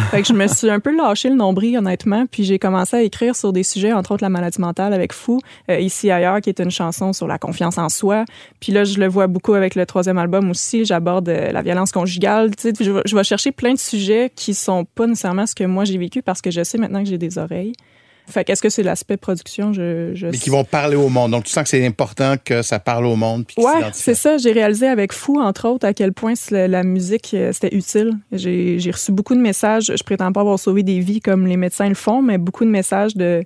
Fait 0.09 0.21
que 0.21 0.27
je 0.29 0.31
me 0.31 0.47
suis 0.47 0.69
un 0.69 0.79
peu 0.79 0.95
lâché 0.95 1.27
le 1.27 1.35
nombril, 1.35 1.77
honnêtement, 1.77 2.27
puis 2.31 2.45
j'ai 2.45 2.59
commencé 2.59 2.95
à 2.95 3.01
écrire 3.01 3.35
sur 3.35 3.51
des 3.51 3.63
sujets, 3.63 3.91
entre 3.91 4.13
autres 4.13 4.23
la 4.23 4.29
maladie 4.29 4.61
mentale 4.61 4.93
avec 4.93 5.11
Fou, 5.11 5.41
euh, 5.69 5.81
Ici 5.81 6.09
ailleurs, 6.11 6.39
qui 6.39 6.47
est 6.47 6.61
une 6.61 6.71
chanson 6.71 7.11
sur 7.11 7.27
la 7.27 7.37
confiance 7.37 7.77
en 7.77 7.89
soi. 7.89 8.23
Puis 8.61 8.71
là, 8.71 8.85
je 8.85 8.97
le 8.99 9.07
vois 9.09 9.27
beaucoup 9.27 9.53
avec 9.53 9.75
le 9.75 9.85
troisième 9.85 10.17
album 10.17 10.49
aussi. 10.49 10.85
J'aborde 10.85 11.27
euh, 11.27 11.51
la 11.51 11.63
violence 11.63 11.91
conjugale. 11.91 12.55
Tu 12.55 12.69
sais, 12.69 12.73
je, 12.79 13.01
je 13.03 13.15
vais 13.17 13.23
chercher 13.25 13.51
plein 13.51 13.73
de 13.73 13.79
sujets 13.79 14.31
qui 14.33 14.53
sont 14.53 14.85
pas 14.85 15.07
nécessairement 15.07 15.45
ce 15.45 15.55
que 15.55 15.65
moi 15.65 15.83
j'ai 15.83 15.97
vécu 15.97 16.21
parce 16.21 16.41
que 16.41 16.51
je 16.51 16.63
sais 16.63 16.77
maintenant 16.77 17.03
que 17.03 17.09
j'ai 17.09 17.17
des 17.17 17.37
oreilles. 17.37 17.73
Fait 18.27 18.43
qu'est-ce 18.43 18.61
que 18.61 18.69
c'est 18.69 18.83
l'aspect 18.83 19.17
production? 19.17 19.73
Je, 19.73 20.11
je 20.13 20.27
Mais 20.27 20.37
qui 20.37 20.49
vont 20.49 20.63
parler 20.63 20.95
au 20.95 21.09
monde. 21.09 21.31
Donc, 21.31 21.43
tu 21.43 21.51
sens 21.51 21.63
que 21.63 21.69
c'est 21.69 21.85
important 21.85 22.35
que 22.43 22.61
ça 22.61 22.79
parle 22.79 23.05
au 23.05 23.15
monde. 23.15 23.45
puis 23.45 23.55
Ouais, 23.63 23.81
c'est 23.93 24.15
ça. 24.15 24.37
J'ai 24.37 24.51
réalisé 24.51 24.87
avec 24.87 25.13
Fou, 25.13 25.41
entre 25.41 25.67
autres, 25.67 25.85
à 25.85 25.93
quel 25.93 26.13
point 26.13 26.33
la, 26.51 26.83
musique, 26.83 27.33
euh, 27.33 27.51
c'était 27.51 27.75
utile. 27.75 28.13
J'ai 28.31 28.91
reçu 28.91 29.11
beaucoup 29.11 29.35
de 29.35 29.41
messages. 29.41 29.91
Je 29.95 30.03
prétends 30.03 30.31
pas 30.31 30.41
avoir 30.41 30.59
sauvé 30.59 30.83
des 30.83 30.99
vies 30.99 31.19
comme 31.19 31.47
les 31.47 31.57
médecins 31.57 31.89
le 31.89 31.95
font, 31.95 32.21
mais 32.21 32.37
beaucoup 32.37 32.65
de 32.65 32.69
messages 32.69 33.15
de, 33.15 33.43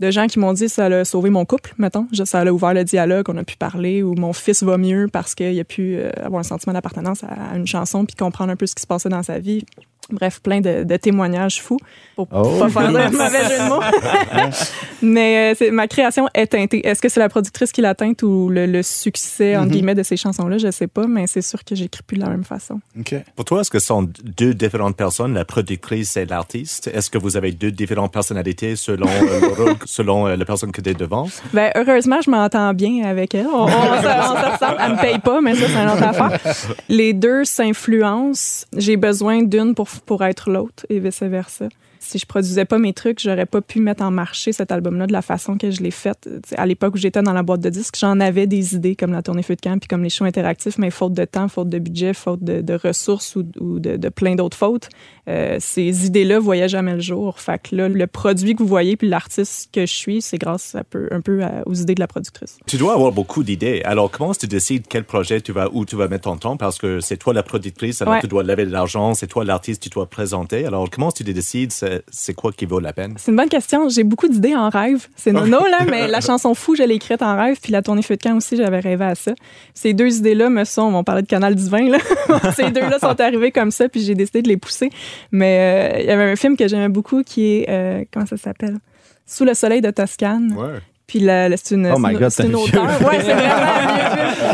de 0.00 0.10
gens 0.10 0.26
qui 0.26 0.38
m'ont 0.38 0.52
dit 0.52 0.68
ça 0.68 0.86
a 0.86 1.04
sauvé 1.04 1.30
mon 1.30 1.44
couple, 1.44 1.74
mettons. 1.78 2.06
Ça 2.24 2.40
a 2.40 2.46
ouvert 2.46 2.74
le 2.74 2.84
dialogue, 2.84 3.26
on 3.28 3.36
a 3.36 3.44
pu 3.44 3.56
parler, 3.56 4.02
ou 4.02 4.14
mon 4.14 4.32
fils 4.32 4.62
va 4.62 4.78
mieux 4.78 5.08
parce 5.12 5.34
qu'il 5.34 5.58
a 5.58 5.64
pu 5.64 5.96
euh, 5.96 6.10
avoir 6.22 6.40
un 6.40 6.44
sentiment 6.44 6.72
d'appartenance 6.72 7.24
à 7.24 7.56
une 7.56 7.66
chanson 7.66 8.04
puis 8.04 8.14
comprendre 8.14 8.52
un 8.52 8.56
peu 8.56 8.66
ce 8.66 8.74
qui 8.74 8.82
se 8.82 8.86
passait 8.86 9.08
dans 9.08 9.22
sa 9.22 9.38
vie. 9.38 9.64
Bref, 10.10 10.40
plein 10.40 10.60
de, 10.60 10.84
de 10.84 10.96
témoignages 10.96 11.60
fous 11.62 11.78
pour 12.16 12.26
Oh. 12.32 12.58
pas 12.58 12.68
faire 12.70 12.88
de 12.92 12.96
mauvais 13.16 13.44
jeu 13.48 13.58
de 13.62 13.68
mots. 13.68 13.80
Mais 15.02 15.52
euh, 15.52 15.54
c'est- 15.56 15.70
ma 15.70 15.86
création 15.86 16.26
est 16.34 16.46
teintée. 16.48 16.86
Est-ce 16.86 17.00
que 17.00 17.08
c'est 17.08 17.20
la 17.20 17.28
productrice 17.28 17.72
qui 17.72 17.80
l'a 17.82 17.94
teinte 17.94 18.22
ou 18.22 18.48
le, 18.48 18.66
le 18.66 18.82
succès, 18.82 19.56
entre 19.56 19.70
guillemets, 19.70 19.94
de 19.94 20.02
ces 20.02 20.16
chansons-là? 20.16 20.58
Je 20.58 20.70
sais 20.70 20.86
pas, 20.86 21.06
mais 21.06 21.26
c'est 21.26 21.42
sûr 21.42 21.62
que 21.64 21.74
j'écris 21.74 22.02
plus 22.06 22.16
de 22.16 22.22
la 22.22 22.30
même 22.30 22.42
façon. 22.44 22.80
OK. 22.98 23.14
Pour 23.36 23.44
toi, 23.44 23.60
est-ce 23.60 23.70
que 23.70 23.78
ce 23.78 23.86
sont 23.86 24.08
deux 24.24 24.54
différentes 24.54 24.96
personnes, 24.96 25.34
la 25.34 25.44
productrice 25.44 26.16
et 26.16 26.24
l'artiste? 26.26 26.88
Est-ce 26.92 27.10
que 27.10 27.18
vous 27.18 27.36
avez 27.36 27.52
deux 27.52 27.70
différentes 27.70 28.12
personnalités 28.12 28.76
selon 28.76 29.06
euh, 29.08 29.40
le 29.40 29.46
rôle, 29.48 29.74
selon 29.84 30.26
euh, 30.26 30.36
la 30.36 30.44
personne 30.44 30.72
que 30.72 30.80
tu 30.80 30.90
es 30.90 30.94
devant? 30.94 31.28
Ben, 31.52 31.70
heureusement, 31.76 32.20
je 32.24 32.30
m'entends 32.30 32.72
bien 32.74 33.04
avec 33.04 33.34
elle. 33.34 33.46
On, 33.46 33.64
on, 33.64 33.68
se- 33.68 33.72
on 33.72 34.36
se 34.36 34.52
ressemble. 34.52 34.76
Elle 34.80 34.92
me 34.92 35.00
paye 35.00 35.18
pas, 35.18 35.40
mais 35.40 35.54
ça, 35.54 35.66
c'est 35.68 35.82
une 35.82 35.90
autre 35.90 36.02
affaire. 36.02 36.54
Les 36.88 37.12
deux 37.12 37.44
s'influencent. 37.44 38.66
J'ai 38.76 38.96
besoin 38.96 39.42
d'une 39.42 39.74
pour, 39.74 39.88
pour 40.00 40.24
être 40.24 40.50
l'autre 40.50 40.86
et 40.88 40.98
vice-versa. 40.98 41.68
Si 42.00 42.18
je 42.18 42.26
produisais 42.26 42.64
pas 42.64 42.78
mes 42.78 42.92
trucs, 42.92 43.20
j'aurais 43.20 43.46
pas 43.46 43.60
pu 43.60 43.80
mettre 43.80 44.04
en 44.04 44.10
marché 44.10 44.52
cet 44.52 44.70
album-là 44.70 45.06
de 45.06 45.12
la 45.12 45.22
façon 45.22 45.58
que 45.58 45.70
je 45.70 45.82
l'ai 45.82 45.90
fait. 45.90 46.16
Tu 46.22 46.30
sais, 46.46 46.56
À 46.56 46.64
l'époque 46.64 46.94
où 46.94 46.98
j'étais 46.98 47.22
dans 47.22 47.32
la 47.32 47.42
boîte 47.42 47.60
de 47.60 47.70
disques, 47.70 47.96
j'en 47.98 48.20
avais 48.20 48.46
des 48.46 48.76
idées 48.76 48.94
comme 48.94 49.12
la 49.12 49.22
tournée 49.22 49.42
feu 49.42 49.56
de 49.56 49.60
camp 49.60 49.78
puis 49.78 49.88
comme 49.88 50.04
les 50.04 50.10
shows 50.10 50.24
interactifs, 50.24 50.78
mais 50.78 50.90
faute 50.90 51.12
de 51.12 51.24
temps, 51.24 51.48
faute 51.48 51.68
de 51.68 51.78
budget, 51.78 52.14
faute 52.14 52.42
de, 52.42 52.74
ressources 52.74 53.34
ou, 53.34 53.44
ou 53.60 53.80
de, 53.80 53.96
de 53.96 54.08
plein 54.08 54.36
d'autres 54.36 54.56
fautes, 54.56 54.88
euh, 55.28 55.56
ces 55.60 56.06
idées-là 56.06 56.38
voyaient 56.38 56.68
jamais 56.68 56.94
le 56.94 57.00
jour. 57.00 57.38
Fait 57.38 57.60
que 57.60 57.76
là, 57.76 57.88
le 57.88 58.06
produit 58.06 58.54
que 58.54 58.62
vous 58.62 58.68
voyez 58.68 58.96
puis 58.96 59.08
l'artiste 59.08 59.68
que 59.72 59.82
je 59.82 59.92
suis, 59.94 60.22
c'est 60.22 60.38
grâce 60.38 60.74
un 60.74 60.82
peu, 60.88 61.08
un 61.10 61.20
peu 61.20 61.42
à- 61.44 61.62
aux 61.66 61.74
idées 61.74 61.94
de 61.94 62.00
la 62.00 62.06
productrice. 62.06 62.58
Tu 62.66 62.76
dois 62.78 62.94
avoir 62.94 63.12
beaucoup 63.12 63.42
d'idées. 63.42 63.82
Alors, 63.84 64.10
comment 64.10 64.32
tu 64.34 64.46
décides 64.46 64.84
quel 64.88 65.04
projet 65.04 65.40
tu 65.40 65.52
vas, 65.52 65.68
où 65.72 65.84
tu 65.84 65.96
vas 65.96 66.08
mettre 66.08 66.24
ton 66.24 66.36
temps? 66.36 66.56
Parce 66.56 66.78
que 66.78 67.00
c'est 67.00 67.16
toi 67.18 67.34
la 67.34 67.42
productrice, 67.42 68.00
alors 68.02 68.14
Ouais. 68.14 68.20
tu 68.20 68.26
dois 68.28 68.42
lever 68.42 68.64
de 68.64 68.72
l'argent, 68.72 69.14
c'est 69.14 69.26
toi 69.26 69.44
l'artiste, 69.44 69.82
tu 69.82 69.90
dois 69.90 70.06
présenter. 70.06 70.64
Alors, 70.64 70.88
comment 70.90 71.12
tu 71.12 71.24
décides 71.24 71.72
c'est 71.72 72.34
quoi 72.34 72.52
qui 72.52 72.64
vaut 72.64 72.80
la 72.80 72.92
peine? 72.92 73.14
C'est 73.18 73.30
une 73.30 73.36
bonne 73.36 73.48
question. 73.48 73.88
J'ai 73.88 74.04
beaucoup 74.04 74.28
d'idées 74.28 74.56
en 74.56 74.70
rêve. 74.70 75.08
C'est 75.16 75.32
nono, 75.32 75.58
là, 75.70 75.84
mais 75.90 76.08
la 76.08 76.20
chanson 76.22 76.54
Fou, 76.54 76.74
je 76.74 76.82
l'ai 76.84 76.94
écrite 76.94 77.20
en 77.22 77.36
rêve. 77.36 77.58
Puis 77.62 77.72
la 77.72 77.82
tournée 77.82 78.02
Feu 78.02 78.16
de 78.16 78.22
camp 78.22 78.36
aussi, 78.36 78.56
j'avais 78.56 78.80
rêvé 78.80 79.04
à 79.04 79.14
ça. 79.14 79.32
Ces 79.74 79.92
deux 79.92 80.16
idées-là 80.16 80.48
me 80.48 80.64
sont, 80.64 80.82
on 80.94 81.04
parlait 81.04 81.22
de 81.22 81.26
Canal 81.26 81.54
Divin, 81.54 81.90
là. 81.90 81.98
Ces 82.56 82.70
deux-là 82.70 82.98
sont 82.98 83.20
arrivées 83.20 83.52
comme 83.52 83.70
ça, 83.70 83.88
puis 83.88 84.00
j'ai 84.02 84.14
décidé 84.14 84.42
de 84.42 84.48
les 84.48 84.56
pousser. 84.56 84.90
Mais 85.32 85.92
euh, 85.96 86.00
il 86.00 86.06
y 86.06 86.10
avait 86.10 86.24
un 86.30 86.36
film 86.36 86.56
que 86.56 86.66
j'aimais 86.68 86.88
beaucoup 86.88 87.22
qui 87.22 87.56
est, 87.56 87.66
euh, 87.68 88.04
comment 88.12 88.26
ça 88.26 88.36
s'appelle? 88.36 88.76
Sous 89.26 89.44
le 89.44 89.54
soleil 89.54 89.80
de 89.80 89.90
Toscane. 89.90 90.54
Ouais. 90.56 90.78
Puis 91.06 91.20
la- 91.20 91.48
la- 91.48 91.56
c'est 91.56 91.74
une, 91.74 91.86
Oh 91.94 91.98
my 91.98 92.12
une- 92.12 92.18
God, 92.18 92.28
c'est 92.30 92.42
c'est 92.42 92.48
une 92.48 92.54
un 92.54 92.58
auteure. 92.58 92.84
Ouais, 93.02 93.20
c'est 93.20 93.32
vraiment 93.32 93.54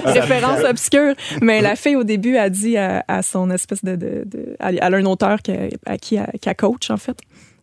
un. 0.06 0.12
Référence 0.12 0.60
obscure. 0.68 1.14
Mais 1.42 1.60
la 1.60 1.74
fille, 1.76 1.96
au 1.96 2.04
début, 2.04 2.36
a 2.36 2.48
dit 2.48 2.76
à, 2.76 3.04
à 3.08 3.22
son 3.22 3.50
espèce 3.50 3.84
de. 3.84 4.24
a 4.60 4.86
un 4.86 5.04
auteur 5.04 5.42
qui 5.42 5.50
a- 5.52 5.68
à 5.86 5.98
qui 5.98 6.16
elle, 6.16 6.30
qui 6.40 6.48
elle 6.48 6.54
coach, 6.56 6.90
en 6.90 6.96
fait. 6.96 7.16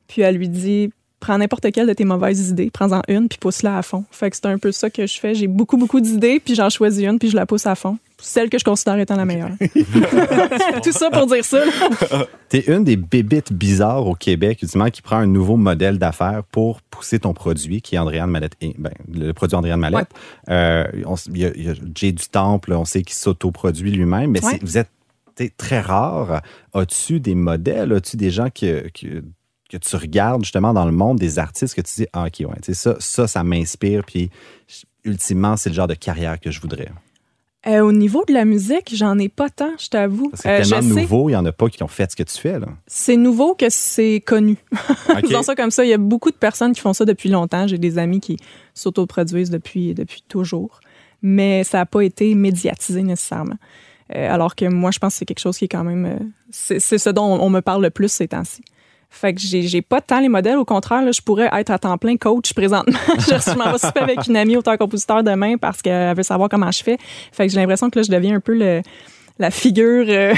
Puis 0.07 0.21
elle 0.23 0.35
lui 0.35 0.49
dit 0.49 0.91
prends 1.21 1.37
n'importe 1.37 1.71
quelle 1.71 1.85
de 1.87 1.93
tes 1.93 2.03
mauvaises 2.03 2.49
idées, 2.49 2.71
prends-en 2.73 3.01
une, 3.07 3.27
puis 3.29 3.37
pousse-la 3.37 3.77
à 3.77 3.81
fond. 3.83 4.03
Fait 4.09 4.31
que 4.31 4.35
c'est 4.35 4.47
un 4.47 4.57
peu 4.57 4.71
ça 4.71 4.89
que 4.89 5.05
je 5.05 5.19
fais. 5.19 5.35
J'ai 5.35 5.45
beaucoup, 5.47 5.77
beaucoup 5.77 6.01
d'idées, 6.01 6.41
puis 6.43 6.55
j'en 6.55 6.69
choisis 6.71 7.03
une, 7.05 7.19
puis 7.19 7.29
je 7.29 7.35
la 7.35 7.45
pousse 7.45 7.67
à 7.67 7.75
fond. 7.75 7.97
Celle 8.21 8.49
que 8.49 8.57
je 8.59 8.63
considère 8.63 8.97
étant 8.99 9.15
la 9.15 9.25
meilleure. 9.25 9.51
Tout 10.83 10.91
ça 10.91 11.09
pour 11.09 11.27
dire 11.27 11.43
ça. 11.43 11.59
T'es 12.49 12.59
une 12.67 12.83
des 12.83 12.95
bébites 12.97 13.51
bizarres 13.53 14.05
au 14.07 14.15
Québec, 14.15 14.59
justement, 14.61 14.89
qui 14.89 15.01
prend 15.01 15.17
un 15.17 15.25
nouveau 15.27 15.57
modèle 15.57 15.97
d'affaires 15.97 16.43
pour 16.51 16.81
pousser 16.81 17.19
ton 17.19 17.33
produit, 17.33 17.81
qui 17.81 17.95
est 17.95 17.97
Andréane 17.97 18.29
Mallette. 18.29 18.55
Ben, 18.77 18.91
le 19.11 19.31
produit 19.33 19.55
Andréane 19.55 19.79
Mallette. 19.79 20.09
Euh, 20.49 20.85
on 21.05 21.15
s- 21.15 21.27
Il 21.33 21.37
y, 21.39 21.45
a- 21.45 21.51
il 21.55 21.63
y 21.65 21.69
a 21.69 21.73
Jay 21.95 22.11
du 22.11 22.27
Temple, 22.29 22.73
on 22.73 22.85
sait 22.85 23.01
qu'il 23.03 23.15
s'autoproduit 23.15 23.91
lui-même, 23.91 24.31
mais 24.31 24.43
Ouais. 24.45 24.59
vous 24.61 24.77
êtes 24.77 24.89
t'es 25.35 25.49
très 25.55 25.79
rare. 25.79 26.41
As-tu 26.73 27.19
des 27.21 27.35
modèles? 27.35 27.93
As-tu 27.93 28.17
des 28.17 28.29
gens 28.31 28.49
que, 28.49 28.85
tu 28.89 29.95
regardes 29.95 30.43
justement 30.43 30.73
dans 30.73 30.85
le 30.85 30.91
monde, 30.91 31.17
des 31.19 31.39
artistes 31.39 31.73
que 31.73 31.81
tu 31.81 32.01
dis, 32.01 32.07
ah, 32.11 32.25
OK, 32.25 32.41
ouais, 32.41 32.73
ça, 32.73 32.95
ça, 32.99 33.27
ça 33.27 33.43
m'inspire, 33.43 34.03
puis 34.05 34.29
ultimement, 35.05 35.55
c'est 35.57 35.69
le 35.69 35.75
genre 35.75 35.87
de 35.87 35.93
carrière 35.93 36.37
que 36.39 36.51
je 36.51 36.59
voudrais. 36.59 36.89
Euh, 37.67 37.81
au 37.81 37.91
niveau 37.91 38.25
de 38.27 38.33
la 38.33 38.43
musique, 38.43 38.91
j'en 38.95 39.19
ai 39.19 39.29
pas 39.29 39.49
tant, 39.49 39.71
je 39.77 39.87
t'avoue. 39.87 40.29
Que 40.29 40.47
Euh, 40.47 40.63
tellement 40.63 40.81
nouveau, 40.81 41.29
il 41.29 41.33
n'y 41.33 41.35
en 41.35 41.45
a 41.45 41.51
pas 41.51 41.69
qui 41.69 41.83
ont 41.83 41.87
fait 41.87 42.09
ce 42.09 42.15
que 42.15 42.23
tu 42.23 42.37
fais. 42.37 42.59
Là. 42.59 42.67
c'est 42.87 43.17
nouveau 43.17 43.53
que 43.53 43.67
c'est 43.69 44.21
connu. 44.25 44.57
OK. 45.09 45.21
Disons 45.27 45.43
ça 45.43 45.55
comme 45.55 45.69
ça. 45.69 45.85
Il 45.85 45.89
y 45.89 45.93
a 45.93 45.99
beaucoup 45.99 46.31
de 46.31 46.35
personnes 46.35 46.73
qui 46.73 46.81
font 46.81 46.93
ça 46.93 47.05
depuis 47.05 47.29
longtemps. 47.29 47.67
J'ai 47.67 47.77
des 47.77 47.99
amis 47.99 48.19
qui 48.19 48.37
s'autoproduisent 48.73 49.51
depuis, 49.51 49.93
depuis 49.93 50.23
toujours. 50.27 50.79
Mais 51.21 51.63
ça 51.63 51.77
n'a 51.77 51.85
pas 51.85 52.01
été 52.01 52.33
médiatisé 52.33 53.03
nécessairement. 53.03 53.57
Euh, 54.15 54.33
alors 54.33 54.55
que 54.55 54.65
moi, 54.65 54.89
je 54.89 54.97
pense 54.97 55.13
que 55.13 55.19
c'est 55.19 55.25
quelque 55.25 55.39
chose 55.39 55.57
qui 55.57 55.65
est 55.65 55.69
quand 55.69 55.83
même. 55.83 56.31
c'est 56.49 56.79
c'est 56.79 56.97
ce 56.97 57.11
dont 57.11 57.25
on, 57.25 57.43
on 57.43 57.49
me 57.51 57.61
parle 57.61 57.83
le 57.83 57.91
plus 57.91 58.11
ces 58.11 58.27
temps-ci. 58.27 58.63
Fait 59.13 59.33
que 59.33 59.41
j'ai 59.41 59.81
pas 59.81 59.99
tant 59.99 60.21
les 60.21 60.29
modèles. 60.29 60.57
Au 60.57 60.65
contraire, 60.65 61.03
là, 61.03 61.11
je 61.11 61.21
pourrais 61.21 61.49
être 61.51 61.69
à 61.69 61.77
temps 61.77 61.97
plein 61.97 62.15
coach 62.15 62.53
présentement. 62.53 62.97
je 63.19 63.57
m'en 63.57 63.71
vais 63.71 63.77
souper 63.77 63.99
avec 63.99 64.25
une 64.25 64.37
amie 64.37 64.55
auteur-compositeur 64.55 65.21
demain 65.21 65.57
parce 65.57 65.81
qu'elle 65.81 66.15
veut 66.15 66.23
savoir 66.23 66.47
comment 66.47 66.71
je 66.71 66.81
fais. 66.81 66.97
Fait 67.31 67.45
que 67.45 67.53
j'ai 67.53 67.59
l'impression 67.59 67.89
que 67.89 67.99
là, 67.99 68.03
je 68.03 68.11
deviens 68.11 68.37
un 68.37 68.39
peu 68.39 68.57
le, 68.57 68.81
la 69.37 69.51
figure, 69.51 70.05
euh, 70.07 70.33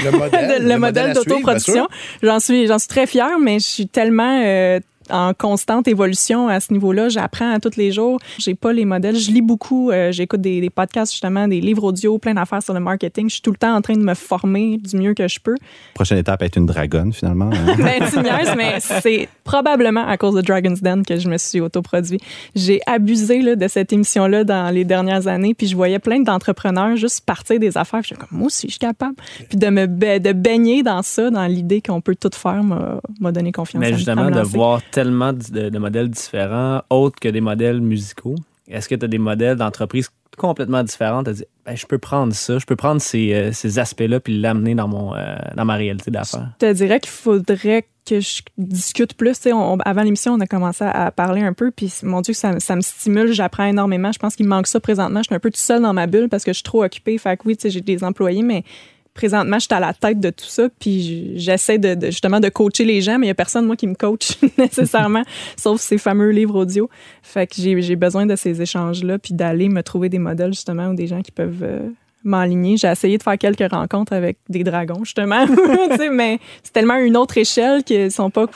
Le 0.60 0.76
modèle, 0.76 1.12
d'autoproduction. 1.14 1.86
J'en 2.22 2.40
suis, 2.40 2.66
j'en 2.66 2.80
suis 2.80 2.88
très 2.88 3.06
fière, 3.06 3.38
mais 3.40 3.60
je 3.60 3.64
suis 3.64 3.86
tellement 3.86 4.42
euh, 4.44 4.80
en 5.10 5.32
constante 5.34 5.88
évolution 5.88 6.48
à 6.48 6.60
ce 6.60 6.72
niveau-là. 6.72 7.08
J'apprends 7.08 7.52
à 7.52 7.60
tous 7.60 7.76
les 7.76 7.92
jours. 7.92 8.18
J'ai 8.38 8.54
pas 8.54 8.72
les 8.72 8.84
modèles. 8.84 9.16
Je 9.16 9.30
lis 9.30 9.42
beaucoup. 9.42 9.90
euh, 9.90 10.12
J'écoute 10.12 10.40
des, 10.40 10.60
des 10.60 10.70
podcasts, 10.70 11.12
justement, 11.12 11.46
des 11.48 11.60
livres 11.60 11.84
audio, 11.84 12.18
plein 12.18 12.34
d'affaires 12.34 12.62
sur 12.62 12.74
le 12.74 12.80
marketing. 12.80 13.28
Je 13.28 13.34
suis 13.34 13.42
tout 13.42 13.50
le 13.50 13.56
temps 13.56 13.74
en 13.74 13.80
train 13.82 13.94
de 13.94 14.02
me 14.04 14.14
former 14.14 14.78
du 14.78 14.96
mieux 14.96 15.14
que 15.14 15.28
je 15.28 15.38
peux. 15.40 15.54
Prochaine 15.94 16.18
étape, 16.18 16.42
être 16.42 16.56
une 16.56 16.66
dragonne, 16.66 17.12
finalement. 17.12 17.50
hein? 17.52 17.74
Ben, 17.78 18.02
tu 18.10 18.18
niaises, 18.20 18.54
mais 18.56 18.80
c'est 18.80 19.28
probablement 19.44 20.06
à 20.06 20.16
cause 20.16 20.34
de 20.34 20.40
Dragon's 20.40 20.80
Den 20.82 21.04
que 21.04 21.18
je 21.18 21.28
me 21.28 21.36
suis 21.38 21.60
autoproduit. 21.60 22.18
J'ai 22.54 22.80
abusé 22.86 23.42
là, 23.42 23.56
de 23.56 23.68
cette 23.68 23.92
émission-là 23.92 24.44
dans 24.44 24.70
les 24.72 24.84
dernières 24.84 25.26
années, 25.26 25.54
puis 25.54 25.66
je 25.66 25.76
voyais 25.76 25.98
plein 25.98 26.20
d'entrepreneurs 26.20 26.96
juste 26.96 27.22
partir 27.24 27.58
des 27.60 27.76
affaires. 27.76 28.00
Je 28.02 28.08
suis 28.08 28.16
comme, 28.16 28.28
moi 28.38 28.46
aussi, 28.46 28.66
je 28.68 28.72
suis 28.72 28.78
capable. 28.78 29.14
Puis 29.48 29.58
de 29.58 29.66
me 29.68 29.86
ba- 29.86 30.18
de 30.18 30.32
baigner 30.32 30.82
dans 30.82 31.02
ça, 31.02 31.30
dans 31.30 31.46
l'idée 31.46 31.80
qu'on 31.82 32.00
peut 32.00 32.14
tout 32.14 32.30
faire, 32.34 32.62
m'a 32.64 33.32
donné 33.32 33.52
confiance. 33.52 33.80
Mais 33.80 33.92
à 33.92 33.96
justement, 33.96 34.24
me 34.24 34.30
de 34.30 34.40
voir 34.40 34.80
tellement 34.94 35.32
de, 35.32 35.78
modèles 35.78 36.08
différents, 36.08 36.82
autres 36.88 37.18
que 37.20 37.28
des 37.28 37.40
modèles 37.40 37.80
musicaux, 37.80 38.36
est-ce 38.68 38.88
que 38.88 38.94
tu 38.94 39.04
as 39.04 39.08
des 39.08 39.18
modèles 39.18 39.56
d'entreprise 39.56 40.08
complètement 40.36 40.82
différente. 40.82 41.28
Elle 41.28 41.34
dit, 41.34 41.44
ben, 41.64 41.76
je 41.76 41.86
peux 41.86 41.98
prendre 41.98 42.32
ça, 42.32 42.58
je 42.58 42.66
peux 42.66 42.76
prendre 42.76 43.00
ces, 43.00 43.32
euh, 43.32 43.52
ces 43.52 43.78
aspects-là 43.78 44.20
puis 44.20 44.40
l'amener 44.40 44.74
dans, 44.74 45.14
euh, 45.14 45.36
dans 45.54 45.64
ma 45.64 45.74
réalité 45.74 46.10
d'affaires. 46.10 46.50
Je 46.60 46.66
te 46.66 46.72
dirais 46.72 46.98
qu'il 47.00 47.12
faudrait 47.12 47.86
que 48.04 48.20
je 48.20 48.42
discute 48.58 49.14
plus. 49.14 49.34
Tu 49.34 49.42
sais, 49.42 49.52
on- 49.52 49.78
avant 49.78 50.02
l'émission, 50.02 50.32
on 50.32 50.40
a 50.40 50.46
commencé 50.46 50.84
à 50.84 51.10
parler 51.10 51.42
un 51.42 51.52
peu, 51.52 51.70
puis 51.70 51.92
mon 52.02 52.20
Dieu, 52.20 52.34
ça, 52.34 52.58
ça 52.60 52.76
me 52.76 52.80
stimule, 52.80 53.32
j'apprends 53.32 53.64
énormément. 53.64 54.12
Je 54.12 54.18
pense 54.18 54.36
qu'il 54.36 54.46
me 54.46 54.50
manque 54.50 54.66
ça 54.66 54.80
présentement. 54.80 55.20
Je 55.20 55.28
suis 55.28 55.34
un 55.34 55.40
peu 55.40 55.50
tout 55.50 55.60
seul 55.60 55.80
dans 55.80 55.94
ma 55.94 56.06
bulle 56.06 56.28
parce 56.28 56.44
que 56.44 56.50
je 56.52 56.56
suis 56.56 56.64
trop 56.64 56.84
occupée. 56.84 57.16
Fait 57.16 57.36
que 57.36 57.42
oui, 57.46 57.56
tu 57.56 57.70
j'ai 57.70 57.80
des 57.80 58.04
employés, 58.04 58.42
mais 58.42 58.64
présentement, 59.14 59.58
je 59.58 59.66
suis 59.66 59.74
à 59.74 59.80
la 59.80 59.94
tête 59.94 60.20
de 60.20 60.30
tout 60.30 60.44
ça, 60.44 60.68
puis 60.78 61.38
j'essaie 61.38 61.78
de, 61.78 62.06
justement 62.06 62.40
de 62.40 62.48
coacher 62.48 62.84
les 62.84 63.00
gens, 63.00 63.18
mais 63.18 63.26
il 63.26 63.28
y 63.28 63.32
a 63.32 63.34
personne, 63.34 63.64
moi, 63.64 63.76
qui 63.76 63.86
me 63.86 63.94
coach 63.94 64.32
nécessairement, 64.58 65.22
sauf 65.56 65.80
ces 65.80 65.98
fameux 65.98 66.30
livres 66.30 66.60
audio. 66.60 66.90
Fait 67.22 67.46
que 67.46 67.54
j'ai 67.56 67.96
besoin 67.96 68.26
de 68.26 68.36
ces 68.36 68.60
échanges-là, 68.60 69.18
puis 69.18 69.34
d'aller 69.34 69.68
me 69.68 69.82
trouver 69.82 70.08
des 70.08 70.18
modèles, 70.18 70.52
justement, 70.52 70.88
ou 70.88 70.94
des 70.94 71.06
gens 71.06 71.22
qui 71.22 71.30
peuvent 71.30 71.62
euh, 71.62 71.88
m'aligner. 72.24 72.76
J'ai 72.76 72.88
essayé 72.88 73.16
de 73.16 73.22
faire 73.22 73.38
quelques 73.38 73.70
rencontres 73.70 74.12
avec 74.12 74.38
des 74.48 74.64
dragons, 74.64 75.04
justement, 75.04 75.46
mais 76.12 76.40
c'est 76.62 76.72
tellement 76.72 76.96
une 76.96 77.16
autre 77.16 77.38
échelle 77.38 77.84
qu'ils 77.84 78.10
sont 78.10 78.30
pas 78.30 78.46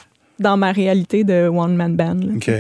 dans 0.41 0.57
ma 0.57 0.73
réalité 0.73 1.25
de 1.25 1.49
one-man 1.49 1.97
band. 1.97 2.15
là. 2.15 2.33
OK. 2.37 2.51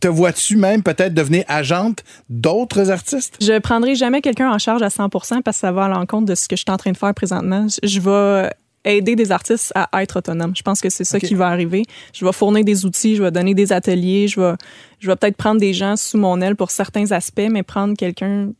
Te 0.00 0.08
vois-tu 0.08 0.56
même 0.56 0.82
peut-être 0.82 1.12
devenir 1.14 1.44
agente 1.48 1.98
d'autres 2.30 2.90
artistes? 2.90 3.36
Je 3.40 3.58
prendrai 3.58 3.94
jamais 3.94 4.20
quelqu'un 4.20 4.50
en 4.50 4.58
charge 4.58 4.82
à 4.82 4.90
100 4.90 5.08
parce 5.10 5.28
que 5.28 5.52
ça 5.60 5.72
va 5.72 5.84
à 5.84 5.88
l'encontre 5.88 6.26
de 6.26 6.34
ce 6.34 6.48
que 6.48 6.56
je 6.56 6.62
suis 6.62 6.70
en 6.72 6.76
train 6.76 6.92
de 6.92 6.96
faire 6.96 7.12
présentement. 7.14 7.66
Je- 7.82 8.00
vais 8.00 8.50
aider 8.86 9.16
des 9.16 9.32
artistes 9.32 9.72
à 9.74 10.02
être 10.02 10.16
autonomes. 10.18 10.52
Je 10.54 10.62
pense 10.62 10.80
que 10.82 10.90
c'est 10.90 11.04
ça 11.04 11.18
qui 11.18 11.34
va 11.34 11.48
arriver. 11.48 11.84
Je 12.12 12.22
vais 12.24 12.32
fournir 12.32 12.64
des 12.64 12.84
outils, 12.84 13.16
je 13.16 13.22
vais 13.22 13.30
donner 13.30 13.54
des 13.54 13.72
ateliers, 13.72 14.28
je 14.28 14.38
vais, 14.38 14.52
je 15.00 15.06
vais 15.08 15.16
peut-être 15.16 15.36
prendre 15.38 15.58
des 15.58 15.72
gens 15.72 15.96
sous 15.96 16.18
mon 16.18 16.38
aile 16.42 16.54
pour 16.54 16.70
certains 16.70 17.10
aspects, 17.12 17.48
mais 17.50 17.62
prendre 17.62 17.94
quelqu'un. 17.96 18.50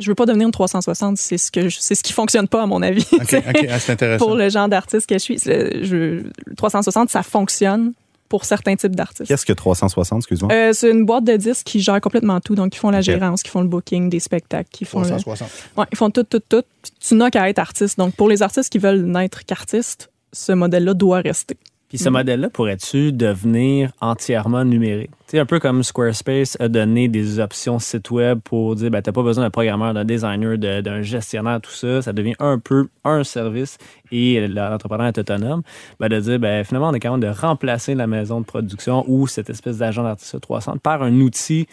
Je 0.00 0.10
veux 0.10 0.14
pas 0.14 0.24
devenir 0.26 0.46
une 0.46 0.52
360, 0.52 1.18
c'est 1.18 1.36
ce 1.38 1.52
que 1.52 1.68
c'est 1.68 1.94
ce 1.94 2.02
qui 2.02 2.12
fonctionne 2.14 2.48
pas 2.48 2.62
à 2.62 2.66
mon 2.66 2.80
avis. 2.82 3.06
OK, 3.12 3.34
OK, 3.46 3.66
ah, 3.70 3.78
c'est 3.78 3.92
intéressant. 3.92 4.24
pour 4.24 4.34
le 4.36 4.48
genre 4.48 4.68
d'artiste 4.68 5.06
que 5.06 5.14
je 5.16 5.18
suis. 5.18 5.38
Je- 5.38 6.22
le 6.46 6.54
360, 6.56 7.10
ça 7.10 7.22
fonctionne 7.22 7.92
pour 8.34 8.44
certains 8.44 8.74
types 8.74 8.96
d'artistes. 8.96 9.28
Qu'est-ce 9.28 9.46
que 9.46 9.52
360, 9.52 10.18
excuse-moi? 10.18 10.52
Euh, 10.52 10.72
c'est 10.72 10.90
une 10.90 11.04
boîte 11.06 11.22
de 11.22 11.36
disques 11.36 11.64
qui 11.66 11.78
gère 11.80 12.00
complètement 12.00 12.40
tout. 12.40 12.56
Donc, 12.56 12.74
ils 12.74 12.78
font 12.80 12.90
la 12.90 13.00
gérance, 13.00 13.44
qui 13.44 13.48
font 13.50 13.60
le 13.60 13.68
booking 13.68 14.10
des 14.10 14.18
spectacles, 14.18 14.68
qui 14.72 14.84
font 14.84 15.02
le- 15.02 15.06
360. 15.06 15.48
Ouais, 15.76 15.84
ils 15.92 15.96
font 15.96 16.10
tout, 16.10 16.24
tout, 16.24 16.40
tout. 16.40 16.64
Tu 16.98 17.14
n'as 17.14 17.30
qu'à 17.30 17.48
être 17.48 17.60
artiste. 17.60 17.96
Donc, 17.96 18.16
pour 18.16 18.28
les 18.28 18.42
artistes 18.42 18.72
qui 18.72 18.78
veulent 18.78 19.04
n'être 19.04 19.44
qu'artistes, 19.44 20.10
ce 20.32 20.50
modèle-là 20.50 20.94
doit 20.94 21.20
rester. 21.20 21.56
Puis 21.94 22.02
ce 22.02 22.08
modèle-là 22.08 22.50
pourrait-tu 22.50 23.12
devenir 23.12 23.92
entièrement 24.00 24.64
numérique? 24.64 25.12
Sais, 25.28 25.38
un 25.38 25.46
peu 25.46 25.60
comme 25.60 25.84
Squarespace 25.84 26.56
a 26.58 26.66
donné 26.66 27.06
des 27.06 27.38
options 27.38 27.78
site 27.78 28.10
web 28.10 28.40
pour 28.42 28.74
dire, 28.74 28.90
ben, 28.90 29.00
t'as 29.00 29.12
pas 29.12 29.22
besoin 29.22 29.44
d'un 29.44 29.50
programmeur, 29.50 29.94
d'un 29.94 30.04
designer, 30.04 30.58
de- 30.58 30.80
d'un 30.80 31.02
gestionnaire, 31.02 31.60
tout 31.60 31.70
ça. 31.70 32.02
Ça 32.02 32.12
devient 32.12 32.34
un 32.40 32.58
peu 32.58 32.88
un 33.04 33.22
service 33.22 33.78
et 34.10 34.44
l'entrepreneur 34.48 35.06
est 35.06 35.18
autonome. 35.18 35.62
Ben, 36.00 36.08
de 36.08 36.18
dire, 36.18 36.40
ben, 36.40 36.64
finalement, 36.64 36.88
on 36.88 36.94
est 36.94 36.98
capable 36.98 37.22
de 37.22 37.28
remplacer 37.28 37.94
la 37.94 38.08
maison 38.08 38.40
de 38.40 38.44
production 38.44 39.04
ou 39.06 39.28
cette 39.28 39.48
espèce 39.48 39.78
d'agent 39.78 40.02
d'artiste 40.02 40.40
300 40.40 40.78
par 40.78 41.00
un 41.00 41.14
outil 41.20 41.68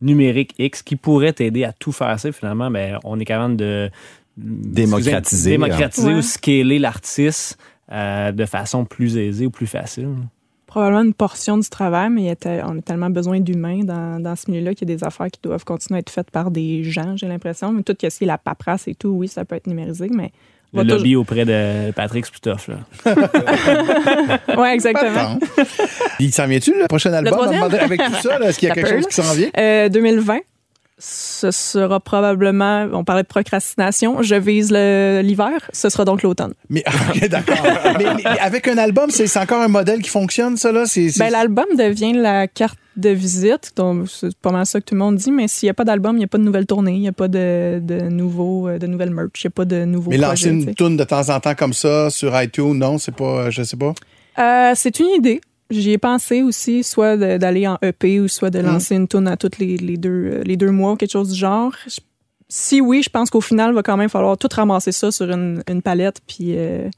numérique 0.00 0.54
X 0.58 0.82
qui 0.82 0.96
pourrait 0.96 1.34
t'aider 1.34 1.62
à 1.62 1.72
tout 1.72 1.92
faire 1.92 2.18
ça. 2.18 2.32
Finalement, 2.32 2.68
ben, 2.68 2.98
on 3.04 3.20
est 3.20 3.24
capable 3.24 3.54
de 3.54 3.90
Démocratiser, 4.36 5.50
démocratiser 5.50 6.10
hein. 6.10 6.18
ou 6.18 6.22
scaler 6.22 6.78
l'artiste 6.78 7.58
euh, 7.92 8.32
de 8.32 8.44
façon 8.44 8.84
plus 8.84 9.16
aisée 9.16 9.46
ou 9.46 9.50
plus 9.50 9.66
facile. 9.66 10.08
Probablement 10.66 11.02
une 11.02 11.14
portion 11.14 11.58
du 11.58 11.68
travail, 11.68 12.10
mais 12.10 12.36
on 12.64 12.78
a 12.78 12.82
tellement 12.82 13.10
besoin 13.10 13.40
d'humains 13.40 13.82
dans, 13.82 14.22
dans 14.22 14.36
ce 14.36 14.48
milieu-là 14.50 14.74
qu'il 14.74 14.88
y 14.88 14.92
a 14.92 14.96
des 14.96 15.02
affaires 15.02 15.26
qui 15.26 15.40
doivent 15.42 15.64
continuer 15.64 15.98
à 15.98 16.00
être 16.00 16.10
faites 16.10 16.30
par 16.30 16.52
des 16.52 16.84
gens, 16.84 17.16
j'ai 17.16 17.26
l'impression. 17.26 17.72
Mais 17.72 17.82
tout 17.82 17.96
ce 18.00 18.06
qui 18.06 18.24
est 18.24 18.26
la 18.26 18.38
paperasse 18.38 18.86
et 18.86 18.94
tout, 18.94 19.08
oui, 19.08 19.26
ça 19.26 19.44
peut 19.44 19.56
être 19.56 19.66
numérisé, 19.66 20.08
mais. 20.12 20.30
Le 20.72 20.84
lobby 20.84 21.16
auprès 21.16 21.44
de 21.44 21.90
Patrick, 21.90 22.24
c'est 22.26 22.30
plus 22.30 22.40
tough. 22.40 22.68
Là. 22.68 23.16
Ouais, 24.56 24.72
exactement. 24.72 25.40
Il 26.20 26.32
s'en 26.32 26.46
vient-tu, 26.46 26.72
le 26.78 26.86
prochain 26.86 27.12
album? 27.12 27.40
Avec 27.40 28.00
tout 28.04 28.14
ça, 28.22 28.38
est-ce 28.40 28.56
qu'il 28.56 28.68
y 28.68 28.70
a 28.70 28.74
quelque 28.74 28.90
chose 28.90 29.06
qui 29.08 29.14
s'en 29.14 29.34
vient? 29.34 29.48
Euh, 29.58 29.88
2020, 29.88 30.38
ce 31.00 31.50
sera 31.50 31.98
probablement, 31.98 32.86
on 32.92 33.04
parlait 33.04 33.22
de 33.22 33.28
procrastination, 33.28 34.22
je 34.22 34.34
vise 34.34 34.70
l'hiver, 34.70 35.70
ce 35.72 35.88
sera 35.88 36.04
donc 36.04 36.22
l'automne. 36.22 36.52
Mais, 36.68 36.84
d'accord. 37.30 37.56
mais, 37.98 38.14
mais 38.14 38.24
avec 38.24 38.68
un 38.68 38.78
album, 38.78 39.10
c'est 39.10 39.34
encore 39.38 39.62
un 39.62 39.68
modèle 39.68 40.02
qui 40.02 40.10
fonctionne, 40.10 40.56
ça, 40.56 40.72
là? 40.72 40.84
C'est, 40.86 41.18
Ben, 41.18 41.30
l'album 41.30 41.64
devient 41.76 42.12
la 42.12 42.46
carte 42.46 42.78
de 42.96 43.10
visite, 43.10 43.72
donc 43.76 44.08
c'est 44.10 44.36
pas 44.36 44.50
mal 44.50 44.66
ça 44.66 44.80
que 44.80 44.84
tout 44.84 44.94
le 44.94 44.98
monde 44.98 45.16
dit, 45.16 45.32
mais 45.32 45.48
s'il 45.48 45.66
n'y 45.66 45.70
a 45.70 45.74
pas 45.74 45.84
d'album, 45.84 46.16
il 46.16 46.18
n'y 46.18 46.24
a 46.24 46.28
pas 46.28 46.38
de 46.38 46.42
nouvelle 46.42 46.66
tournée, 46.66 46.92
il 46.92 47.00
n'y 47.00 47.08
a 47.08 47.12
pas 47.12 47.28
de, 47.28 47.80
de, 47.82 48.00
nouveaux, 48.02 48.68
euh, 48.68 48.78
de 48.78 48.86
nouvelles 48.86 49.10
merch, 49.10 49.42
il 49.42 49.46
n'y 49.46 49.48
a 49.48 49.50
pas 49.50 49.64
de 49.64 49.84
nouveaux 49.84 50.10
mais 50.10 50.18
lancer 50.18 50.50
une 50.50 50.74
tune 50.74 50.96
de 50.96 51.04
temps 51.04 51.30
en 51.30 51.40
temps 51.40 51.54
comme 51.54 51.72
ça 51.72 52.10
sur 52.10 52.40
iTunes, 52.40 52.74
non, 52.74 52.98
c'est 52.98 53.14
pas, 53.14 53.48
je 53.50 53.62
sais 53.62 53.76
pas. 53.76 53.94
Euh, 54.38 54.72
c'est 54.74 55.00
une 55.00 55.08
idée. 55.08 55.40
J'y 55.70 55.92
ai 55.92 55.98
pensé 55.98 56.42
aussi, 56.42 56.82
soit 56.82 57.16
d'aller 57.16 57.66
en 57.68 57.78
EP 57.82 58.20
ou 58.20 58.28
soit 58.28 58.50
de 58.50 58.60
Mm. 58.60 58.66
lancer 58.66 58.94
une 58.96 59.06
tune 59.08 59.28
à 59.28 59.36
tous 59.36 59.58
les, 59.58 59.76
les 59.76 59.96
deux, 59.96 60.30
euh, 60.32 60.42
les 60.42 60.56
deux 60.56 60.70
mois, 60.70 60.96
quelque 60.96 61.12
chose 61.12 61.30
du 61.32 61.38
genre. 61.38 61.72
Je- 61.86 62.00
si 62.48 62.80
oui, 62.80 63.02
je 63.04 63.10
pense 63.10 63.30
qu'au 63.30 63.40
final, 63.40 63.70
il 63.70 63.74
va 63.74 63.82
quand 63.84 63.96
même 63.96 64.08
falloir 64.08 64.36
tout 64.36 64.48
ramasser 64.52 64.90
ça 64.92 65.12
sur 65.12 65.30
une, 65.30 65.62
une 65.68 65.82
palette 65.82 66.20
puis 66.26 66.54
euh, 66.56 66.88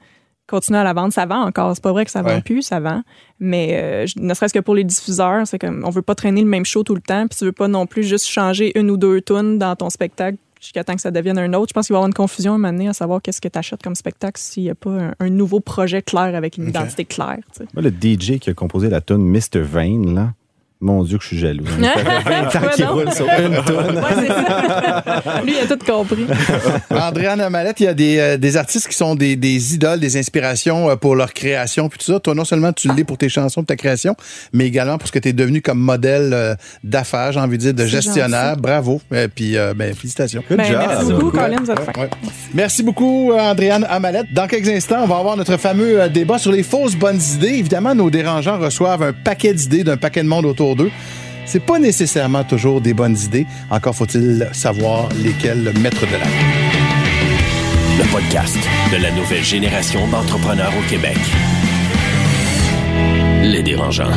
continuer 0.49 0.79
à 0.79 0.85
la 0.85 0.95
vendre. 0.95 1.13
Ça 1.13 1.27
vend 1.27 1.43
encore. 1.43 1.75
C'est 1.75 1.83
pas 1.83 1.93
vrai 1.93 2.07
que 2.07 2.11
ça 2.11 2.23
vend 2.23 2.29
Ouais. 2.37 2.41
plus, 2.41 2.63
ça 2.63 2.81
vend. 2.81 3.03
Mais 3.39 3.73
euh, 3.75 4.07
ne 4.17 4.33
serait-ce 4.33 4.55
que 4.55 4.61
pour 4.61 4.75
les 4.75 4.85
diffuseurs, 4.85 5.47
c'est 5.47 5.59
comme 5.59 5.83
on 5.87 5.91
veut 5.91 6.01
pas 6.03 6.15
traîner 6.15 6.41
le 6.41 6.49
même 6.49 6.65
show 6.65 6.83
tout 6.83 6.95
le 6.95 7.03
temps, 7.03 7.27
puis 7.29 7.39
tu 7.39 7.45
veux 7.45 7.53
pas 7.53 7.69
non 7.69 7.87
plus 7.87 8.03
juste 8.05 8.27
changer 8.27 8.73
une 8.79 8.91
ou 8.91 8.97
deux 8.97 9.21
tunes 9.21 9.59
dans 9.59 9.77
ton 9.77 9.91
spectacle 9.91 10.39
jusqu'à 10.62 10.85
temps 10.85 10.94
que 10.94 11.01
ça 11.03 11.11
devienne 11.11 11.38
un 11.38 11.53
autre. 11.55 11.68
Je 11.70 11.75
pense 11.75 11.87
qu'il 11.87 11.92
va 11.92 11.98
y 11.98 12.01
avoir 12.01 12.07
une 12.07 12.14
confusion 12.14 12.53
à 12.53 12.55
un 12.55 12.59
moment 12.59 12.72
donné 12.72 12.88
à 12.88 12.92
savoir 12.92 13.20
qu'est-ce 13.20 13.40
que 13.40 13.48
tu 13.48 13.59
achètes 13.59 13.83
comme 13.83 13.96
spectacle 13.96 14.40
s'il 14.40 14.62
n'y 14.62 14.70
a 14.70 14.75
pas 14.75 14.90
un, 14.90 15.14
un 15.18 15.29
nouveau 15.29 15.61
projet 15.61 16.01
clair 16.03 16.35
avec 16.35 16.57
une 16.57 16.68
identité 16.68 17.05
claire. 17.05 17.40
tu 17.53 17.59
sais. 17.59 17.64
Moi, 17.75 17.83
le 17.83 17.90
DJ 17.90 18.38
qui 18.38 18.48
a 18.48 18.55
composé 18.55 18.88
la 18.88 19.01
tune 19.01 19.29
Mr. 19.29 19.61
Vane, 19.61 20.14
là, 20.14 20.35
mon 20.83 21.05
Dieu 21.05 21.16
que 21.16 21.23
je 21.23 21.29
suis 21.29 21.38
jaloux. 21.38 21.64
Ça 21.81 21.99
fait 21.99 22.29
20 22.29 22.42
ans 22.42 22.61
Ouais, 22.62 22.68
qu'il 22.75 22.85
non. 22.85 22.92
roule 22.92 23.12
sur 23.12 23.27
une 23.27 23.64
tune. 23.64 23.97
Ouais, 23.97 24.03
c'est 24.21 24.27
ça. 24.29 25.42
Lui, 25.45 25.55
il 25.57 25.73
a 25.73 25.77
tout 25.77 25.85
compris. 25.87 26.27
Andréane 26.90 27.49
Mallette, 27.49 27.81
il 27.81 27.85
y 27.85 27.88
a 27.88 27.95
des, 27.95 28.18
euh, 28.18 28.37
des 28.37 28.57
artistes 28.57 28.88
qui 28.88 28.97
sont 28.97 29.14
des, 29.14 29.37
des 29.37 29.75
idoles, 29.75 30.01
des 30.01 30.16
inspirations 30.16 30.90
euh, 30.90 30.97
pour 30.97 31.14
leur 31.16 31.33
création, 31.33 31.88
puis 31.88 31.99
tout 31.99 32.12
ça. 32.12 32.21
Toi, 32.21 32.35
non 32.35 32.45
seulement 32.45 32.73
tu 32.73 32.88
l'es 32.92 33.05
pour 33.05 33.16
tes 33.16 33.29
chansons, 33.29 33.61
pour 33.62 33.66
ta 33.68 33.77
création, 33.77 34.16
mais 34.53 34.66
également 34.66 34.99
pour 34.99 35.07
ce 35.09 35.12
que 35.12 35.18
tu 35.21 35.29
es 35.29 35.33
devenu 35.33 35.62
comme 35.62 35.79
modèle 35.79 36.31
euh, 36.33 36.55
d'affaires, 36.85 37.33
j'ai 37.33 37.40
envie 37.40 37.59
de 37.59 37.62
dire, 37.62 37.75
de 37.75 37.87
gestionnaire. 37.87 38.57
Bravo. 38.57 39.01
Et 39.14 39.29
puis, 39.29 39.57
euh, 39.57 39.75
ben, 39.75 39.95
félicitations. 39.95 40.42
Good 40.49 40.59
Ben, 40.59 40.66
job. 40.66 40.81
merci 40.88 41.12
beaucoup, 41.12 41.31
Colin, 41.31 41.57
vous 41.64 41.71
êtes 41.71 41.81
fin. 41.81 42.01
Ouais. 42.01 42.11
Merci 42.55 42.83
beaucoup, 42.83 43.33
Andréane 43.33 43.87
Amalette. 43.88 44.27
Dans 44.35 44.47
quelques 44.47 44.68
instants, 44.68 45.01
on 45.05 45.07
va 45.07 45.16
avoir 45.18 45.37
notre 45.37 45.57
fameux 45.57 46.09
débat 46.09 46.38
sur 46.38 46.51
les 46.53 46.62
fausses 46.64 46.97
bonnes 46.97 47.21
idées. 47.37 47.55
Évidemment, 47.59 47.95
nos 47.95 48.11
dérangeants 48.11 48.59
reçoivent 48.59 49.03
un 49.03 49.12
paquet 49.12 49.55
d'idées 49.55 49.85
d'un 49.85 49.97
paquet 49.97 50.23
de 50.23 50.29
monde 50.29 50.45
autour 50.47 50.72
d'eux. 50.77 50.91
C'est 51.45 51.65
pas 51.65 51.79
nécessairement 51.79 52.45
toujours 52.45 52.81
des 52.81 52.95
bonnes 52.95 53.17
idées. 53.17 53.47
Encore 53.71 53.95
faut-il 53.95 54.49
savoir 54.53 55.09
lesquelles 55.23 55.73
mettre 55.81 56.07
de 56.07 56.13
l'avant. 56.13 56.83
Le 57.99 58.11
podcast 58.11 58.57
de 58.93 58.97
la 59.03 59.11
nouvelle 59.11 59.45
génération 59.45 60.07
d'entrepreneurs 60.09 60.73
au 60.79 60.89
Québec. 60.89 61.19
Les 63.43 63.63
dérangeants. 63.63 64.13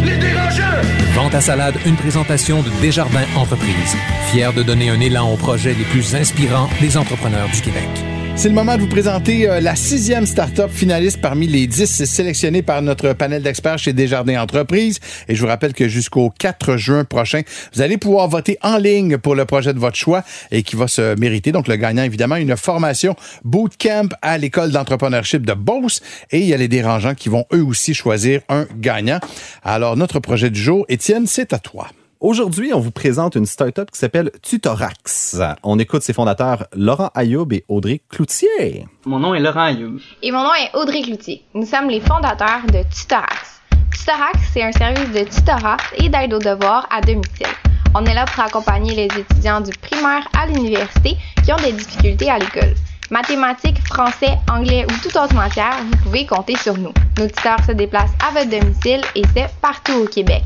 Vente 1.13 1.35
à 1.35 1.41
salade, 1.41 1.75
une 1.85 1.95
présentation 1.95 2.61
de 2.61 2.69
Desjardins 2.81 3.25
Entreprises, 3.35 3.95
fier 4.31 4.53
de 4.53 4.63
donner 4.63 4.89
un 4.89 4.99
élan 4.99 5.31
aux 5.31 5.37
projets 5.37 5.73
les 5.73 5.83
plus 5.85 6.15
inspirants 6.15 6.69
des 6.79 6.95
entrepreneurs 6.95 7.49
du 7.49 7.61
Québec. 7.61 7.89
C'est 8.37 8.49
le 8.49 8.53
moment 8.53 8.75
de 8.75 8.81
vous 8.81 8.89
présenter 8.89 9.49
euh, 9.49 9.61
la 9.61 9.77
sixième 9.77 10.25
start-up 10.25 10.69
finaliste 10.69 11.21
parmi 11.21 11.47
les 11.47 11.67
dix 11.67 12.03
sélectionnés 12.03 12.61
par 12.61 12.81
notre 12.81 13.13
panel 13.13 13.41
d'experts 13.41 13.77
chez 13.77 13.93
Desjardins 13.93 14.41
Entreprises. 14.41 14.99
Et 15.29 15.35
je 15.35 15.41
vous 15.41 15.47
rappelle 15.47 15.73
que 15.73 15.87
jusqu'au 15.87 16.29
4 16.37 16.75
juin 16.75 17.05
prochain, 17.05 17.41
vous 17.73 17.81
allez 17.81 17.97
pouvoir 17.97 18.27
voter 18.27 18.57
en 18.61 18.77
ligne 18.77 19.17
pour 19.17 19.35
le 19.35 19.45
projet 19.45 19.73
de 19.73 19.79
votre 19.79 19.95
choix 19.95 20.21
et 20.51 20.63
qui 20.63 20.75
va 20.75 20.89
se 20.89 21.17
mériter. 21.17 21.53
Donc, 21.53 21.69
le 21.69 21.77
gagnant, 21.77 22.03
évidemment, 22.03 22.35
une 22.35 22.57
formation 22.57 23.15
bootcamp 23.45 24.09
à 24.21 24.37
l'école 24.37 24.71
d'entrepreneurship 24.71 25.45
de 25.45 25.53
Beauce. 25.53 26.01
Et 26.29 26.39
il 26.39 26.45
y 26.45 26.53
a 26.53 26.57
les 26.57 26.67
dérangeants 26.67 27.15
qui 27.15 27.29
vont 27.29 27.45
eux 27.53 27.63
aussi 27.63 27.93
choisir 27.93 28.41
un 28.49 28.67
gagnant. 28.77 29.19
Alors, 29.63 29.95
notre 29.95 30.19
projet 30.19 30.49
du 30.49 30.59
jour, 30.59 30.85
Étienne, 30.89 31.25
c'est 31.25 31.53
à 31.53 31.59
toi. 31.59 31.87
Aujourd'hui, 32.21 32.73
on 32.73 32.79
vous 32.79 32.91
présente 32.91 33.35
une 33.35 33.45
start-up 33.45 33.91
qui 33.91 33.99
s'appelle 33.99 34.31
Tutorax. 34.41 35.37
On 35.63 35.77
écoute 35.79 36.01
ses 36.01 36.13
fondateurs 36.13 36.65
Laurent 36.73 37.11
Ayoub 37.13 37.51
et 37.51 37.65
Audrey 37.67 38.01
Cloutier. 38.09 38.87
Mon 39.05 39.19
nom 39.19 39.35
est 39.35 39.41
Laurent 39.41 39.65
Ayoub. 39.65 39.99
Et 40.23 40.31
mon 40.31 40.43
nom 40.43 40.53
est 40.53 40.73
Audrey 40.77 41.01
Cloutier. 41.01 41.43
Nous 41.53 41.65
sommes 41.65 41.89
les 41.89 41.99
fondateurs 41.99 42.61
de 42.67 42.83
Tutorax. 42.89 43.61
Tutorax, 43.91 44.39
c'est 44.53 44.63
un 44.63 44.71
service 44.71 45.11
de 45.11 45.29
tutorat 45.29 45.77
et 45.97 46.07
d'aide 46.07 46.33
aux 46.33 46.39
devoirs 46.39 46.87
à 46.89 47.01
domicile. 47.01 47.47
On 47.93 48.05
est 48.05 48.13
là 48.13 48.25
pour 48.25 48.43
accompagner 48.43 48.95
les 48.95 49.19
étudiants 49.19 49.59
du 49.59 49.71
primaire 49.71 50.25
à 50.37 50.47
l'université 50.47 51.17
qui 51.43 51.51
ont 51.51 51.57
des 51.57 51.73
difficultés 51.73 52.29
à 52.29 52.39
l'école. 52.39 52.75
Mathématiques, 53.11 53.85
français, 53.87 54.37
anglais 54.49 54.85
ou 54.85 55.01
toute 55.03 55.15
autre 55.17 55.35
matière, 55.35 55.77
vous 55.83 55.97
pouvez 56.03 56.25
compter 56.25 56.55
sur 56.55 56.77
nous. 56.77 56.93
Nos 57.17 57.27
tuteurs 57.27 57.63
se 57.67 57.73
déplacent 57.73 58.15
à 58.25 58.31
votre 58.31 58.49
domicile 58.49 59.01
et 59.15 59.23
c'est 59.35 59.49
partout 59.61 59.93
au 60.03 60.05
Québec. 60.05 60.43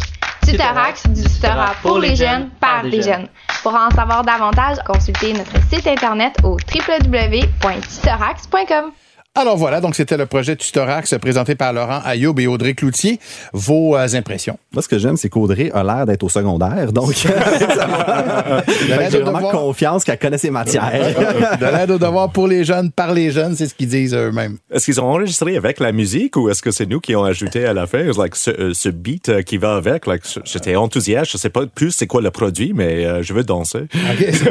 Tutorax, 0.52 1.08
du 1.08 1.24
tutorat 1.24 1.74
pour 1.82 1.98
les 2.00 2.16
jeunes, 2.16 2.50
par 2.60 2.84
des 2.84 3.02
jeunes. 3.02 3.28
Pour 3.62 3.76
en 3.76 3.90
savoir 3.92 4.24
davantage, 4.24 4.78
consultez 4.86 5.34
notre 5.34 5.58
site 5.70 5.86
internet 5.88 6.38
au 6.44 6.52
www.tutorax.com. 6.52 8.92
Alors 9.40 9.56
voilà, 9.56 9.80
donc 9.80 9.96
c'était 9.96 10.18
le 10.18 10.26
projet 10.26 10.58
Tutorax 10.58 11.16
présenté 11.22 11.56
par 11.56 11.72
Laurent 11.72 12.02
Ayoub 12.04 12.38
et 12.40 12.48
Audrey 12.48 12.74
Cloutier. 12.74 13.22
Vos 13.54 13.96
euh, 13.96 14.06
impressions? 14.14 14.60
Moi, 14.74 14.82
ce 14.82 14.90
que 14.90 14.98
j'aime, 14.98 15.16
c'est 15.16 15.30
qu'Audrey 15.30 15.72
a 15.74 15.82
l'air 15.82 16.06
d'être 16.06 16.24
au 16.24 16.30
secondaire. 16.30 16.92
Donc, 16.92 17.14
j'ai 19.10 19.20
vraiment 19.22 19.50
confiance 19.50 20.04
qu'elle 20.04 20.20
connaît 20.20 20.38
ses 20.38 20.52
matières. 20.52 20.92
de 21.58 21.66
l'aide 21.66 21.92
au 21.92 21.98
devoir 21.98 22.32
pour 22.32 22.50
les 22.50 22.66
jeunes, 22.66 22.92
par 22.92 23.14
les 23.14 23.32
jeunes, 23.32 23.56
c'est 23.56 23.68
ce 23.68 23.76
qu'ils 23.76 23.88
disent 23.88 24.14
eux-mêmes. 24.14 24.58
Est-ce 24.74 24.84
qu'ils 24.84 25.00
ont 25.00 25.06
enregistré 25.06 25.56
avec 25.56 25.80
la 25.80 25.94
musique 25.94 26.36
ou 26.36 26.50
est-ce 26.50 26.62
que 26.62 26.72
c'est 26.72 26.86
nous 26.86 27.00
qui 27.00 27.16
ont 27.16 27.24
ajouté 27.24 27.66
à 27.66 27.74
la 27.74 27.88
fin 27.88 28.12
like, 28.18 28.36
ce, 28.36 28.50
euh, 28.52 28.74
ce 28.74 28.90
beat 28.90 29.30
euh, 29.30 29.42
qui 29.42 29.58
va 29.58 29.76
avec? 29.76 30.06
Like, 30.06 30.24
J'étais 30.44 30.76
enthousiaste. 30.76 31.32
Je 31.32 31.38
sais 31.38 31.50
pas 31.50 31.66
plus 31.66 31.92
c'est 31.92 32.08
quoi 32.08 32.22
le 32.22 32.32
produit, 32.32 32.74
mais 32.76 33.06
euh, 33.06 33.24
je 33.24 33.34
veux 33.34 33.46
danser. 33.46 33.88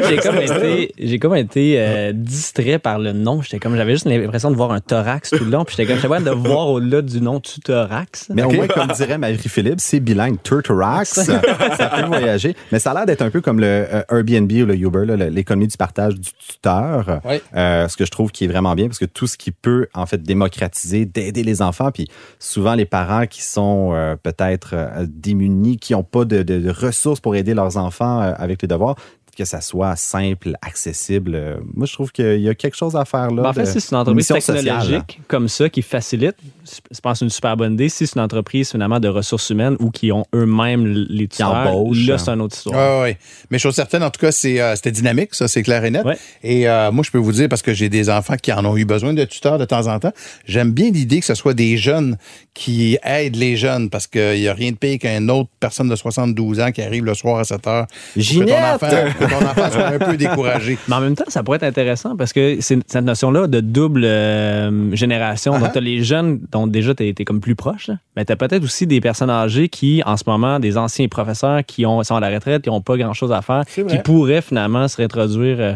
j'ai 0.09 0.17
comme 0.17 0.39
été, 0.39 1.19
comme 1.19 1.37
été 1.37 1.75
euh, 1.79 2.13
distrait 2.15 2.79
par 2.79 2.99
le 2.99 3.13
nom. 3.13 3.43
J'étais 3.43 3.59
comme, 3.59 3.77
j'avais 3.77 3.93
juste 3.93 4.07
l'impression 4.07 4.51
de 4.51 4.57
voir 4.57 4.73
un 4.73 4.78
thorax 4.81 5.31
tout 5.31 5.45
le 5.45 5.51
long. 5.51 5.65
Puis 5.65 5.77
j'étais 5.77 5.93
comme, 5.93 6.01
j'avais 6.01 6.23
de 6.23 6.31
voir 6.31 6.69
au-delà 6.69 7.03
du 7.03 7.21
nom 7.21 7.39
du 7.39 7.61
thorax. 7.63 8.29
Mais 8.35 8.43
au 8.43 8.51
moins, 8.51 8.69
comme 8.69 8.89
dirait 8.89 9.19
Marie-Philippe, 9.19 9.81
c'est 9.81 10.01
bilingue. 10.01 10.43
Turtorax, 10.43 11.11
ça 11.13 11.41
peut 11.41 12.07
voyager. 12.07 12.57
Mais 12.73 12.79
ça 12.79 12.93
a 12.93 12.95
l'air 12.95 13.07
d'être 13.07 13.23
un 13.23 13.31
peu 13.31 13.41
comme 13.41 13.61
le 13.61 13.67
euh, 13.67 14.03
Airbnb 14.11 14.51
ou 14.51 14.67
le 14.67 14.77
Uber, 14.77 15.31
l'économie 15.31 15.69
du 15.69 15.77
partage 15.77 16.15
du 16.15 16.31
tuteur. 16.47 17.21
Oui. 17.25 17.41
Euh, 17.55 17.89
ce 17.89 17.97
que 17.97 18.05
je 18.05 18.11
trouve 18.11 18.31
qui 18.31 18.45
est 18.45 18.49
vraiment 18.49 18.75
bien 18.75 18.87
parce 18.87 18.99
que 18.99 19.05
tout 19.05 19.27
ce 19.27 19.37
qui 19.37 19.51
peut, 19.51 19.89
en 19.95 20.07
fait, 20.07 20.23
démocratiser, 20.23 21.07
d'aider 21.07 21.43
les 21.43 21.63
enfants. 21.63 21.91
Puis 21.91 22.09
souvent, 22.39 22.75
les 22.75 22.85
parents 22.85 23.27
qui 23.27 23.43
sont 23.43 23.93
euh, 23.93 24.17
peut-être 24.17 24.71
euh, 24.75 25.07
démunis, 25.09 25.77
qui 25.77 25.93
n'ont 25.93 26.03
pas 26.03 26.25
de, 26.25 26.43
de, 26.43 26.59
de, 26.59 26.71
ressources 26.71 27.21
pour 27.21 27.37
aider 27.37 27.55
leurs 27.55 27.77
enfants 27.77 28.21
euh, 28.21 28.33
avec 28.37 28.63
les 28.63 28.69
devoirs, 28.69 28.97
que 29.39 29.45
ça 29.45 29.61
soit 29.61 29.95
simple, 29.95 30.57
accessible. 30.63 31.33
Euh, 31.37 31.59
Moi, 31.75 31.87
je 31.87 31.93
trouve 31.93 32.11
qu'il 32.11 32.41
y 32.41 32.49
a 32.49 32.55
quelque 32.57 32.77
chose 32.77 32.97
à 32.97 33.05
faire 33.05 33.31
là. 33.31 33.43
Ben 33.43 33.49
en 33.51 33.53
fait, 33.53 33.67
si 33.67 33.81
c'est 33.81 33.93
une 33.93 33.99
entreprise 33.99 34.27
technologique 34.27 34.75
sociale. 34.75 35.05
comme 35.29 35.49
ça 35.49 35.69
qui 35.69 35.81
facilite, 35.81 36.35
je 36.65 37.01
pense 37.01 37.13
que 37.13 37.19
c'est 37.21 37.25
une 37.25 37.31
super 37.31 37.57
bonne 37.57 37.75
idée. 37.75 37.89
Si 37.89 38.07
c'est 38.09 38.17
une 38.17 38.23
entreprise 38.23 38.73
finalement 38.73 38.99
de 38.99 39.07
ressources 39.07 39.49
humaines 39.51 39.77
ou 39.79 39.91
qui 39.93 40.11
ont 40.11 40.25
eux-mêmes 40.35 40.87
les 41.09 41.29
tuteurs, 41.29 41.53
là, 41.55 42.19
c'est 42.19 42.31
une 42.31 42.41
autre 42.41 42.57
histoire. 42.57 42.79
Ah, 42.79 43.05
oui, 43.05 43.17
mais 43.51 43.61
chose 43.61 43.77
certaine, 43.77 44.03
en 44.03 44.11
tout 44.11 44.21
cas, 44.21 44.33
c'est, 44.33 44.61
euh, 44.61 44.75
c'était 44.75 44.91
dynamique, 44.91 45.35
ça, 45.35 45.47
c'est 45.47 45.63
clair 45.63 45.85
et 45.85 45.91
net. 45.91 46.05
Ouais. 46.05 46.19
Et 46.43 46.69
euh, 46.69 46.91
moi, 46.91 47.05
je 47.05 47.13
peux 47.13 47.19
vous 47.19 47.33
dire, 47.33 47.49
parce 47.49 47.63
que 47.63 47.73
j'ai 47.73 47.89
des 47.89 48.11
enfants 48.11 48.37
qui 48.37 48.53
en 48.53 48.65
ont 48.65 48.77
eu 48.77 48.85
besoin 48.85 49.13
de 49.15 49.25
tuteurs 49.25 49.59
de 49.59 49.65
temps 49.65 49.87
en 49.87 50.01
temps, 50.01 50.13
j'aime 50.47 50.73
bien 50.73 50.91
l'idée 50.91 51.21
que 51.21 51.27
ce 51.27 51.35
soit 51.35 51.55
des 51.55 51.77
jeunes 51.77 52.17
qui 52.55 52.99
aident 53.05 53.37
les 53.37 53.57
jeunes, 53.57 53.89
parce 53.89 54.09
qu'il 54.09 54.41
n'y 54.41 54.49
a 54.49 54.55
rien 54.55 54.73
de 54.73 54.77
pire 54.77 54.99
qu'une 54.99 55.31
autre 55.31 55.51
personne 55.61 55.89
de 55.89 55.95
72 55.95 56.59
ans 56.59 56.73
qui 56.73 56.83
arrive 56.83 57.05
le 57.05 57.15
soir 57.15 57.39
à 57.39 57.45
7 57.45 57.67
heures. 57.69 57.87
Ginette! 58.17 58.49
ton 58.49 58.87
enfant 58.87 59.28
soit 59.29 59.87
un 59.87 59.99
peu 59.99 60.17
découragé. 60.17 60.79
Mais 60.89 60.95
en 60.95 61.01
même 61.01 61.15
temps, 61.15 61.25
ça 61.29 61.43
pourrait 61.43 61.57
être 61.57 61.65
intéressant 61.65 62.17
parce 62.17 62.33
que 62.33 62.59
c'est 62.61 62.79
cette 62.87 63.05
notion-là 63.05 63.47
de 63.47 63.61
double 63.61 64.05
euh, 64.05 64.95
génération. 64.95 65.55
Uh-huh. 65.55 65.61
Donc, 65.61 65.73
tu 65.73 65.79
as 65.79 65.83
les 65.83 66.03
jeunes 66.03 66.41
dont 66.53 66.67
déjà 66.67 66.95
tu 66.95 67.05
es, 67.05 67.25
comme 67.25 67.41
plus 67.41 67.55
proche, 67.55 67.89
là. 67.89 67.97
mais 68.17 68.25
tu 68.25 68.33
as 68.33 68.37
peut-être 68.37 68.65
aussi 68.65 68.87
des 68.87 69.01
personnes 69.01 69.31
âgées 69.31 69.69
qui, 69.69 70.03
en 70.05 70.17
ce 70.17 70.25
moment, 70.27 70.61
des 70.61 70.77
anciens 70.77 71.09
professeurs 71.09 71.65
qui 71.65 71.87
ont, 71.87 72.03
sont 72.03 72.17
à 72.17 72.21
la 72.21 72.31
retraite, 72.31 72.63
qui 72.63 72.71
n'ont 72.71 72.81
pas 72.81 72.97
grand-chose 72.97 73.33
à 73.33 73.43
faire, 73.43 73.65
qui 73.67 73.99
pourraient 74.05 74.43
finalement 74.43 74.89
se 74.89 74.97
réintroduire 74.97 75.57
euh, 75.61 75.73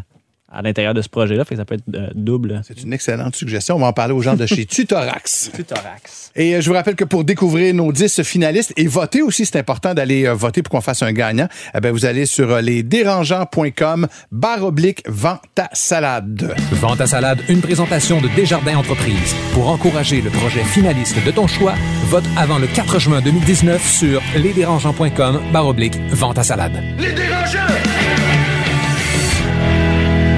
à 0.52 0.62
l'intérieur 0.62 0.94
de 0.94 1.02
ce 1.02 1.08
projet-là. 1.08 1.44
Fait 1.44 1.54
que 1.54 1.60
ça 1.60 1.64
peut 1.64 1.74
être 1.74 1.84
euh, 1.94 2.08
double. 2.14 2.60
C'est 2.66 2.82
une 2.82 2.92
excellente 2.92 3.34
suggestion. 3.36 3.76
On 3.76 3.80
va 3.80 3.86
en 3.86 3.92
parler 3.92 4.14
aux 4.14 4.22
gens 4.22 4.34
de 4.34 4.46
chez 4.46 4.66
Tutorax. 4.66 5.50
Tutorax. 5.54 6.22
Et 6.36 6.54
euh, 6.54 6.60
je 6.60 6.68
vous 6.68 6.74
rappelle 6.74 6.96
que 6.96 7.04
pour 7.04 7.24
découvrir 7.24 7.74
nos 7.74 7.92
10 7.92 8.22
finalistes 8.22 8.72
et 8.76 8.86
voter 8.86 9.22
aussi, 9.22 9.46
c'est 9.46 9.58
important 9.58 9.94
d'aller 9.94 10.26
euh, 10.26 10.34
voter 10.34 10.62
pour 10.62 10.70
qu'on 10.70 10.80
fasse 10.80 11.02
un 11.02 11.12
gagnant. 11.12 11.48
Eh 11.74 11.80
ben, 11.80 11.92
vous 11.92 12.06
allez 12.06 12.26
sur 12.26 12.50
euh, 12.50 12.60
lesdérangeants.com 12.60 14.08
barre 14.30 14.64
oblique 14.64 15.02
vente 15.06 15.40
à 15.58 15.68
salade. 15.72 16.54
Vente 16.72 17.00
à 17.00 17.06
salade, 17.06 17.40
une 17.48 17.60
présentation 17.60 18.20
de 18.20 18.28
Desjardins 18.28 18.76
Entreprises. 18.76 19.34
Pour 19.52 19.68
encourager 19.68 20.20
le 20.20 20.30
projet 20.30 20.64
finaliste 20.64 21.22
de 21.24 21.30
ton 21.30 21.46
choix, 21.46 21.74
vote 22.06 22.24
avant 22.36 22.58
le 22.58 22.66
4 22.66 22.98
juin 22.98 23.20
2019 23.20 23.86
sur 23.86 24.22
lesdérangeants.com 24.36 25.40
barre 25.52 25.66
oblique 25.66 25.98
vente 26.10 26.38
à 26.38 26.42
salade. 26.42 26.72
Les 26.98 27.12
dérangeants! 27.12 27.91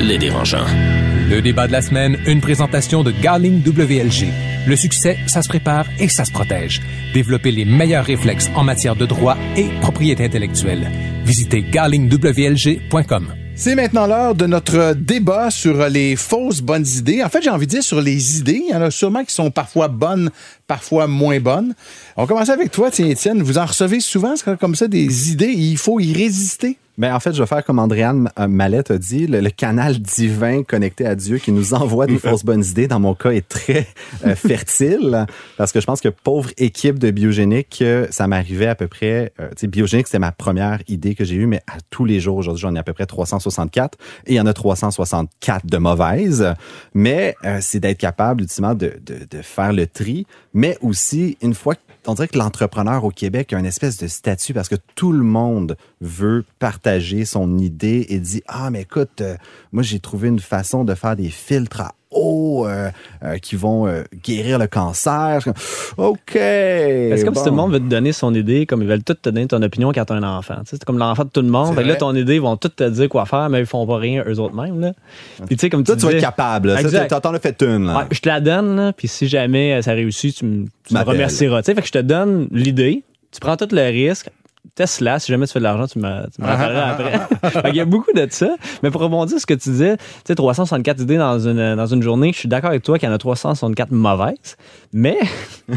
Les 0.06 0.18
dérangeants. 0.18 0.66
Le 1.30 1.40
débat 1.40 1.66
de 1.66 1.72
la 1.72 1.80
semaine, 1.80 2.18
une 2.26 2.42
présentation 2.42 3.02
de 3.02 3.10
Garling 3.10 3.62
WLG. 3.66 4.26
Le 4.66 4.76
succès, 4.76 5.16
ça 5.26 5.40
se 5.40 5.48
prépare 5.48 5.86
et 5.98 6.08
ça 6.08 6.26
se 6.26 6.30
protège. 6.30 6.82
Développer 7.14 7.50
les 7.50 7.64
meilleurs 7.64 8.04
réflexes 8.04 8.50
en 8.54 8.64
matière 8.64 8.96
de 8.96 9.06
droit 9.06 9.38
et 9.56 9.68
propriété 9.80 10.22
intellectuelle. 10.22 10.90
Visitez 11.24 11.62
garlingwlg.com. 11.62 13.32
C'est 13.54 13.74
maintenant 13.74 14.06
l'heure 14.06 14.34
de 14.34 14.44
notre 14.44 14.92
débat 14.92 15.50
sur 15.50 15.88
les 15.88 16.16
fausses 16.16 16.60
bonnes 16.60 16.86
idées. 16.86 17.24
En 17.24 17.30
fait, 17.30 17.40
j'ai 17.40 17.48
envie 17.48 17.66
de 17.66 17.70
dire 17.70 17.82
sur 17.82 18.02
les 18.02 18.38
idées. 18.40 18.62
Il 18.68 18.72
y 18.72 18.76
en 18.76 18.82
a 18.82 18.90
sûrement 18.90 19.24
qui 19.24 19.32
sont 19.32 19.50
parfois 19.50 19.88
bonnes, 19.88 20.30
parfois 20.66 21.06
moins 21.06 21.40
bonnes. 21.40 21.74
On 22.18 22.24
va 22.24 22.28
commencer 22.28 22.50
avec 22.50 22.70
toi, 22.70 22.90
tiens, 22.90 23.06
Étienne. 23.06 23.42
Vous 23.42 23.56
en 23.56 23.64
recevez 23.64 24.00
souvent 24.00 24.34
comme 24.60 24.74
ça 24.74 24.86
des 24.86 25.30
idées 25.30 25.46
et 25.46 25.52
il 25.52 25.78
faut 25.78 25.98
y 25.98 26.12
résister. 26.12 26.76
Ben, 26.96 27.12
en 27.12 27.18
fait, 27.18 27.32
je 27.32 27.42
vais 27.42 27.46
faire 27.46 27.64
comme 27.64 27.80
Andréane 27.80 28.30
Mallette 28.48 28.92
a 28.92 28.98
dit, 28.98 29.26
le, 29.26 29.40
le, 29.40 29.50
canal 29.50 29.98
divin 29.98 30.62
connecté 30.62 31.04
à 31.06 31.16
Dieu 31.16 31.38
qui 31.38 31.50
nous 31.50 31.74
envoie 31.74 32.06
des 32.06 32.18
fausses 32.20 32.44
bonnes 32.44 32.64
idées, 32.64 32.86
dans 32.86 33.00
mon 33.00 33.14
cas, 33.14 33.30
est 33.30 33.48
très 33.48 33.88
euh, 34.24 34.34
fertile. 34.36 35.26
Parce 35.56 35.72
que 35.72 35.80
je 35.80 35.86
pense 35.86 36.00
que 36.00 36.08
pauvre 36.08 36.50
équipe 36.56 37.00
de 37.00 37.10
biogénique, 37.10 37.80
euh, 37.82 38.06
ça 38.10 38.28
m'arrivait 38.28 38.68
à 38.68 38.76
peu 38.76 38.86
près, 38.86 39.32
euh, 39.40 39.48
tu 39.50 39.62
sais, 39.62 39.66
biogénique, 39.66 40.06
c'était 40.06 40.20
ma 40.20 40.30
première 40.30 40.80
idée 40.86 41.16
que 41.16 41.24
j'ai 41.24 41.34
eue, 41.34 41.46
mais 41.46 41.62
à 41.66 41.78
tous 41.90 42.04
les 42.04 42.20
jours, 42.20 42.36
aujourd'hui, 42.36 42.62
j'en 42.62 42.76
ai 42.76 42.78
à 42.78 42.84
peu 42.84 42.92
près 42.92 43.06
364 43.06 43.98
et 44.26 44.34
il 44.34 44.36
y 44.36 44.40
en 44.40 44.46
a 44.46 44.52
364 44.52 45.66
de 45.66 45.78
mauvaises. 45.78 46.54
Mais 46.94 47.34
euh, 47.44 47.58
c'est 47.60 47.80
d'être 47.80 47.98
capable, 47.98 48.42
ultimement, 48.42 48.74
de, 48.74 48.92
de, 49.04 49.26
de 49.28 49.42
faire 49.42 49.72
le 49.72 49.88
tri, 49.88 50.26
mais 50.52 50.78
aussi, 50.80 51.36
une 51.42 51.54
fois 51.54 51.74
que 51.74 51.80
on 52.06 52.14
dirait 52.14 52.28
que 52.28 52.38
l'entrepreneur 52.38 53.04
au 53.04 53.10
Québec 53.10 53.52
a 53.52 53.58
une 53.58 53.66
espèce 53.66 53.96
de 53.96 54.06
statut 54.06 54.54
parce 54.54 54.68
que 54.68 54.76
tout 54.94 55.12
le 55.12 55.24
monde 55.24 55.76
veut 56.00 56.44
partager 56.58 57.24
son 57.24 57.58
idée 57.58 58.06
et 58.08 58.18
dit 58.18 58.42
ah 58.46 58.70
mais 58.70 58.82
écoute 58.82 59.20
euh, 59.20 59.36
moi 59.72 59.82
j'ai 59.82 60.00
trouvé 60.00 60.28
une 60.28 60.40
façon 60.40 60.84
de 60.84 60.94
faire 60.94 61.16
des 61.16 61.30
filtres 61.30 61.80
à 61.80 61.94
euh, 62.14 62.90
euh, 63.24 63.38
qui 63.38 63.56
vont 63.56 63.86
euh, 63.86 64.02
guérir 64.24 64.58
le 64.58 64.66
cancer. 64.66 65.40
OK. 65.96 66.18
C'est 66.32 67.22
comme 67.24 67.34
bon. 67.34 67.40
si 67.40 67.44
tout 67.44 67.50
le 67.50 67.56
monde 67.56 67.72
veut 67.72 67.80
te 67.80 67.88
donner 67.88 68.12
son 68.12 68.34
idée, 68.34 68.66
comme 68.66 68.82
ils 68.82 68.88
veulent 68.88 69.02
tout 69.02 69.14
te 69.14 69.28
donner 69.28 69.46
ton 69.46 69.62
opinion 69.62 69.92
quand 69.92 70.04
t'as 70.04 70.14
un 70.14 70.22
enfant. 70.22 70.56
C'est 70.64 70.84
comme 70.84 70.98
l'enfant 70.98 71.24
de 71.24 71.30
tout 71.30 71.42
le 71.42 71.48
monde. 71.48 71.74
Fait 71.74 71.84
là, 71.84 71.96
ton 71.96 72.14
idée, 72.14 72.36
ils 72.36 72.40
vont 72.40 72.56
tout 72.56 72.68
te 72.68 72.88
dire 72.88 73.08
quoi 73.08 73.26
faire, 73.26 73.48
mais 73.48 73.60
ils 73.60 73.66
font 73.66 73.86
pas 73.86 73.98
rien 73.98 74.24
eux 74.26 74.38
autres 74.38 74.54
mêmes. 74.54 74.80
Là. 74.80 74.92
Puis 75.46 75.56
tu 75.56 75.62
sais, 75.62 75.70
comme 75.70 75.82
tu 75.82 75.92
Toi, 75.92 75.96
tu 75.96 76.06
vas 76.06 76.12
être 76.12 76.20
capable. 76.20 76.74
T'en 77.08 77.34
as 77.34 77.40
fait 77.40 77.62
une. 77.62 77.86
Là. 77.86 77.98
Ouais, 77.98 78.04
je 78.10 78.20
te 78.20 78.28
la 78.28 78.40
donne, 78.40 78.76
là, 78.76 78.92
puis 78.92 79.08
si 79.08 79.28
jamais 79.28 79.80
ça 79.82 79.92
réussit, 79.92 80.36
tu, 80.36 80.44
me- 80.44 81.04
remercieras. 81.04 81.62
Fait 81.62 81.74
que 81.74 81.86
je 81.86 81.92
te 81.92 81.98
donne 81.98 82.48
l'idée, 82.50 83.02
tu 83.32 83.40
prends 83.40 83.56
tout 83.56 83.68
le 83.70 83.82
risque, 83.82 84.30
teste-la. 84.74 85.18
Si 85.18 85.30
jamais 85.30 85.46
tu 85.46 85.52
fais 85.52 85.58
de 85.58 85.64
l'argent, 85.64 85.86
tu 85.86 85.98
me, 85.98 86.22
me 86.38 86.46
rappelleras 86.46 86.90
après. 86.90 87.62
Qu'il 87.70 87.76
y 87.76 87.80
a 87.80 87.84
beaucoup 87.84 88.12
de 88.12 88.26
ça. 88.30 88.56
Mais 88.82 88.90
pour 88.90 89.00
rebondir 89.00 89.38
ce 89.38 89.46
que 89.46 89.54
tu 89.54 89.70
disais, 89.70 89.96
tu 89.96 90.02
sais, 90.26 90.34
364 90.34 91.00
idées 91.02 91.16
dans 91.16 91.38
une, 91.38 91.76
dans 91.76 91.86
une 91.86 92.02
journée, 92.02 92.32
je 92.32 92.38
suis 92.40 92.48
d'accord 92.48 92.70
avec 92.70 92.82
toi 92.82 92.98
qu'il 92.98 93.08
y 93.08 93.12
en 93.12 93.14
a 93.14 93.18
364 93.18 93.92
mauvaises, 93.92 94.56
mais 94.92 95.18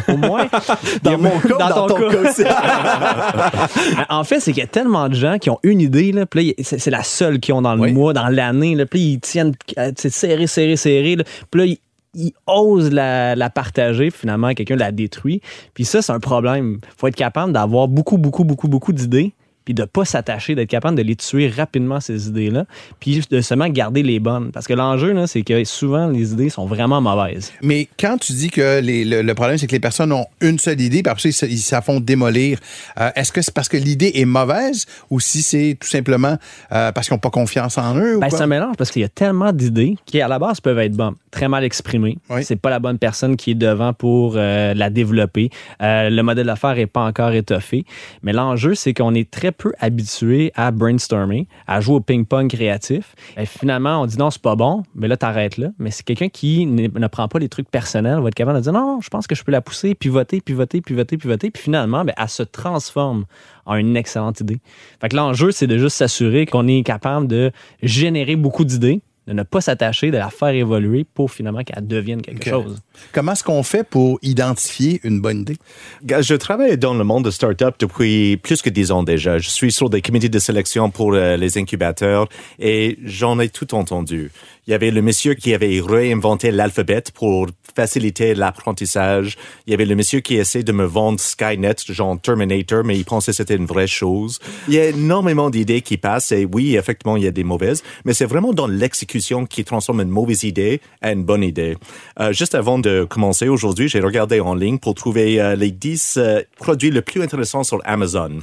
au 0.08 0.17
moins... 0.17 0.47
Dans 1.04 1.17
mon 1.17 1.39
cas, 1.39 1.69
dans, 1.69 1.88
ton 1.88 1.95
cas, 1.95 2.30
aussi. 2.30 2.43
en 4.10 4.23
fait, 4.23 4.39
c'est 4.39 4.52
qu'il 4.52 4.62
y 4.62 4.65
a 4.65 4.67
tellement 4.67 5.10
de 5.10 5.13
gens 5.13 5.38
qui 5.38 5.50
ont 5.50 5.60
une 5.63 5.80
idée, 5.82 6.12
là, 6.12 6.26
puis 6.26 6.47
là, 6.47 6.54
c'est 6.63 6.80
c'est 6.80 6.91
la 6.91 7.04
seule 7.04 7.39
qu'ils 7.39 7.54
ont 7.54 7.62
dans 7.62 7.76
le 7.76 7.82
Oui. 7.82 7.93
mois, 7.93 8.13
dans 8.13 8.28
l'année, 8.28 8.76
là, 8.76 8.86
puis 8.86 9.13
ils 9.13 9.19
tiennent 9.19 9.54
euh, 9.78 9.89
tu 9.89 10.04
sais, 10.04 10.10
serré, 10.10 10.47
serré, 10.47 10.76
serré, 10.76 11.15
là, 11.15 11.23
puis 11.52 11.67
là, 11.69 11.76
ils 12.13 12.34
osent 12.48 12.91
la, 12.91 13.50
partager, 13.50 14.12
finalement, 14.12 14.54
quelqu'un 14.54 14.76
la 14.76 14.91
détruit. 14.91 15.41
Puis 15.74 15.86
ça, 15.86 16.02
c'est 16.02 16.12
un 16.12 16.20
problème. 16.20 16.80
faut 16.98 17.08
être 17.08 17.15
capable 17.15 17.54
d'avoir 17.54 17.88
beaucoup, 17.88 18.17
beaucoup, 18.17 18.43
beaucoup, 18.43 18.67
beaucoup 18.67 18.93
d'idées, 18.93 19.34
puis 19.68 19.74
de 19.74 19.84
pas 19.84 20.06
s'attacher, 20.06 20.56
d'être 20.56 20.70
capable 20.70 20.96
de 20.96 21.02
les 21.02 21.18
tuer 21.18 21.50
rapidement, 21.50 22.00
ces 22.00 22.30
idées-là, 22.30 22.64
puis 23.02 23.22
de 23.30 23.42
seulement 23.42 23.68
garder 23.68 24.02
les 24.02 24.22
bonnes. 24.22 24.50
Parce 24.54 24.66
que 24.66 24.72
l'enjeu, 24.72 25.14
c'est 25.28 25.42
que 25.42 25.62
souvent, 25.66 26.08
les 26.08 26.32
idées 26.32 26.48
sont 26.48 26.66
vraiment 26.66 27.02
mauvaises. 27.02 27.52
Mais 27.62 27.90
quand 28.00 28.18
tu 28.18 28.32
dis 28.32 28.50
que 28.50 28.80
les- 28.80 29.04
le, 29.04 29.24
le 29.24 29.34
problème, 29.34 29.58
c'est 29.58 29.68
que 29.68 29.74
les 29.74 29.82
personnes 29.82 30.14
ont 30.14 30.26
une 30.40 30.58
seule 30.58 30.80
idée, 30.80 31.04
puis 31.04 31.12
après 31.12 31.28
ils 31.28 31.34
se, 31.34 31.46
ils 31.46 31.58
se 31.58 31.76
la 31.76 31.82
font 31.82 32.00
démolir, 32.00 32.60
euh, 32.98 33.10
est-ce 33.18 33.34
que 33.34 33.42
c'est 33.42 33.54
parce 33.54 33.68
que 33.68 33.76
l'idée 33.76 34.14
est 34.16 34.24
mauvaise 34.24 34.86
ou 35.10 35.20
si 35.20 35.42
c'est 35.42 35.76
tout 35.78 35.90
simplement 35.90 36.38
euh, 36.72 36.94
parce 36.94 37.08
qu'ils 37.10 37.16
n'ont 37.16 37.20
pas 37.20 37.30
confiance 37.30 37.78
en 37.78 37.98
eux? 37.98 38.20
Ben, 38.20 38.30
c'est 38.30 38.42
un 38.44 38.48
mélange 38.48 38.78
parce 38.78 38.90
qu'il 38.90 39.02
y 39.02 39.06
a 39.06 39.10
tellement 39.10 39.52
d'idées 39.52 39.98
qui, 40.06 40.22
à 40.22 40.30
la 40.30 40.40
base, 40.40 40.62
peuvent 40.62 40.80
être 40.80 40.94
bonnes, 40.94 41.16
très 41.30 41.50
mal 41.50 41.66
exprimées. 41.66 42.18
Oui. 42.30 42.46
C'est 42.46 42.56
pas 42.56 42.70
la 42.70 42.80
bonne 42.80 43.00
personne 43.00 43.36
qui 43.36 43.52
est 43.52 43.56
devant 43.56 43.92
pour 43.92 44.36
euh, 44.38 44.74
la 44.74 44.90
développer. 44.90 45.50
Le 45.82 46.22
modèle 46.22 46.46
d'affaires 46.48 46.78
est 46.80 46.88
pas 46.88 47.02
encore 47.02 47.34
étoffé. 47.34 47.84
Mais 48.24 48.32
l'enjeu, 48.32 48.76
c'est 48.76 48.94
qu'on 48.94 49.14
est 49.14 49.30
très 49.30 49.52
peu 49.58 49.74
habitué 49.80 50.52
à 50.56 50.72
brainstormer, 50.72 51.48
à 51.67 51.82
jouer 51.82 51.96
au 51.96 52.00
ping-pong 52.00 52.50
créatif. 52.50 53.15
Et 53.38 53.46
finalement, 53.46 54.02
on 54.02 54.06
dit 54.06 54.17
non, 54.17 54.30
c'est 54.30 54.41
pas 54.41 54.56
bon, 54.56 54.84
mais 54.96 55.08
là, 55.08 55.17
t'arrêtes 55.17 55.58
là. 55.58 55.70
Mais 55.80 55.91
c'est 55.91 56.04
quelqu'un 56.04 56.30
qui 56.30 56.65
ne, 56.65 57.08
prend 57.08 57.28
pas 57.28 57.39
les 57.39 57.50
trucs 57.50 57.70
personnels, 57.70 58.20
va 58.20 58.28
être 58.28 58.36
capable 58.36 58.60
de 58.60 58.63
dire 58.63 58.74
non, 58.74 59.00
je 59.02 59.10
pense 59.10 59.28
que 59.28 59.36
je 59.36 59.43
peux 59.43 59.52
la 59.52 59.62
pousser, 59.62 59.96
pivoter, 59.96 60.41
pivoter, 60.41 60.82
pivoter, 60.82 61.17
pivoter. 61.17 61.52
Puis 61.52 61.63
finalement, 61.63 62.06
ben, 62.06 62.13
elle 62.17 62.30
se 62.30 62.43
transforme 62.43 63.26
en 63.65 63.76
une 63.76 63.98
excellente 63.98 64.39
idée. 64.39 64.60
Fait 65.02 65.10
que 65.10 65.15
l'enjeu, 65.15 65.52
c'est 65.52 65.67
de 65.67 65.78
juste 65.78 65.98
s'assurer 65.98 66.46
qu'on 66.46 66.67
est 66.67 66.84
capable 66.84 67.28
de 67.28 67.52
générer 67.84 68.36
beaucoup 68.36 68.63
d'idées, 68.63 69.02
de 69.28 69.34
ne 69.34 69.44
pas 69.44 69.60
s'attacher, 69.62 70.10
de 70.10 70.18
la 70.18 70.30
faire 70.30 70.50
évoluer 70.50 71.04
pour 71.04 71.32
finalement 71.32 71.63
qu'elle 71.63 71.86
devienne 71.86 72.22
quelque 72.22 72.50
chose. 72.50 72.82
Comment 73.12 73.34
est-ce 73.34 73.44
qu'on 73.44 73.62
fait 73.63 73.84
pour 73.84 74.20
identifier 74.22 75.02
une 75.04 75.20
bonne 75.20 75.42
idée? 75.42 75.58
Je 76.02 76.36
travaille 76.36 76.78
dans 76.78 76.94
le 76.94 77.04
monde 77.04 77.26
de 77.26 77.32
start-up 77.32 77.76
depuis 77.80 78.38
plus 78.38 78.62
que 78.62 78.70
dix 78.70 78.92
ans 78.92 79.04
déjà. 79.04 79.38
Je 79.38 79.50
suis 79.50 79.72
sur 79.72 79.90
des 79.90 80.02
comités 80.02 80.30
de 80.30 80.40
sélection 80.40 80.90
pour 80.90 81.13
euh, 81.13 81.36
les 81.36 81.58
incubateurs 81.58 82.28
et 82.58 82.98
j'en 83.04 83.40
ai 83.40 83.50
tout 83.50 83.76
entendu. 83.76 84.32
Il 84.66 84.72
y 84.72 84.74
avait 84.74 84.92
le 84.92 85.02
monsieur 85.02 85.34
qui 85.34 85.54
avait 85.54 85.82
réinventé 85.82 86.52
l'alphabet 86.52 87.04
pour 87.13 87.48
faciliter 87.74 88.34
l'apprentissage. 88.34 89.38
Il 89.66 89.72
y 89.72 89.74
avait 89.74 89.86
le 89.86 89.96
monsieur 89.96 90.20
qui 90.20 90.36
essaie 90.36 90.63
de 90.63 90.72
me 90.72 90.84
vendre 90.84 91.20
Skynet, 91.20 91.76
genre 91.88 92.20
Terminator, 92.20 92.84
mais 92.84 92.98
il 92.98 93.06
pensait 93.06 93.32
que 93.32 93.38
c'était 93.38 93.56
une 93.56 93.66
vraie 93.66 93.88
chose. 93.88 94.40
Il 94.68 94.74
y 94.74 94.80
a 94.80 94.88
énormément 94.88 95.50
d'idées 95.50 95.82
qui 95.82 95.98
passent 95.98 96.32
et 96.32 96.46
oui, 96.46 96.76
effectivement, 96.76 97.16
il 97.16 97.24
y 97.24 97.28
a 97.28 97.32
des 97.32 97.46
mauvaises, 97.46 97.82
mais 98.04 98.13
c'est 98.13 98.26
vraiment 98.26 98.52
dans 98.52 98.68
l'exécution 98.68 99.17
qui 99.50 99.64
transforme 99.64 100.02
une 100.02 100.10
mauvaise 100.10 100.44
idée 100.44 100.82
à 101.02 101.12
une 101.12 101.24
bonne 101.24 101.44
idée. 101.44 101.78
Euh, 102.20 102.32
juste 102.32 102.56
avant 102.56 102.80
de 102.80 103.06
commencer 103.10 103.48
aujourd'hui, 103.48 103.90
j'ai 103.90 104.00
regardé 104.00 104.40
en 104.40 104.56
ligne 104.56 104.78
pour 104.78 104.96
trouver 104.96 105.42
euh, 105.42 105.56
les 105.56 105.72
10 105.72 106.18
euh, 106.18 106.42
produits 106.58 106.92
les 106.92 107.02
plus 107.02 107.22
intéressants 107.22 107.64
sur 107.64 107.80
Amazon. 107.86 108.40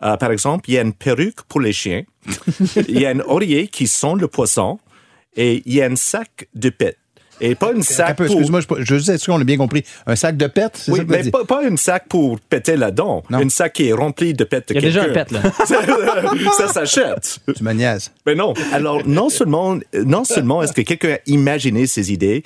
Par 0.00 0.32
exemple, 0.32 0.68
il 0.68 0.74
y 0.74 0.78
a 0.78 0.82
une 0.82 0.94
perruque 0.94 1.42
pour 1.42 1.60
les 1.60 1.72
chiens, 1.72 2.02
il 2.88 2.98
y 2.98 3.06
a 3.06 3.10
un 3.10 3.20
oreiller 3.20 3.68
qui 3.68 3.86
sent 3.86 4.14
le 4.18 4.26
poisson 4.26 4.80
et 5.36 5.62
il 5.64 5.74
y 5.74 5.80
a 5.80 5.86
un 5.86 5.94
sac 5.94 6.48
de 6.56 6.70
pet. 6.70 6.96
Et 7.40 7.54
pas 7.54 7.72
une 7.72 7.80
Un 7.80 7.82
sac 7.82 8.16
peu, 8.16 8.26
pour... 8.26 8.36
Excuse-moi, 8.36 8.60
je, 8.60 8.84
je 8.84 8.92
veux 8.94 8.98
juste 8.98 9.08
être 9.10 9.20
sûr 9.20 9.34
qu'on 9.34 9.40
a 9.40 9.44
bien 9.44 9.56
compris? 9.56 9.82
Un 10.06 10.14
sac 10.16 10.36
de 10.36 10.46
pète, 10.46 10.76
c'est 10.76 10.92
Oui, 10.92 10.98
ça 10.98 11.04
mais 11.08 11.30
pas, 11.30 11.44
pas 11.44 11.62
une 11.64 11.76
sac 11.76 12.06
pour 12.08 12.38
péter 12.38 12.76
la 12.76 12.90
dent. 12.90 13.22
Non. 13.30 13.40
Une 13.40 13.50
sac 13.50 13.72
qui 13.72 13.88
est 13.88 13.92
remplie 13.92 14.32
de 14.34 14.44
pets 14.44 14.68
de 14.68 14.74
Il 14.74 14.76
y 14.76 14.78
a 14.78 14.80
déjà 14.82 15.02
un 15.02 15.04
quelqu'un. 15.06 15.24
pet, 15.24 15.32
là. 15.32 16.52
ça 16.56 16.68
s'achète. 16.68 17.38
Tu 17.56 17.64
me 17.64 17.72
niaises. 17.72 18.12
Mais 18.26 18.34
non. 18.34 18.54
Alors, 18.72 19.06
non 19.06 19.28
seulement, 19.28 19.78
non 19.94 20.24
seulement 20.24 20.62
est-ce 20.62 20.72
que 20.72 20.82
quelqu'un 20.82 21.14
a 21.14 21.18
imaginé 21.26 21.86
ces 21.86 22.12
idées, 22.12 22.44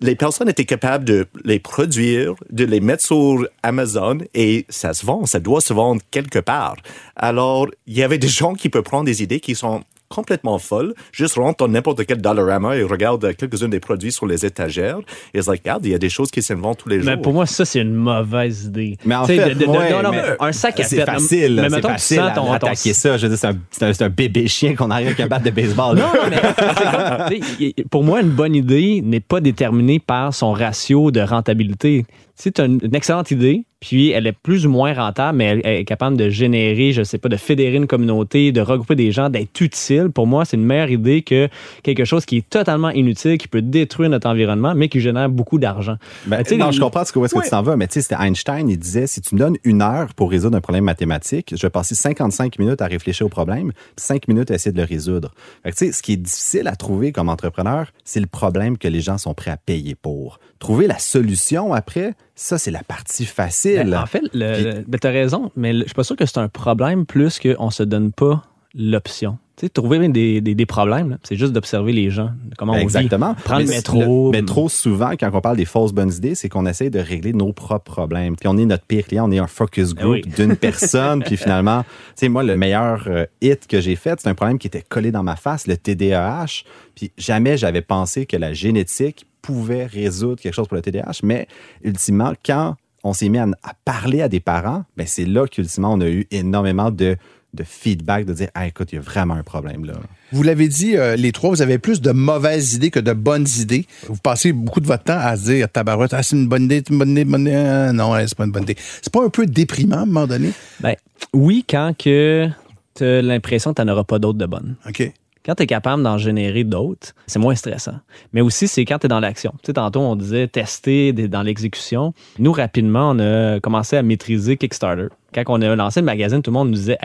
les 0.00 0.14
personnes 0.14 0.48
étaient 0.48 0.64
capables 0.66 1.04
de 1.04 1.26
les 1.44 1.58
produire, 1.58 2.34
de 2.50 2.64
les 2.64 2.80
mettre 2.80 3.04
sur 3.04 3.46
Amazon 3.62 4.18
et 4.34 4.66
ça 4.68 4.92
se 4.92 5.06
vend, 5.06 5.24
ça 5.24 5.40
doit 5.40 5.60
se 5.60 5.72
vendre 5.72 6.02
quelque 6.10 6.38
part. 6.38 6.76
Alors, 7.16 7.68
il 7.86 7.96
y 7.96 8.02
avait 8.02 8.18
des 8.18 8.28
gens 8.28 8.54
qui 8.54 8.68
peuvent 8.68 8.82
prendre 8.82 9.04
des 9.06 9.22
idées 9.22 9.40
qui 9.40 9.54
sont 9.54 9.84
complètement 10.08 10.58
folles, 10.58 10.94
juste 11.12 11.34
rentrent 11.36 11.64
dans 11.66 11.72
n'importe 11.72 12.04
quel 12.06 12.20
Dollarama 12.20 12.76
et 12.76 12.82
regardent 12.82 13.34
quelques-uns 13.36 13.68
des 13.68 13.80
produits 13.80 14.12
sur 14.12 14.26
les 14.26 14.44
étagères 14.46 14.98
et 14.98 15.38
ils 15.38 15.40
disent, 15.40 15.48
regarde, 15.48 15.84
il 15.86 15.92
y 15.92 15.94
a 15.94 15.98
des 15.98 16.08
choses 16.08 16.30
qui 16.30 16.42
s'inventent 16.42 16.78
tous 16.78 16.88
les 16.88 17.00
jours. 17.00 17.10
Mais 17.10 17.16
pour 17.16 17.32
moi, 17.32 17.46
ça, 17.46 17.64
c'est 17.64 17.80
une 17.80 17.94
mauvaise 17.94 18.64
idée. 18.64 18.96
Mais 19.04 19.14
en 19.14 19.24
fait, 19.24 19.36
de- 19.50 19.54
de- 19.54 19.64
de- 19.64 19.66
ouais, 19.66 19.90
non, 19.92 20.02
non, 20.02 20.10
mais 20.10 20.22
un 20.40 20.52
sac 20.52 20.78
à 20.80 20.84
c'est 20.84 21.04
facile. 21.04 21.56
Mais 21.60 21.68
mettons 21.68 21.88
que 21.88 21.94
tu 21.94 22.00
facile 22.00 22.16
sens 22.18 22.34
ton, 22.34 22.46
ton- 22.46 22.52
attaquer 22.52 22.92
ça. 22.94 23.16
Je 23.16 23.26
veux 23.26 23.36
dire, 23.36 23.52
c'est 23.70 24.02
un, 24.02 24.08
bébé 24.08 24.46
chien 24.48 24.74
qu'on 24.74 24.90
arrive 24.90 25.08
avec 25.08 25.20
un 25.20 25.26
bat 25.26 25.38
de 25.38 25.50
baseball. 25.50 25.96
Non, 25.96 26.04
non, 26.14 26.30
mais 26.30 26.40
comme- 26.40 27.84
pour 27.90 28.04
moi, 28.04 28.20
une 28.20 28.30
bonne 28.30 28.54
idée 28.54 29.00
n'est 29.04 29.20
pas 29.20 29.40
déterminée 29.40 29.98
par 29.98 30.32
son 30.32 30.52
ratio 30.52 31.10
de 31.10 31.20
rentabilité. 31.20 32.04
As 32.38 32.64
une, 32.64 32.80
une 32.82 32.94
excellente 32.94 33.30
idée, 33.30 33.64
puis 33.80 34.10
elle 34.10 34.26
est 34.26 34.32
plus 34.32 34.66
ou 34.66 34.70
moins 34.70 34.94
rentable, 34.94 35.38
mais 35.38 35.44
elle, 35.44 35.60
elle 35.64 35.76
est 35.80 35.84
capable 35.84 36.16
de 36.16 36.30
générer, 36.30 36.92
je 36.92 37.02
sais 37.02 37.18
pas, 37.18 37.28
de 37.28 37.36
fédérer 37.36 37.76
une 37.76 37.86
communauté, 37.86 38.52
de 38.52 38.60
regrouper 38.60 38.94
des 38.94 39.12
gens, 39.12 39.28
d'être 39.28 39.60
utile, 39.60 40.10
pour 40.12 40.26
moi, 40.26 40.44
c'est 40.44 40.56
une 40.56 40.64
meilleure 40.64 40.90
idée 40.90 41.22
que 41.22 41.48
quelque 41.82 42.04
chose 42.04 42.24
qui 42.24 42.38
est 42.38 42.48
totalement 42.48 42.90
inutile, 42.90 43.38
qui 43.38 43.48
peut 43.48 43.62
détruire 43.62 44.10
notre 44.10 44.28
environnement, 44.28 44.74
mais 44.74 44.88
qui 44.88 45.00
génère 45.00 45.28
beaucoup 45.28 45.58
d'argent. 45.58 45.96
Ben, 46.26 46.38
Ben, 46.38 46.42
tu 46.42 46.50
sais, 46.50 46.56
non, 46.56 46.70
je 46.70 46.80
comprends 46.80 47.04
ce 47.04 47.12
que, 47.12 47.18
où 47.18 47.24
est-ce 47.24 47.34
que 47.34 47.42
tu 47.42 47.50
t'en 47.50 47.62
vas, 47.62 47.76
mais 47.76 47.86
tu 47.86 47.94
sais, 47.94 48.02
c'était 48.02 48.22
Einstein, 48.22 48.68
il 48.68 48.78
disait, 48.78 49.06
si 49.06 49.20
tu 49.20 49.34
me 49.34 49.40
donnes 49.40 49.56
une 49.64 49.82
heure 49.82 50.14
pour 50.14 50.30
résoudre 50.30 50.56
un 50.56 50.60
problème 50.60 50.84
mathématique, 50.84 51.54
je 51.56 51.62
vais 51.62 51.70
passer 51.70 51.94
55 51.94 52.58
minutes 52.58 52.82
à 52.82 52.86
réfléchir 52.86 53.26
au 53.26 53.30
problème, 53.30 53.72
puis 53.72 54.04
5 54.04 54.28
minutes 54.28 54.50
à 54.50 54.54
essayer 54.54 54.72
de 54.72 54.78
le 54.78 54.86
résoudre. 54.86 55.32
Fait 55.62 55.70
que, 55.70 55.76
tu 55.76 55.86
sais, 55.86 55.92
ce 55.92 56.02
qui 56.02 56.12
est 56.12 56.16
difficile 56.16 56.68
à 56.68 56.76
trouver 56.76 57.12
comme 57.12 57.28
entrepreneur, 57.28 57.86
c'est 58.04 58.20
le 58.20 58.26
problème 58.26 58.78
que 58.78 58.88
les 58.88 59.00
gens 59.00 59.18
sont 59.18 59.34
prêts 59.34 59.50
à 59.50 59.56
payer 59.56 59.94
pour. 59.94 60.38
Trouver 60.58 60.86
la 60.86 60.98
solution 60.98 61.72
après, 61.74 62.14
ça, 62.34 62.56
c'est 62.58 62.70
la 62.70 62.82
partie 62.82 63.26
facile. 63.26 63.88
Ben, 63.90 64.00
en 64.02 64.06
fait, 64.06 64.22
le, 64.32 64.52
Puis- 64.54 64.64
le- 64.64 64.84
ben, 64.88 64.98
t'as 64.98 65.10
raison, 65.10 65.50
mais 65.56 65.72
le- 65.72 65.80
je 65.80 65.86
suis 65.86 65.94
pas 65.94 66.04
sûr 66.04 66.16
que 66.16 66.24
c'est 66.26 66.38
un 66.38 66.48
problème 66.48 67.04
plus 67.06 67.38
qu'on 67.38 67.70
se 67.70 67.82
donne 67.82 68.10
pas 68.12 68.42
l'option. 68.74 69.38
Tu 69.56 69.64
sais, 69.64 69.70
trouver 69.70 70.06
des, 70.08 70.42
des, 70.42 70.54
des 70.54 70.66
problèmes, 70.66 71.16
c'est 71.22 71.36
juste 71.36 71.54
d'observer 71.54 71.94
les 71.94 72.10
gens, 72.10 72.30
comment 72.58 72.72
Ben, 72.74 72.80
on 72.80 72.82
Exactement. 72.82 73.32
vit. 73.32 73.42
Prendre 73.42 73.60
le 73.62 73.68
Mais 73.68 73.76
métro. 73.76 74.30
Mais 74.30 74.42
trop 74.42 74.68
souvent, 74.68 75.12
quand 75.18 75.30
on 75.32 75.40
parle 75.40 75.56
des 75.56 75.64
fausses 75.64 75.94
bonnes 75.94 76.12
idées, 76.12 76.34
c'est 76.34 76.50
qu'on 76.50 76.66
essaie 76.66 76.90
de 76.90 76.98
régler 76.98 77.32
nos 77.32 77.54
propres 77.54 77.90
problèmes. 77.90 78.36
Puis 78.36 78.48
on 78.48 78.58
est 78.58 78.66
notre 78.66 78.84
pire 78.84 79.06
client, 79.06 79.26
on 79.28 79.32
est 79.32 79.38
un 79.38 79.46
focus 79.46 79.94
group 79.94 80.12
oui. 80.12 80.22
d'une 80.36 80.56
personne. 80.56 81.22
puis 81.22 81.38
finalement, 81.38 81.84
tu 81.84 81.88
sais, 82.16 82.28
moi, 82.28 82.42
le 82.42 82.54
meilleur 82.58 83.04
euh, 83.06 83.24
hit 83.40 83.66
que 83.66 83.80
j'ai 83.80 83.96
fait, 83.96 84.20
c'est 84.20 84.28
un 84.28 84.34
problème 84.34 84.58
qui 84.58 84.66
était 84.66 84.82
collé 84.86 85.10
dans 85.10 85.22
ma 85.22 85.36
face, 85.36 85.66
le 85.66 85.78
TDAH. 85.78 86.64
Puis 86.94 87.12
jamais 87.16 87.56
j'avais 87.56 87.82
pensé 87.82 88.26
que 88.26 88.36
la 88.36 88.52
génétique 88.52 89.24
pouvait 89.46 89.86
résoudre 89.86 90.40
quelque 90.40 90.54
chose 90.54 90.68
pour 90.68 90.76
le 90.76 90.82
TDAH. 90.82 91.20
Mais 91.22 91.46
ultimement, 91.82 92.32
quand 92.44 92.76
on 93.04 93.12
s'est 93.12 93.28
mis 93.28 93.38
à, 93.38 93.46
à 93.62 93.72
parler 93.84 94.22
à 94.22 94.28
des 94.28 94.40
parents, 94.40 94.84
ben 94.96 95.06
c'est 95.06 95.24
là 95.24 95.46
qu'ultimement, 95.46 95.92
on 95.92 96.00
a 96.00 96.08
eu 96.08 96.26
énormément 96.30 96.90
de, 96.90 97.16
de 97.54 97.64
feedback, 97.64 98.26
de 98.26 98.34
dire, 98.34 98.48
ah, 98.54 98.66
écoute, 98.66 98.92
il 98.92 98.96
y 98.96 98.98
a 98.98 99.00
vraiment 99.00 99.34
un 99.34 99.42
problème 99.42 99.84
là. 99.84 99.94
Vous 100.32 100.42
l'avez 100.42 100.66
dit, 100.66 100.96
euh, 100.96 101.14
les 101.14 101.30
trois, 101.30 101.50
vous 101.50 101.62
avez 101.62 101.78
plus 101.78 102.00
de 102.00 102.10
mauvaises 102.10 102.74
idées 102.74 102.90
que 102.90 102.98
de 102.98 103.12
bonnes 103.12 103.46
idées. 103.60 103.86
Vous 104.08 104.16
passez 104.16 104.52
beaucoup 104.52 104.80
de 104.80 104.86
votre 104.86 105.04
temps 105.04 105.18
à 105.18 105.36
se 105.36 105.44
dire, 105.44 105.70
tabarouette, 105.70 106.14
ah, 106.14 106.22
c'est 106.22 106.34
une 106.34 106.48
bonne 106.48 106.64
idée, 106.64 106.82
c'est 106.84 106.92
une 106.92 106.98
bonne 106.98 107.10
idée, 107.10 107.24
bonne 107.24 107.42
idée. 107.42 107.54
Ah, 107.54 107.92
non, 107.92 108.14
c'est 108.26 108.36
pas 108.36 108.44
une 108.44 108.52
bonne 108.52 108.64
idée. 108.64 108.76
C'est 109.00 109.12
pas 109.12 109.24
un 109.24 109.30
peu 109.30 109.46
déprimant 109.46 109.98
à 109.98 110.00
un 110.00 110.06
moment 110.06 110.26
donné? 110.26 110.50
Ben, 110.80 110.96
oui, 111.32 111.64
quand 111.68 111.92
que 111.96 112.48
tu 112.96 113.04
as 113.04 113.22
l'impression 113.22 113.72
que 113.72 113.80
tu 113.80 113.86
n'en 113.86 113.92
auras 113.92 114.04
pas 114.04 114.18
d'autres 114.18 114.38
de 114.38 114.46
bonnes. 114.46 114.74
OK. 114.88 115.12
Quand 115.46 115.54
tu 115.54 115.62
es 115.62 115.66
capable 115.66 116.02
d'en 116.02 116.18
générer 116.18 116.64
d'autres, 116.64 117.14
c'est 117.28 117.38
moins 117.38 117.54
stressant. 117.54 118.00
Mais 118.32 118.40
aussi, 118.40 118.66
c'est 118.66 118.84
quand 118.84 118.98
tu 118.98 119.06
es 119.06 119.08
dans 119.08 119.20
l'action. 119.20 119.52
Tu 119.62 119.66
sais, 119.66 119.74
tantôt, 119.74 120.00
on 120.00 120.16
disait 120.16 120.48
tester 120.48 121.12
dans 121.12 121.42
l'exécution. 121.42 122.14
Nous, 122.40 122.50
rapidement, 122.50 123.10
on 123.10 123.18
a 123.20 123.60
commencé 123.60 123.96
à 123.96 124.02
maîtriser 124.02 124.56
Kickstarter. 124.56 125.06
Quand 125.32 125.44
on 125.46 125.62
a 125.62 125.76
lancé 125.76 126.00
le 126.00 126.06
magazine, 126.06 126.42
tout 126.42 126.50
le 126.50 126.54
monde 126.54 126.70
nous 126.70 126.74
disait 126.74 126.98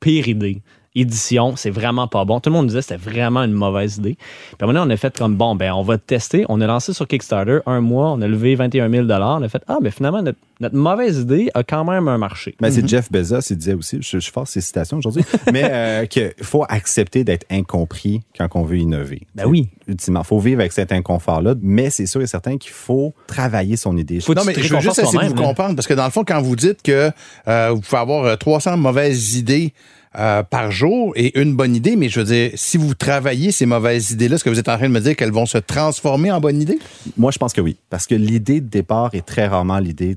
pire 0.00 0.28
idée. 0.28 0.62
Édition, 0.96 1.56
c'est 1.56 1.70
vraiment 1.70 2.06
pas 2.06 2.24
bon. 2.24 2.38
Tout 2.38 2.50
le 2.50 2.54
monde 2.54 2.66
nous 2.66 2.68
disait 2.68 2.80
que 2.80 2.86
c'était 2.86 3.10
vraiment 3.10 3.42
une 3.42 3.52
mauvaise 3.52 3.96
idée. 3.96 4.16
Puis 4.56 4.66
maintenant, 4.66 4.86
on 4.86 4.90
a 4.90 4.96
fait 4.96 5.16
comme 5.16 5.34
bon, 5.36 5.56
ben, 5.56 5.72
on 5.72 5.82
va 5.82 5.98
tester. 5.98 6.44
On 6.48 6.60
a 6.60 6.66
lancé 6.68 6.92
sur 6.92 7.08
Kickstarter 7.08 7.58
un 7.66 7.80
mois, 7.80 8.12
on 8.12 8.22
a 8.22 8.28
levé 8.28 8.54
21 8.54 8.88
000 8.88 9.06
On 9.10 9.42
a 9.42 9.48
fait 9.48 9.62
Ah, 9.66 9.78
ben 9.82 9.90
finalement, 9.90 10.22
notre, 10.22 10.38
notre 10.60 10.76
mauvaise 10.76 11.18
idée 11.18 11.50
a 11.54 11.64
quand 11.64 11.84
même 11.84 12.06
un 12.06 12.16
marché. 12.18 12.54
Ben, 12.60 12.70
C'est 12.70 12.86
Jeff 12.88 13.10
Bezos, 13.10 13.40
il 13.50 13.56
disait 13.58 13.74
aussi, 13.74 13.98
je, 14.00 14.20
je 14.20 14.30
force 14.30 14.50
ses 14.52 14.60
citations 14.60 14.98
aujourd'hui, 14.98 15.24
mais 15.52 15.64
euh, 15.68 16.06
qu'il 16.06 16.32
faut 16.42 16.64
accepter 16.68 17.24
d'être 17.24 17.44
incompris 17.50 18.22
quand 18.38 18.48
on 18.54 18.62
veut 18.62 18.78
innover. 18.78 19.22
Ben 19.34 19.46
oui. 19.46 19.68
Ultimement, 19.88 20.20
il 20.22 20.26
faut 20.26 20.38
vivre 20.38 20.60
avec 20.60 20.72
cet 20.72 20.92
inconfort-là, 20.92 21.54
mais 21.60 21.90
c'est 21.90 22.06
sûr 22.06 22.22
et 22.22 22.26
certain 22.28 22.56
qu'il 22.56 22.70
faut 22.72 23.14
travailler 23.26 23.76
son 23.76 23.96
idée. 23.96 24.20
Faut- 24.20 24.32
Non, 24.34 24.42
mais 24.46 24.54
je 24.54 24.72
veux 24.72 24.80
juste 24.80 25.00
essayer 25.00 25.24
de 25.24 25.28
vous 25.28 25.34
comprendre, 25.34 25.74
parce 25.74 25.88
que 25.88 25.94
dans 25.94 26.04
le 26.04 26.10
fond, 26.12 26.22
quand 26.24 26.40
vous 26.40 26.54
dites 26.56 26.82
que 26.82 27.10
euh, 27.48 27.70
vous 27.74 27.80
pouvez 27.80 28.00
avoir 28.00 28.24
euh, 28.24 28.36
300 28.36 28.76
mauvaises 28.76 29.34
idées 29.36 29.72
euh, 30.16 30.42
par 30.42 30.70
jour 30.70 31.12
et 31.16 31.38
une 31.40 31.56
bonne 31.56 31.74
idée, 31.74 31.96
mais 31.96 32.08
je 32.08 32.20
veux 32.20 32.26
dire, 32.26 32.50
si 32.54 32.76
vous 32.76 32.94
travaillez 32.94 33.50
ces 33.50 33.66
mauvaises 33.66 34.12
idées-là, 34.12 34.36
est-ce 34.36 34.44
que 34.44 34.50
vous 34.50 34.58
êtes 34.58 34.68
en 34.68 34.76
train 34.76 34.88
de 34.88 34.92
me 34.92 35.00
dire 35.00 35.16
qu'elles 35.16 35.32
vont 35.32 35.46
se 35.46 35.58
transformer 35.58 36.30
en 36.30 36.40
bonnes 36.40 36.60
idées? 36.62 36.78
Moi, 37.16 37.30
je 37.32 37.38
pense 37.38 37.52
que 37.52 37.60
oui, 37.60 37.76
parce 37.90 38.06
que 38.06 38.14
l'idée 38.14 38.60
de 38.60 38.68
départ 38.68 39.10
est 39.14 39.26
très 39.26 39.46
rarement 39.46 39.78
l'idée. 39.78 40.16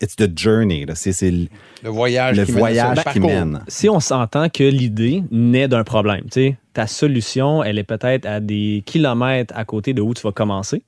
it's 0.00 0.16
the 0.16 0.36
journey. 0.36 0.86
C'est 0.94 1.12
c'est 1.12 1.30
le 1.30 1.48
voyage 1.90 2.36
le 2.36 2.44
qui 2.44 2.52
mène 2.52 2.58
voyage 2.58 2.98
le 3.04 3.12
qui 3.12 3.20
mène. 3.20 3.60
si 3.68 3.88
on 3.88 4.00
s'entend 4.00 4.48
que 4.48 4.64
l'idée 4.64 5.22
naît 5.30 5.68
d'un 5.68 5.84
problème, 5.84 6.24
tu 6.24 6.30
sais, 6.32 6.56
ta 6.74 6.86
solution, 6.86 7.62
elle 7.62 7.78
est 7.78 7.84
peut-être 7.84 8.26
à 8.26 8.40
des 8.40 8.82
kilomètres 8.86 9.54
à 9.56 9.64
côté 9.64 9.94
de 9.94 10.02
où 10.02 10.14
tu 10.14 10.22
vas 10.22 10.32
commencer, 10.32 10.82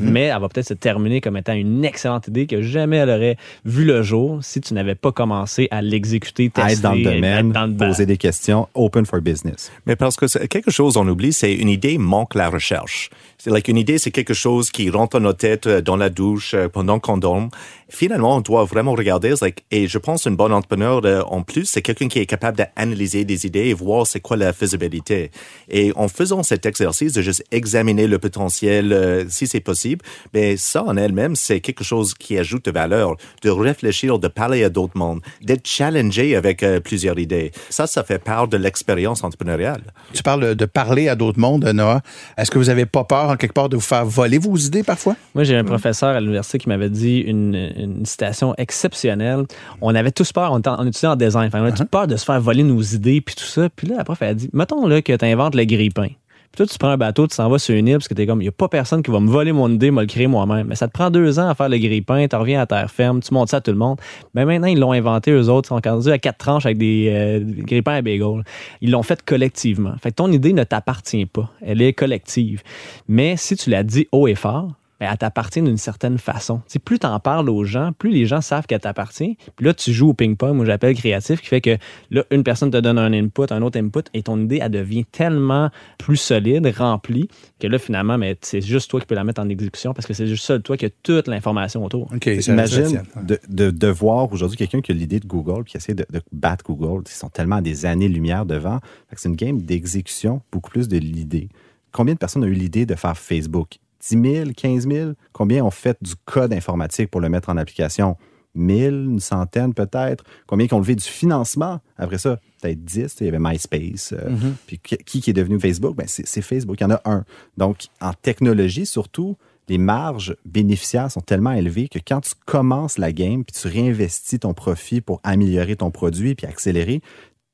mais 0.00 0.24
elle 0.24 0.40
va 0.40 0.48
peut-être 0.48 0.68
se 0.68 0.74
terminer 0.74 1.20
comme 1.20 1.36
étant 1.36 1.52
une 1.54 1.84
excellente 1.84 2.28
idée 2.28 2.46
que 2.46 2.62
jamais 2.62 2.96
elle 2.96 3.10
aurait 3.10 3.36
vu 3.64 3.84
le 3.84 4.02
jour 4.02 4.38
si 4.42 4.60
tu 4.60 4.74
n'avais 4.74 4.94
pas 4.94 5.12
commencé 5.12 5.68
à 5.70 5.82
l'exécuter, 5.82 6.50
À 6.54 6.66
tester, 6.66 6.72
être 6.72 6.82
dans 6.82 6.94
le 6.94 7.02
domaine, 7.02 7.52
dans 7.52 7.66
le 7.66 7.74
poser 7.74 8.06
des 8.06 8.16
questions, 8.16 8.68
open 8.74 9.06
for 9.06 9.20
business. 9.20 9.70
Mais 9.86 9.96
parce 9.96 10.16
que 10.16 10.46
quelque 10.46 10.70
chose 10.70 10.96
on 10.96 11.06
oublie, 11.08 11.32
c'est 11.32 11.54
une 11.54 11.68
idée 11.68 11.98
manque 11.98 12.34
la 12.34 12.48
recherche. 12.48 13.10
C'est 13.44 13.50
like 13.50 13.68
une 13.68 13.76
idée, 13.76 13.98
c'est 13.98 14.10
quelque 14.10 14.32
chose 14.32 14.70
qui 14.70 14.88
rentre 14.88 15.18
dans 15.18 15.24
notre 15.24 15.40
tête 15.40 15.66
euh, 15.66 15.82
dans 15.82 15.96
la 15.96 16.08
douche 16.08 16.54
euh, 16.54 16.68
pendant 16.68 16.98
qu'on 16.98 17.18
dorme. 17.18 17.50
Finalement, 17.90 18.36
on 18.36 18.40
doit 18.40 18.64
vraiment 18.64 18.92
regarder. 18.94 19.34
Like, 19.42 19.64
et 19.70 19.86
je 19.86 19.98
pense 19.98 20.26
un 20.26 20.30
bon 20.30 20.50
entrepreneur 20.50 21.02
euh, 21.04 21.20
en 21.26 21.42
plus, 21.42 21.66
c'est 21.66 21.82
quelqu'un 21.82 22.08
qui 22.08 22.18
est 22.20 22.26
capable 22.26 22.56
d'analyser 22.56 23.26
des 23.26 23.44
idées 23.44 23.66
et 23.66 23.74
voir 23.74 24.06
c'est 24.06 24.20
quoi 24.20 24.38
la 24.38 24.54
faisabilité. 24.54 25.30
Et 25.68 25.92
en 25.94 26.08
faisant 26.08 26.42
cet 26.42 26.64
exercice 26.64 27.12
de 27.12 27.20
juste 27.20 27.44
examiner 27.50 28.06
le 28.06 28.18
potentiel, 28.18 29.26
si 29.28 29.46
c'est 29.46 29.60
possible 29.60 29.83
possible. 29.84 30.04
Mais 30.32 30.56
ça, 30.56 30.84
en 30.84 30.96
elle-même, 30.96 31.36
c'est 31.36 31.60
quelque 31.60 31.84
chose 31.84 32.14
qui 32.14 32.38
ajoute 32.38 32.64
de 32.64 32.70
valeur, 32.70 33.16
de 33.42 33.50
réfléchir, 33.50 34.18
de 34.18 34.28
parler 34.28 34.64
à 34.64 34.68
d'autres 34.68 34.96
mondes, 34.96 35.20
d'être 35.42 35.66
challengé 35.66 36.36
avec 36.36 36.62
euh, 36.62 36.80
plusieurs 36.80 37.18
idées. 37.18 37.52
Ça, 37.70 37.86
ça 37.86 38.02
fait 38.02 38.18
part 38.18 38.48
de 38.48 38.56
l'expérience 38.56 39.22
entrepreneuriale. 39.22 39.82
Tu 40.12 40.22
parles 40.22 40.54
de 40.54 40.64
parler 40.64 41.08
à 41.08 41.16
d'autres 41.16 41.38
mondes, 41.38 41.64
Noah. 41.64 42.00
Est-ce 42.36 42.50
que 42.50 42.58
vous 42.58 42.70
avez 42.70 42.86
pas 42.86 43.04
peur, 43.04 43.30
en 43.30 43.36
quelque 43.36 43.52
part, 43.52 43.68
de 43.68 43.76
vous 43.76 43.82
faire 43.82 44.04
voler 44.04 44.38
vos 44.38 44.56
idées 44.56 44.82
parfois? 44.82 45.16
Moi, 45.34 45.44
j'ai 45.44 45.56
un 45.56 45.64
professeur 45.64 46.10
à 46.10 46.20
l'université 46.20 46.58
qui 46.58 46.68
m'avait 46.68 46.90
dit 46.90 47.18
une, 47.18 47.54
une 47.76 48.06
citation 48.06 48.54
exceptionnelle. 48.56 49.44
On 49.80 49.94
avait 49.94 50.12
tous 50.12 50.32
peur, 50.32 50.52
on, 50.52 50.58
était 50.58 50.68
en, 50.68 50.80
on 50.80 50.86
étudiait 50.86 51.08
en 51.08 51.16
design, 51.16 51.50
on 51.52 51.56
avait 51.56 51.72
tous 51.72 51.84
peur 51.84 52.06
de 52.06 52.16
se 52.16 52.24
faire 52.24 52.40
voler 52.40 52.62
nos 52.62 52.80
idées 52.80 53.20
puis 53.20 53.34
tout 53.34 53.44
ça. 53.44 53.68
Puis 53.74 53.88
là, 53.88 53.96
la 53.98 54.04
prof, 54.04 54.18
elle 54.20 54.28
a 54.28 54.34
dit, 54.34 54.50
mettons 54.52 54.86
là, 54.86 55.02
que 55.02 55.12
tu 55.12 55.24
inventes 55.24 55.54
le 55.54 55.64
grille-pain. 55.64 56.08
Puis 56.54 56.58
toi, 56.58 56.72
tu 56.72 56.78
prends 56.78 56.90
un 56.90 56.96
bateau, 56.96 57.26
tu 57.26 57.36
t'en 57.36 57.48
vas 57.48 57.58
sur 57.58 57.74
une 57.74 57.88
île 57.88 57.96
parce 57.96 58.06
que 58.06 58.14
t'es 58.14 58.28
comme, 58.28 58.40
il 58.40 58.44
n'y 58.44 58.48
a 58.48 58.52
pas 58.52 58.68
personne 58.68 59.02
qui 59.02 59.10
va 59.10 59.18
me 59.18 59.28
voler 59.28 59.50
mon 59.50 59.68
idée, 59.68 59.90
me 59.90 60.02
le 60.02 60.06
créer 60.06 60.28
moi-même. 60.28 60.68
Mais 60.68 60.76
ça 60.76 60.86
te 60.86 60.92
prend 60.92 61.10
deux 61.10 61.40
ans 61.40 61.48
à 61.48 61.56
faire 61.56 61.68
le 61.68 61.78
grille-pain, 61.78 62.28
tu 62.28 62.36
reviens 62.36 62.60
à 62.60 62.66
terre 62.66 62.88
ferme, 62.92 63.20
tu 63.20 63.34
montes 63.34 63.48
ça 63.48 63.56
à 63.56 63.60
tout 63.60 63.72
le 63.72 63.76
monde. 63.76 63.98
Mais 64.34 64.44
maintenant, 64.44 64.68
ils 64.68 64.78
l'ont 64.78 64.92
inventé, 64.92 65.32
eux 65.32 65.48
autres, 65.48 65.66
ils 65.66 65.82
sont 65.82 65.90
rendus 65.90 66.12
à 66.12 66.18
quatre 66.18 66.38
tranches 66.38 66.64
avec 66.64 66.78
des, 66.78 67.08
euh, 67.10 67.40
des 67.40 67.62
grille-pains 67.62 67.94
à 67.94 68.02
bagel. 68.02 68.44
Ils 68.80 68.92
l'ont 68.92 69.02
fait 69.02 69.20
collectivement. 69.24 69.94
Fait 70.00 70.10
que 70.10 70.14
ton 70.14 70.30
idée 70.30 70.52
ne 70.52 70.62
t'appartient 70.62 71.26
pas. 71.26 71.50
Elle 71.60 71.82
est 71.82 71.92
collective. 71.92 72.62
Mais 73.08 73.34
si 73.36 73.56
tu 73.56 73.70
la 73.70 73.82
dis 73.82 74.06
haut 74.12 74.28
et 74.28 74.36
fort, 74.36 74.68
ben, 75.04 75.10
elle 75.12 75.18
t'appartient 75.18 75.60
d'une 75.60 75.76
certaine 75.76 76.16
façon. 76.18 76.62
Plus 76.84 76.98
tu 76.98 77.06
en 77.06 77.20
parles 77.20 77.50
aux 77.50 77.64
gens, 77.64 77.92
plus 77.92 78.10
les 78.10 78.24
gens 78.24 78.40
savent 78.40 78.66
qu'elle 78.66 78.80
t'appartient. 78.80 79.36
Puis 79.56 79.66
là, 79.66 79.74
tu 79.74 79.92
joues 79.92 80.10
au 80.10 80.14
ping-pong, 80.14 80.56
moi 80.56 80.64
j'appelle 80.64 80.94
créatif, 80.94 81.42
qui 81.42 81.48
fait 81.48 81.60
que 81.60 81.76
là, 82.10 82.24
une 82.30 82.42
personne 82.42 82.70
te 82.70 82.78
donne 82.78 82.98
un 82.98 83.12
input, 83.12 83.46
un 83.50 83.60
autre 83.60 83.78
input, 83.78 84.04
et 84.14 84.22
ton 84.22 84.40
idée, 84.40 84.60
elle 84.62 84.70
devient 84.70 85.04
tellement 85.04 85.70
plus 85.98 86.16
solide, 86.16 86.66
remplie, 86.76 87.28
que 87.60 87.66
là, 87.66 87.78
finalement, 87.78 88.16
mais 88.16 88.36
c'est 88.40 88.62
juste 88.62 88.90
toi 88.90 89.00
qui 89.00 89.06
peux 89.06 89.14
la 89.14 89.24
mettre 89.24 89.42
en 89.42 89.48
exécution 89.48 89.92
parce 89.92 90.06
que 90.06 90.14
c'est 90.14 90.26
juste 90.26 90.44
seul 90.44 90.62
toi 90.62 90.76
qui 90.76 90.86
as 90.86 90.90
toute 91.02 91.28
l'information 91.28 91.84
autour. 91.84 92.10
OK, 92.14 92.26
Imagine 92.26 93.02
de, 93.22 93.38
de, 93.48 93.70
de 93.70 93.88
voir 93.88 94.32
aujourd'hui 94.32 94.56
quelqu'un 94.56 94.80
qui 94.80 94.92
a 94.92 94.94
l'idée 94.94 95.20
de 95.20 95.26
Google, 95.26 95.64
qui 95.64 95.76
essaie 95.76 95.94
de, 95.94 96.06
de 96.10 96.20
battre 96.32 96.64
Google. 96.64 97.02
Ils 97.06 97.12
sont 97.12 97.28
tellement 97.28 97.56
à 97.56 97.62
des 97.62 97.84
années-lumière 97.84 98.46
devant. 98.46 98.80
C'est 99.14 99.28
une 99.28 99.36
game 99.36 99.60
d'exécution, 99.60 100.40
beaucoup 100.50 100.70
plus 100.70 100.88
de 100.88 100.96
l'idée. 100.96 101.48
Combien 101.92 102.14
de 102.14 102.18
personnes 102.18 102.42
ont 102.42 102.48
eu 102.48 102.54
l'idée 102.54 102.86
de 102.86 102.94
faire 102.94 103.16
Facebook? 103.16 103.78
10 104.10 104.32
000, 104.44 104.50
15 104.56 104.88
000? 104.88 105.10
Combien 105.32 105.64
ont 105.64 105.70
fait 105.70 105.96
du 106.02 106.14
code 106.24 106.52
informatique 106.52 107.10
pour 107.10 107.20
le 107.20 107.28
mettre 107.28 107.48
en 107.50 107.56
application? 107.56 108.16
1000, 108.56 108.84
une 109.10 109.20
centaine 109.20 109.74
peut-être? 109.74 110.22
Combien 110.46 110.66
qui 110.68 110.74
ont 110.74 110.78
levé 110.78 110.94
du 110.94 111.04
financement? 111.04 111.80
Après 111.96 112.18
ça, 112.18 112.38
peut-être 112.62 112.84
10. 112.84 112.94
tu 113.02 113.08
sais, 113.08 113.16
Il 113.20 113.24
y 113.26 113.28
avait 113.28 113.38
MySpace. 113.40 114.12
euh, 114.12 114.30
Puis 114.66 114.78
qui, 114.78 115.28
est 115.30 115.32
devenu 115.32 115.58
Facebook? 115.58 115.96
Ben, 115.96 116.06
c'est 116.06 116.26
c'est 116.26 116.42
Facebook. 116.42 116.76
Il 116.80 116.84
y 116.84 116.86
en 116.86 116.90
a 116.92 117.00
un. 117.04 117.24
Donc, 117.56 117.86
en 118.00 118.12
technologie, 118.12 118.86
surtout, 118.86 119.36
les 119.68 119.78
marges 119.78 120.36
bénéficiaires 120.44 121.10
sont 121.10 121.20
tellement 121.22 121.52
élevées 121.52 121.88
que 121.88 121.98
quand 121.98 122.20
tu 122.20 122.32
commences 122.46 122.98
la 122.98 123.12
game 123.12 123.44
puis 123.44 123.60
tu 123.60 123.66
réinvestis 123.66 124.38
ton 124.38 124.54
profit 124.54 125.00
pour 125.00 125.20
améliorer 125.24 125.74
ton 125.74 125.90
produit 125.90 126.34
puis 126.34 126.46
accélérer, 126.46 127.00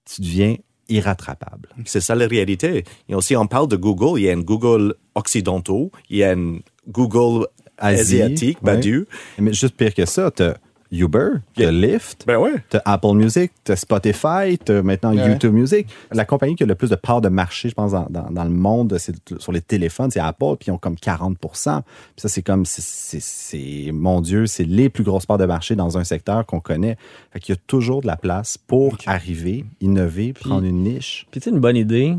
tu 0.05 0.21
deviens 0.21 0.57
irrattrapable. 0.91 1.69
C'est 1.85 2.01
ça 2.01 2.15
la 2.15 2.27
réalité. 2.27 2.85
Et 3.09 3.15
aussi, 3.15 3.37
on 3.37 3.47
parle 3.47 3.69
de 3.69 3.77
Google. 3.77 4.21
Il 4.21 4.25
y 4.25 4.31
a 4.31 4.33
un 4.33 4.41
Google 4.41 4.95
occidentaux, 5.15 5.91
il 6.09 6.19
y 6.19 6.25
a 6.25 6.33
un 6.33 6.59
Google 6.89 7.47
Asie, 7.79 8.23
asiatique. 8.23 8.59
Badu. 8.63 9.07
Mais 9.39 9.53
juste 9.53 9.77
pire 9.77 9.95
que 9.95 10.05
ça, 10.05 10.31
tu 10.31 10.45
Uber, 10.93 11.29
Yeah. 11.57 11.71
Lyft, 11.71 12.25
Ben 12.27 12.37
ouais. 12.39 12.55
Apple 12.85 13.13
Music, 13.15 13.53
Spotify, 13.75 14.59
maintenant 14.83 15.15
Ouais. 15.15 15.29
YouTube 15.29 15.53
Music. 15.55 15.87
La 16.13 16.25
compagnie 16.25 16.57
qui 16.57 16.63
a 16.65 16.67
le 16.67 16.75
plus 16.75 16.91
de 16.91 16.97
part 16.97 17.21
de 17.21 17.29
marché, 17.29 17.69
je 17.69 17.75
pense, 17.75 17.93
dans, 17.93 18.07
dans- 18.11 18.31
dans 18.31 18.45
le 18.45 18.51
monde, 18.51 18.97
c'est 18.99 19.15
sur 19.39 19.53
les 19.53 19.61
téléphones, 19.61 20.11
c'est 20.11 20.21
Apple, 20.21 20.57
puis 20.59 20.69
ils 20.69 20.73
ont 20.73 20.79
comme 20.79 20.97
40 20.97 21.39
Puis 21.39 21.51
ça, 22.17 22.29
c'est 22.29 22.43
comme, 22.43 22.65
c'est- 22.67 23.91
mon 23.93 24.21
Dieu, 24.21 24.47
c'est 24.47 24.65
les 24.65 24.89
plus 24.89 25.05
grosses 25.05 25.27
parts 25.27 25.39
de 25.39 25.45
marché 25.47 25.77
dans 25.77 25.97
un 25.99 26.05
secteur 26.05 26.45
qu'on 26.47 26.61
connaît. 26.61 26.97
Fait 27.33 27.41
qu'il 27.41 27.55
y 27.55 27.59
a 27.59 27.61
toujours 27.67 28.01
de 28.03 28.07
la 28.07 28.17
place 28.17 28.59
pour 28.59 28.97
arriver, 29.07 29.65
innover, 29.81 30.33
prendre 30.33 30.65
une 30.67 30.83
niche. 30.83 31.27
Puis 31.31 31.41
tu 31.41 31.51
une 31.51 31.61
bonne 31.61 31.77
idée 31.77 32.17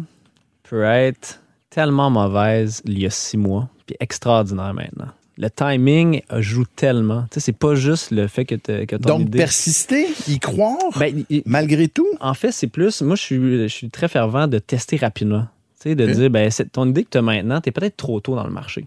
peut 0.64 0.84
être 0.84 1.42
tellement 1.70 2.10
mauvaise 2.10 2.82
il 2.86 3.00
y 3.00 3.06
a 3.06 3.10
six 3.10 3.38
mois, 3.38 3.68
puis 3.86 3.96
extraordinaire 4.00 4.74
maintenant. 4.74 5.10
Le 5.38 5.50
timing 5.50 6.22
joue 6.40 6.66
tellement. 6.76 7.24
Tu 7.32 7.36
sais, 7.36 7.40
c'est 7.40 7.58
pas 7.58 7.74
juste 7.76 8.12
le 8.12 8.28
fait 8.28 8.46
que, 8.46 8.56
t'as- 8.56 8.86
que 8.86 8.96
ton 8.98 9.18
Donc, 9.18 9.22
idée... 9.28 9.38
persister, 9.38 10.06
y 10.28 10.40
croire, 10.40 10.78
Ben, 11.00 11.24
malgré 11.46 11.88
tout? 11.88 12.08
en 12.20 12.34
fait, 12.34 12.52
c'est 12.52 12.68
plus. 12.68 13.02
Moi, 13.02 13.16
je 13.16 13.22
suis, 13.22 13.38
je 13.64 13.68
suis 13.68 13.90
très 13.90 14.08
fervent 14.08 14.48
de 14.48 14.60
tester 14.60 14.98
rapidement. 14.98 15.48
Tu 15.82 15.90
sais, 15.90 15.96
de 15.96 16.06
dire, 16.06 16.30
ben, 16.30 16.52
ton 16.72 16.88
idée 16.90 17.04
que 17.06 17.10
tu 17.12 17.18
as 17.18 17.22
maintenant, 17.22 17.60
tu 17.62 17.70
es 17.70 17.72
peut-être 17.72 17.98
trop 17.98 18.20
tôt 18.20 18.36
dans 18.36 18.44
le 18.46 18.52
marché. 18.52 18.86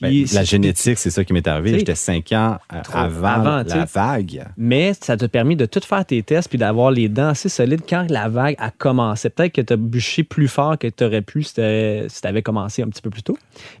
Ben, 0.00 0.12
la 0.32 0.44
génétique, 0.44 0.98
c'est 0.98 1.10
ça 1.10 1.24
qui 1.24 1.32
m'est 1.32 1.46
arrivé. 1.46 1.72
Tu 1.72 1.78
J'étais 1.80 1.94
cinq 1.94 2.32
ans 2.32 2.56
euh, 2.72 2.80
avant, 2.92 3.26
avant, 3.28 3.64
tu 3.64 3.76
la 3.76 3.84
vague. 3.84 4.44
Mais 4.56 4.92
ça 5.00 5.16
t'a 5.16 5.28
permis 5.28 5.56
de 5.56 5.66
tout 5.66 5.80
faire 5.80 6.04
tes 6.04 6.22
tests 6.22 6.48
puis 6.48 6.58
d'avoir 6.58 6.90
les 6.90 7.08
dents 7.08 7.28
assez 7.28 7.48
solides 7.48 7.82
quand 7.88 8.06
la 8.10 8.28
vague 8.28 8.56
a 8.58 8.70
commencé. 8.70 9.28
Peut-être 9.30 9.52
que 9.52 9.60
tu 9.60 9.72
as 9.72 9.76
bûché 9.76 10.22
plus 10.24 10.48
fort 10.48 10.78
que 10.78 10.86
tu 10.88 11.04
aurais 11.04 11.22
pu 11.22 11.42
si 11.42 11.54
tu 11.54 11.60
avais 11.60 12.42
commencé 12.42 12.82
un 12.82 12.88
petit 12.88 13.02
peu 13.02 13.10
plus 13.10 13.22
tôt. 13.22 13.36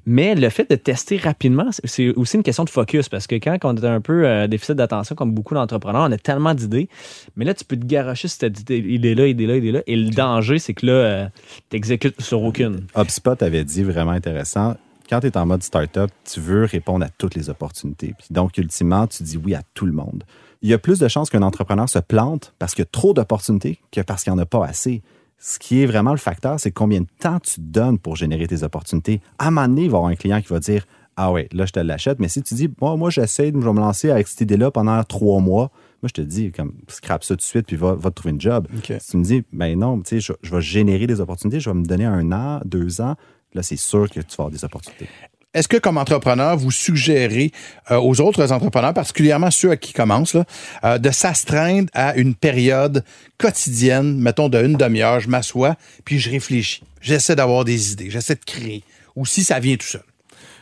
Mais 0.06 0.34
le 0.34 0.48
fait 0.50 0.68
de 0.70 0.76
tester 0.76 1.16
rapidement, 1.16 1.68
c'est- 1.84 2.10
aussi 2.16 2.36
une 2.36 2.42
question 2.42 2.64
de 2.64 2.70
focus 2.70 3.08
parce 3.08 3.26
que 3.26 3.36
quand 3.36 3.56
on 3.64 3.74
est 3.76 3.84
un 3.84 4.00
peu 4.00 4.26
euh, 4.26 4.46
déficit 4.46 4.76
d'attention, 4.76 5.14
comme 5.14 5.32
beaucoup 5.32 5.54
d'entrepreneurs, 5.54 6.02
on 6.08 6.12
a 6.12 6.18
tellement 6.18 6.54
d'idées. 6.54 6.88
Mais 7.36 7.44
là, 7.44 7.54
tu 7.54 7.64
peux 7.64 7.76
te 7.76 7.86
garocher 7.86 8.28
cette 8.28 8.60
idée- 8.60 8.78
idée-là, 8.78 9.26
idée-là, 9.26 9.56
idée-là. 9.56 9.80
Et 9.86 9.96
le 9.96 10.10
danger, 10.10 10.58
c'est 10.58 10.74
que 10.74 10.86
là, 10.86 11.30
tu 11.70 11.76
n'exécutes 11.76 12.20
sur 12.20 12.42
aucune. 12.42 12.84
HubSpot 12.96 13.42
avait 13.42 13.64
dit 13.64 13.82
vraiment 13.82 14.10
intéressant. 14.12 14.76
Quand 15.10 15.18
tu 15.18 15.26
es 15.26 15.36
en 15.36 15.44
mode 15.44 15.64
startup, 15.64 16.08
tu 16.22 16.38
veux 16.38 16.64
répondre 16.66 17.04
à 17.04 17.08
toutes 17.08 17.34
les 17.34 17.50
opportunités. 17.50 18.14
Puis 18.16 18.28
donc, 18.30 18.56
ultimement, 18.58 19.08
tu 19.08 19.24
dis 19.24 19.36
oui 19.36 19.56
à 19.56 19.62
tout 19.74 19.84
le 19.84 19.92
monde. 19.92 20.22
Il 20.62 20.68
y 20.68 20.72
a 20.72 20.78
plus 20.78 21.00
de 21.00 21.08
chances 21.08 21.30
qu'un 21.30 21.42
entrepreneur 21.42 21.88
se 21.88 21.98
plante 21.98 22.54
parce 22.60 22.76
qu'il 22.76 22.82
y 22.82 22.86
a 22.86 22.90
trop 22.92 23.12
d'opportunités 23.12 23.80
que 23.90 24.02
parce 24.02 24.22
qu'il 24.22 24.32
n'y 24.32 24.38
en 24.38 24.42
a 24.42 24.46
pas 24.46 24.64
assez. 24.64 25.02
Ce 25.36 25.58
qui 25.58 25.82
est 25.82 25.86
vraiment 25.86 26.12
le 26.12 26.18
facteur, 26.18 26.60
c'est 26.60 26.70
combien 26.70 27.00
de 27.00 27.08
temps 27.18 27.40
tu 27.40 27.60
donnes 27.60 27.98
pour 27.98 28.14
générer 28.14 28.46
tes 28.46 28.62
opportunités. 28.62 29.20
À 29.40 29.48
un 29.48 29.50
moment 29.50 29.66
donné, 29.66 29.82
il 29.86 29.90
va 29.90 29.96
y 29.96 29.98
avoir 29.98 30.12
un 30.12 30.14
client 30.14 30.40
qui 30.40 30.46
va 30.46 30.60
dire 30.60 30.86
Ah 31.16 31.32
ouais, 31.32 31.48
là, 31.50 31.66
je 31.66 31.72
te 31.72 31.80
l'achète. 31.80 32.20
Mais 32.20 32.28
si 32.28 32.40
tu 32.40 32.54
dis 32.54 32.70
Moi, 32.80 32.96
moi 32.96 33.10
j'essaie, 33.10 33.48
je 33.48 33.58
vais 33.58 33.72
me 33.72 33.80
lancer 33.80 34.10
avec 34.10 34.28
cette 34.28 34.42
idée-là 34.42 34.70
pendant 34.70 35.02
trois 35.02 35.40
mois, 35.40 35.72
moi, 36.02 36.08
je 36.08 36.22
te 36.22 36.26
dis, 36.26 36.50
comme, 36.50 36.72
scrape 36.88 37.24
ça 37.24 37.34
tout 37.34 37.38
de 37.38 37.42
suite, 37.42 37.66
puis 37.66 37.76
va, 37.76 37.94
va 37.94 38.08
te 38.10 38.14
trouver 38.14 38.30
une 38.30 38.40
job. 38.40 38.66
Si 39.00 39.10
tu 39.10 39.16
me 39.18 39.22
dis, 39.22 39.42
ben 39.52 39.78
non, 39.78 40.00
tu 40.00 40.08
sais, 40.08 40.20
je, 40.20 40.32
je 40.40 40.54
vais 40.54 40.62
générer 40.62 41.06
des 41.06 41.20
opportunités, 41.20 41.60
je 41.60 41.68
vais 41.68 41.76
me 41.76 41.84
donner 41.84 42.06
un 42.06 42.32
an, 42.32 42.62
deux 42.64 43.02
ans, 43.02 43.16
là, 43.54 43.62
c'est 43.62 43.76
sûr 43.76 44.08
que 44.08 44.20
tu 44.20 44.26
vas 44.36 44.44
avoir 44.44 44.50
des 44.50 44.64
opportunités. 44.64 45.08
Est-ce 45.52 45.66
que, 45.66 45.78
comme 45.78 45.98
entrepreneur, 45.98 46.56
vous 46.56 46.70
suggérez 46.70 47.50
euh, 47.90 47.96
aux 47.98 48.20
autres 48.20 48.52
entrepreneurs, 48.52 48.94
particulièrement 48.94 49.50
ceux 49.50 49.72
à 49.72 49.76
qui 49.76 49.92
commencent, 49.92 50.34
là, 50.34 50.44
euh, 50.84 50.98
de 50.98 51.10
s'astreindre 51.10 51.88
à 51.92 52.14
une 52.16 52.36
période 52.36 53.04
quotidienne, 53.36 54.16
mettons 54.20 54.48
de 54.48 54.62
une 54.62 54.76
demi-heure, 54.76 55.18
je 55.18 55.28
m'assois, 55.28 55.74
puis 56.04 56.20
je 56.20 56.30
réfléchis. 56.30 56.82
J'essaie 57.00 57.34
d'avoir 57.34 57.64
des 57.64 57.92
idées, 57.92 58.10
j'essaie 58.10 58.36
de 58.36 58.44
créer. 58.46 58.84
Ou 59.16 59.26
si 59.26 59.42
ça 59.42 59.58
vient 59.58 59.74
tout 59.76 59.86
seul. 59.86 60.02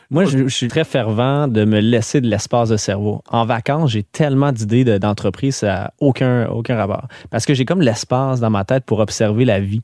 Moi, 0.09 0.25
je, 0.25 0.39
je 0.39 0.55
suis 0.55 0.69
très 0.69 0.85
fervent 0.85 1.47
de 1.47 1.65
me 1.65 1.79
laisser 1.79 2.19
de 2.19 2.27
l'espace 2.27 2.69
de 2.69 2.77
cerveau. 2.77 3.21
En 3.29 3.45
vacances, 3.45 3.91
j'ai 3.91 4.01
tellement 4.01 4.51
d'idées 4.51 4.83
de- 4.83 4.97
d'entreprise, 4.97 5.57
ça 5.57 5.67
n'a 5.67 5.93
aucun, 5.99 6.47
aucun 6.47 6.75
rapport. 6.75 7.07
Parce 7.29 7.45
que 7.45 7.53
j'ai 7.53 7.63
comme 7.63 7.81
l'espace 7.81 8.39
dans 8.39 8.49
ma 8.49 8.65
tête 8.65 8.85
pour 8.85 8.97
observer 9.01 9.45
la 9.45 9.59
vie. 9.59 9.83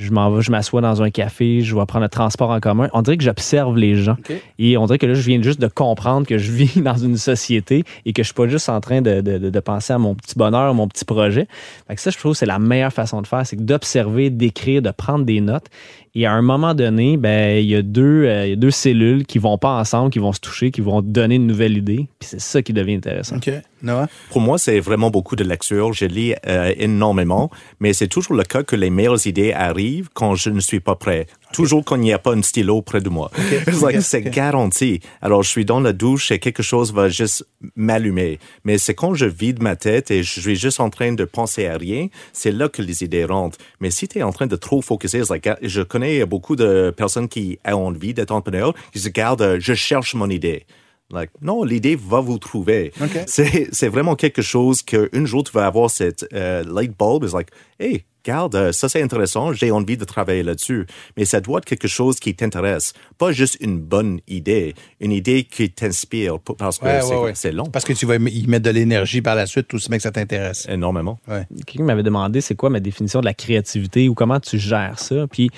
Je 0.00 0.10
m'en 0.12 0.30
vais, 0.30 0.40
je 0.42 0.50
m'assois 0.50 0.80
dans 0.80 1.02
un 1.02 1.10
café, 1.10 1.60
je 1.60 1.76
vais 1.76 1.84
prendre 1.86 2.04
le 2.04 2.08
transport 2.08 2.50
en 2.50 2.58
commun. 2.58 2.88
On 2.94 3.02
dirait 3.02 3.18
que 3.18 3.22
j'observe 3.24 3.76
les 3.76 3.96
gens. 3.96 4.16
Et 4.58 4.76
on 4.78 4.86
dirait 4.86 4.98
que 4.98 5.04
là, 5.06 5.12
je 5.14 5.20
viens 5.20 5.42
juste 5.42 5.60
de 5.60 5.66
comprendre 5.68 6.26
que 6.26 6.38
je 6.38 6.50
vis 6.50 6.80
dans 6.80 6.96
une 6.96 7.16
société 7.18 7.84
et 8.06 8.12
que 8.12 8.22
je 8.22 8.28
suis 8.28 8.34
pas 8.34 8.48
juste 8.48 8.68
en 8.70 8.80
train 8.80 9.02
de, 9.02 9.20
de- 9.20 9.36
de- 9.38 9.50
de 9.50 9.60
penser 9.60 9.92
à 9.92 9.98
mon 9.98 10.14
petit 10.14 10.34
bonheur, 10.36 10.72
mon 10.74 10.88
petit 10.88 11.04
projet. 11.04 11.46
Fait 11.86 11.94
que 11.94 12.00
ça, 12.00 12.10
je 12.10 12.16
trouve 12.18 12.32
que 12.32 12.38
c'est 12.38 12.46
la 12.46 12.58
meilleure 12.58 12.92
façon 12.92 13.20
de 13.20 13.26
faire, 13.26 13.44
c'est 13.46 13.62
d'observer, 13.62 14.30
d'écrire, 14.30 14.80
de 14.82 14.90
prendre 14.90 15.24
des 15.24 15.40
notes. 15.40 15.66
Et 16.14 16.26
à 16.26 16.32
un 16.32 16.42
moment 16.42 16.74
donné, 16.74 17.16
ben, 17.16 17.58
il 17.58 17.66
y 17.66 17.76
a 17.76 17.82
deux, 17.82 18.24
euh, 18.24 18.46
il 18.46 18.50
y 18.50 18.52
a 18.52 18.56
deux 18.56 18.72
cellules 18.72 19.24
qui 19.24 19.38
vont 19.38 19.58
pas 19.58 19.78
ensemble, 19.78 20.10
qui 20.10 20.18
vont 20.18 20.32
se 20.32 20.40
toucher, 20.40 20.72
qui 20.72 20.80
vont 20.80 21.02
donner 21.02 21.36
une 21.36 21.46
nouvelle 21.46 21.76
idée. 21.76 22.08
Puis 22.18 22.28
c'est 22.28 22.40
ça 22.40 22.62
qui 22.62 22.72
devient 22.72 22.94
intéressant. 22.94 23.36
OK. 23.36 23.50
Noah? 23.82 24.08
Pour 24.30 24.40
moi, 24.40 24.58
c'est 24.58 24.80
vraiment 24.80 25.10
beaucoup 25.10 25.36
de 25.36 25.44
lecture. 25.44 25.92
Je 25.92 26.06
lis 26.06 26.34
euh, 26.46 26.74
énormément, 26.76 27.50
mais 27.78 27.92
c'est 27.92 28.08
toujours 28.08 28.34
le 28.34 28.42
cas 28.42 28.64
que 28.64 28.74
les 28.74 28.90
meilleures 28.90 29.24
idées 29.26 29.52
arrivent 29.52 30.08
quand 30.12 30.34
je 30.34 30.50
ne 30.50 30.60
suis 30.60 30.80
pas 30.80 30.96
prêt. 30.96 31.26
Toujours 31.52 31.84
quand 31.84 31.96
il 31.96 32.02
n'y 32.02 32.12
a 32.12 32.18
pas 32.18 32.34
un 32.34 32.42
stylo 32.42 32.82
près 32.82 33.00
de 33.00 33.08
moi. 33.08 33.30
C'est 34.00 34.22
garanti. 34.22 35.00
Alors, 35.20 35.42
je 35.42 35.48
suis 35.48 35.64
dans 35.64 35.80
la 35.80 35.92
douche 35.92 36.30
et 36.30 36.38
quelque 36.38 36.62
chose 36.62 36.92
va 36.92 37.08
juste 37.08 37.46
m'allumer. 37.74 38.38
Mais 38.64 38.78
c'est 38.78 38.94
quand 38.94 39.14
je 39.14 39.26
vide 39.26 39.62
ma 39.62 39.76
tête 39.76 40.10
et 40.10 40.22
je 40.22 40.40
suis 40.40 40.56
juste 40.56 40.80
en 40.80 40.90
train 40.90 41.12
de 41.12 41.24
penser 41.24 41.66
à 41.66 41.76
rien, 41.76 42.08
c'est 42.32 42.52
là 42.52 42.68
que 42.68 42.82
les 42.82 43.02
idées 43.02 43.24
rentrent. 43.24 43.58
Mais 43.80 43.90
si 43.90 44.08
tu 44.08 44.18
es 44.18 44.22
en 44.22 44.32
train 44.32 44.46
de 44.46 44.56
trop 44.56 44.80
focuser, 44.80 45.22
like, 45.28 45.48
je 45.62 45.82
connais 45.82 46.24
beaucoup 46.24 46.56
de 46.56 46.92
personnes 46.96 47.28
qui 47.28 47.58
ont 47.66 47.86
envie 47.86 48.14
d'être 48.14 48.30
entrepreneurs, 48.30 48.74
qui 48.92 49.00
se 49.00 49.08
gardent, 49.08 49.42
euh, 49.42 49.56
je 49.60 49.74
cherche 49.74 50.14
mon 50.14 50.30
idée. 50.30 50.66
Like, 51.12 51.30
non, 51.42 51.64
l'idée 51.64 51.96
va 51.96 52.20
vous 52.20 52.38
trouver. 52.38 52.92
C'est 53.26 53.88
vraiment 53.88 54.14
quelque 54.14 54.42
chose 54.42 54.82
qu'un 54.82 55.24
jour 55.24 55.42
tu 55.42 55.52
vas 55.52 55.66
avoir 55.66 55.90
cette 55.90 56.24
euh, 56.32 56.62
light 56.62 56.92
bulb. 56.96 57.24
It's 57.24 57.34
like, 57.34 57.50
hey, 57.80 58.04
garde, 58.24 58.54
euh, 58.54 58.72
ça 58.72 58.88
c'est 58.88 59.02
intéressant, 59.02 59.52
j'ai 59.52 59.70
envie 59.70 59.96
de 59.96 60.04
travailler 60.04 60.42
là-dessus. 60.42 60.86
Mais 61.16 61.24
ça 61.24 61.40
doit 61.40 61.58
être 61.58 61.64
quelque 61.64 61.88
chose 61.88 62.20
qui 62.20 62.34
t'intéresse. 62.34 62.92
Pas 63.18 63.32
juste 63.32 63.56
une 63.60 63.78
bonne 63.78 64.20
idée, 64.28 64.74
une 65.00 65.12
idée 65.12 65.44
qui 65.44 65.70
t'inspire 65.70 66.38
parce 66.58 66.78
que 66.78 66.84
Ouais, 66.86 67.00
c'est 67.02 67.14
ouais, 67.14 67.20
ouais. 67.22 67.32
c'est 67.34 67.52
long. 67.52 67.64
Parce 67.66 67.84
que 67.84 67.92
tu 67.92 68.06
vas 68.06 68.16
y 68.16 68.46
mettre 68.46 68.64
de 68.64 68.70
l'énergie 68.70 69.22
par 69.22 69.34
la 69.34 69.46
suite, 69.46 69.68
tout 69.68 69.78
ce 69.78 69.90
mec, 69.90 70.00
ça 70.00 70.10
t'intéresse. 70.10 70.66
Énormément. 70.68 71.18
Quelqu'un 71.66 71.84
m'avait 71.84 72.02
demandé 72.02 72.40
c'est 72.40 72.54
quoi 72.54 72.70
ma 72.70 72.80
définition 72.80 73.20
de 73.20 73.24
la 73.26 73.34
créativité 73.34 74.08
ou 74.08 74.14
comment 74.14 74.40
tu 74.40 74.58
gères 74.58 74.98
ça? 74.98 75.26
Puis 75.30 75.50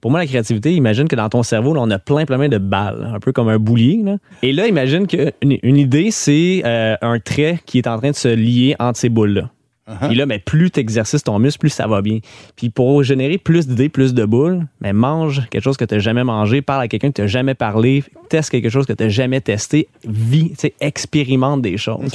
pour 0.00 0.10
moi, 0.10 0.20
la 0.20 0.26
créativité, 0.26 0.72
imagine 0.72 1.08
que 1.08 1.16
dans 1.16 1.28
ton 1.28 1.42
cerveau, 1.42 1.74
là, 1.74 1.80
on 1.80 1.90
a 1.90 1.98
plein, 1.98 2.26
plein, 2.26 2.36
plein 2.38 2.48
de 2.50 2.58
balles, 2.58 3.10
un 3.12 3.18
peu 3.18 3.32
comme 3.32 3.48
un 3.48 3.58
boulier. 3.58 4.00
là. 4.04 4.18
Et 4.42 4.52
là, 4.52 4.68
imagine 4.68 5.06
qu'une 5.06 5.32
une 5.42 5.76
idée, 5.76 6.10
c'est 6.12 6.62
euh, 6.64 6.96
un 7.00 7.18
trait 7.18 7.58
qui 7.66 7.78
est 7.78 7.86
en 7.88 7.98
train 7.98 8.10
de 8.10 8.16
se 8.16 8.28
lier 8.28 8.76
entre 8.78 8.98
ces 8.98 9.08
boules-là. 9.08 9.50
Puis 10.02 10.16
là, 10.16 10.26
mais 10.26 10.40
plus 10.40 10.70
tu 10.70 10.80
exercices 10.80 11.22
ton 11.22 11.38
muscle, 11.38 11.60
plus 11.60 11.70
ça 11.70 11.86
va 11.86 12.02
bien. 12.02 12.18
Puis 12.56 12.70
pour 12.70 13.02
générer 13.04 13.38
plus 13.38 13.68
d'idées, 13.68 13.88
plus 13.88 14.14
de 14.14 14.24
boules, 14.24 14.66
mais 14.80 14.92
mange 14.92 15.48
quelque 15.48 15.62
chose 15.62 15.76
que 15.76 15.84
tu 15.84 15.94
n'as 15.94 16.00
jamais 16.00 16.24
mangé, 16.24 16.60
parle 16.60 16.82
à 16.82 16.88
quelqu'un 16.88 17.08
que 17.08 17.14
tu 17.14 17.20
n'as 17.20 17.28
jamais 17.28 17.54
parlé, 17.54 18.02
teste 18.28 18.50
quelque 18.50 18.68
chose 18.68 18.86
que 18.86 18.92
tu 18.92 19.04
n'as 19.04 19.08
jamais 19.08 19.40
testé, 19.40 19.88
vis, 20.04 20.50
tu 20.50 20.56
sais, 20.58 20.74
expérimente 20.80 21.62
des 21.62 21.76
choses. 21.76 22.10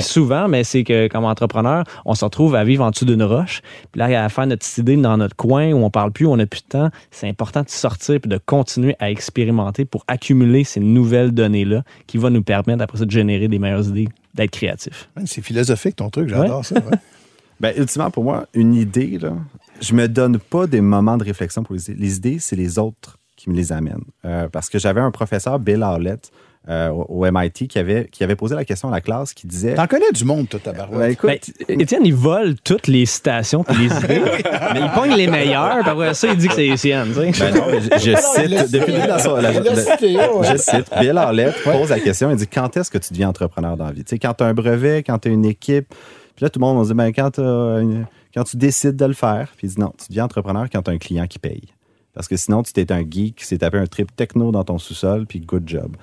Souvent, 0.00 0.48
mais 0.48 0.64
c'est 0.64 0.84
que 0.84 1.08
comme 1.08 1.24
entrepreneur, 1.24 1.84
on 2.04 2.14
se 2.14 2.24
retrouve 2.24 2.54
à 2.54 2.64
vivre 2.64 2.84
en 2.84 2.90
dessous 2.90 3.06
d'une 3.06 3.22
roche. 3.22 3.62
Puis 3.92 4.00
là, 4.00 4.24
à 4.24 4.28
faire 4.28 4.46
notre 4.46 4.66
idée 4.78 4.96
dans 4.96 5.16
notre 5.16 5.36
coin 5.36 5.72
où 5.72 5.82
on 5.82 5.90
parle 5.90 6.12
plus, 6.12 6.26
où 6.26 6.32
on 6.32 6.36
n'a 6.36 6.46
plus 6.46 6.62
de 6.62 6.68
temps. 6.68 6.90
C'est 7.10 7.28
important 7.28 7.62
de 7.62 7.70
sortir 7.70 8.20
puis 8.20 8.28
de 8.28 8.38
continuer 8.38 8.96
à 8.98 9.10
expérimenter 9.10 9.84
pour 9.84 10.04
accumuler 10.08 10.64
ces 10.64 10.80
nouvelles 10.80 11.32
données-là 11.32 11.84
qui 12.06 12.18
vont 12.18 12.30
nous 12.30 12.42
permettre 12.42 12.82
après 12.82 12.98
ça 12.98 13.04
de 13.06 13.10
générer 13.10 13.48
des 13.48 13.58
meilleures 13.58 13.88
idées, 13.88 14.08
d'être 14.34 14.50
créatif. 14.50 15.08
C'est 15.24 15.42
philosophique 15.42 15.96
ton 15.96 16.10
truc, 16.10 16.28
j'adore 16.28 16.64
ça. 16.64 16.74
ouais. 16.74 16.98
Ben, 17.60 17.72
ultimement, 17.76 18.10
pour 18.10 18.24
moi, 18.24 18.46
une 18.54 18.74
idée, 18.74 19.18
là, 19.20 19.32
je 19.80 19.94
me 19.94 20.08
donne 20.08 20.38
pas 20.38 20.66
des 20.66 20.80
moments 20.80 21.16
de 21.16 21.24
réflexion 21.24 21.62
pour 21.62 21.74
les 21.74 21.90
idées. 21.90 22.00
Les 22.02 22.16
idées, 22.16 22.36
c'est 22.40 22.56
les 22.56 22.78
autres 22.78 23.18
qui 23.36 23.50
me 23.50 23.54
les 23.56 23.72
amènent. 23.72 24.04
Euh, 24.24 24.48
parce 24.48 24.68
que 24.68 24.78
j'avais 24.78 25.00
un 25.00 25.10
professeur, 25.10 25.58
Bill 25.58 25.82
Howlett, 25.82 26.30
euh, 26.68 26.88
au 26.88 27.26
au 27.26 27.30
MIT, 27.30 27.68
qui 27.68 27.78
avait, 27.78 28.08
qui 28.10 28.24
avait 28.24 28.36
posé 28.36 28.54
la 28.54 28.64
question 28.64 28.88
à 28.88 28.90
la 28.90 29.00
classe, 29.02 29.34
qui 29.34 29.46
disait... 29.46 29.74
T'en 29.74 29.86
connais 29.86 30.10
du 30.14 30.24
monde, 30.24 30.48
toi, 30.48 30.58
tabarouette. 30.62 30.98
Ben, 30.98 31.10
écoute, 31.10 31.50
Ben, 31.68 31.80
Étienne, 31.80 32.06
il 32.06 32.14
vole 32.14 32.54
toutes 32.64 32.86
les 32.86 33.04
citations 33.04 33.62
puis 33.64 33.76
les 33.76 33.94
idées, 33.94 34.22
mais 34.72 34.80
il 34.80 34.90
pogne 34.94 35.14
les 35.14 35.26
meilleures, 35.26 35.80
puis 35.80 35.90
après 35.90 36.14
ça, 36.14 36.28
il 36.28 36.36
dit 36.38 36.48
que 36.48 36.54
c'est 36.54 36.66
les 36.68 36.76
siennes. 36.78 37.08
tu 37.08 37.32
sais. 37.34 37.50
Ben 37.52 37.54
non, 37.54 37.66
mais 37.70 37.80
je, 37.82 37.88
je 38.10 38.16
cite, 38.16 38.72
depuis 38.72 38.92
le 38.92 38.96
début 38.96 39.02
de 39.02 39.08
la 39.08 39.18
soirée, 39.18 39.42
la- 39.42 39.52
Il 39.52 39.62
l'a 39.62 39.74
la- 39.74 39.82
cité, 39.84 40.16
ouais. 40.16 40.48
je 40.52 40.56
cite, 40.56 40.86
Bill 40.98 41.18
Howlett 41.18 41.54
pose 41.64 41.90
la 41.90 42.00
question, 42.00 42.30
il 42.30 42.36
dit, 42.36 42.46
quand 42.46 42.74
est-ce 42.78 42.90
que 42.90 42.98
tu 42.98 43.12
deviens 43.12 43.28
entrepreneur 43.28 43.76
dans 43.76 43.86
la 43.86 43.92
vie? 43.92 44.04
Tu 44.04 44.10
sais, 44.10 44.18
quand 44.18 44.32
tu 44.32 44.42
as 44.44 44.46
un 44.46 44.54
brevet, 44.54 45.02
quand 45.02 45.18
tu 45.18 45.28
as 45.28 45.32
une 45.32 45.44
équipe, 45.44 45.92
puis 46.36 46.44
là, 46.44 46.50
tout 46.50 46.58
le 46.60 46.66
monde 46.66 46.78
va 46.78 46.82
se 46.84 46.88
dire, 46.88 46.96
ben, 46.96 47.12
quand, 47.12 47.38
une- 47.38 48.06
quand 48.34 48.44
tu 48.44 48.56
décides 48.56 48.96
de 48.96 49.04
le 49.04 49.12
faire, 49.14 49.52
puis 49.56 49.66
il 49.68 49.70
dit, 49.74 49.80
non, 49.80 49.92
tu 49.98 50.06
deviens 50.08 50.24
entrepreneur 50.24 50.66
quand 50.70 50.82
tu 50.82 50.90
as 50.90 50.94
un 50.94 50.98
client 50.98 51.26
qui 51.26 51.38
paye. 51.38 51.62
Parce 52.12 52.28
que 52.28 52.36
sinon, 52.36 52.62
tu 52.62 52.72
t'es 52.72 52.92
un 52.92 53.00
geek 53.08 53.36
qui 53.36 53.44
s'est 53.44 53.58
tapé 53.58 53.78
un 53.78 53.86
trip 53.86 54.14
techno 54.14 54.52
dans 54.52 54.62
ton 54.64 54.78
sous-sol, 54.78 55.26
puis 55.26 55.40
good 55.40 55.64
job. 55.66 55.96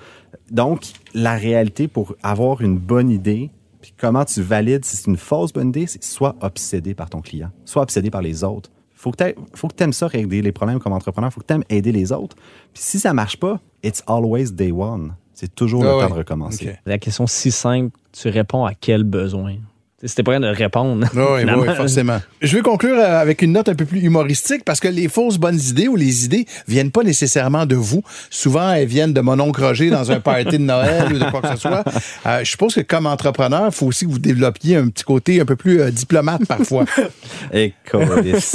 Donc, 0.50 0.82
la 1.14 1.34
réalité 1.36 1.88
pour 1.88 2.14
avoir 2.22 2.60
une 2.60 2.78
bonne 2.78 3.08
idée, 3.10 3.50
puis 3.80 3.94
comment 3.98 4.24
tu 4.24 4.42
valides 4.42 4.84
si 4.84 4.96
c'est 4.96 5.06
une 5.10 5.16
fausse 5.16 5.52
bonne 5.52 5.68
idée, 5.70 5.86
c'est 5.86 6.04
soit 6.04 6.36
obsédé 6.40 6.94
par 6.94 7.08
ton 7.10 7.20
client, 7.20 7.50
soit 7.64 7.82
obsédé 7.82 8.10
par 8.10 8.20
les 8.22 8.44
autres. 8.44 8.70
Faut 8.94 9.10
que 9.10 9.16
t'aies- 9.16 9.34
faut 9.54 9.66
que 9.68 9.74
tu 9.74 9.82
aimes 9.82 9.92
ça, 9.92 10.06
régler 10.06 10.42
les 10.42 10.52
problèmes 10.52 10.78
comme 10.78 10.92
entrepreneur. 10.92 11.32
Faut 11.32 11.40
que 11.40 11.46
tu 11.46 11.54
aimes 11.54 11.64
aider 11.68 11.90
les 11.90 12.12
autres. 12.12 12.36
Puis 12.72 12.82
si 12.84 13.00
ça 13.00 13.12
marche 13.12 13.36
pas, 13.38 13.58
it's 13.82 14.02
always 14.06 14.52
day 14.52 14.70
one. 14.70 15.14
C'est 15.34 15.52
toujours 15.54 15.82
Ah 15.82 15.86
le 15.86 15.94
ouais. 15.96 16.02
temps 16.02 16.10
de 16.14 16.18
recommencer. 16.18 16.76
La 16.86 16.98
question 16.98 17.26
si 17.26 17.50
simple, 17.50 17.96
tu 18.12 18.28
réponds 18.28 18.64
à 18.64 18.74
quel 18.74 19.02
besoin? 19.02 19.56
Si 20.04 20.16
t'es 20.16 20.24
prêt 20.24 20.40
de 20.40 20.48
répondre. 20.48 21.06
Oui, 21.14 21.44
oui, 21.44 21.74
forcément. 21.76 22.20
Je 22.40 22.56
vais 22.56 22.62
conclure 22.62 22.96
euh, 22.98 23.20
avec 23.20 23.40
une 23.40 23.52
note 23.52 23.68
un 23.68 23.76
peu 23.76 23.84
plus 23.84 24.00
humoristique 24.00 24.64
parce 24.64 24.80
que 24.80 24.88
les 24.88 25.06
fausses 25.06 25.38
bonnes 25.38 25.60
idées 25.60 25.86
ou 25.86 25.94
les 25.94 26.24
idées 26.24 26.44
viennent 26.66 26.90
pas 26.90 27.04
nécessairement 27.04 27.66
de 27.66 27.76
vous. 27.76 28.02
Souvent, 28.28 28.72
elles 28.72 28.88
viennent 28.88 29.12
de 29.12 29.20
mon 29.20 29.38
oncle 29.38 29.62
Roger 29.62 29.90
dans 29.90 30.10
un 30.10 30.18
party 30.18 30.58
de 30.58 30.64
Noël 30.64 31.12
ou 31.12 31.18
de 31.20 31.30
quoi 31.30 31.40
que 31.40 31.50
ce 31.50 31.56
soit. 31.56 31.84
Euh, 32.26 32.40
je 32.42 32.50
suppose 32.50 32.74
que 32.74 32.80
comme 32.80 33.06
entrepreneur, 33.06 33.66
il 33.66 33.72
faut 33.72 33.86
aussi 33.86 34.04
que 34.04 34.10
vous 34.10 34.18
développiez 34.18 34.76
un 34.76 34.88
petit 34.88 35.04
côté 35.04 35.40
un 35.40 35.44
peu 35.44 35.54
plus 35.54 35.80
euh, 35.80 35.92
diplomate 35.92 36.46
parfois. 36.46 36.84
Et. 37.52 37.72
Écoute, 37.86 38.00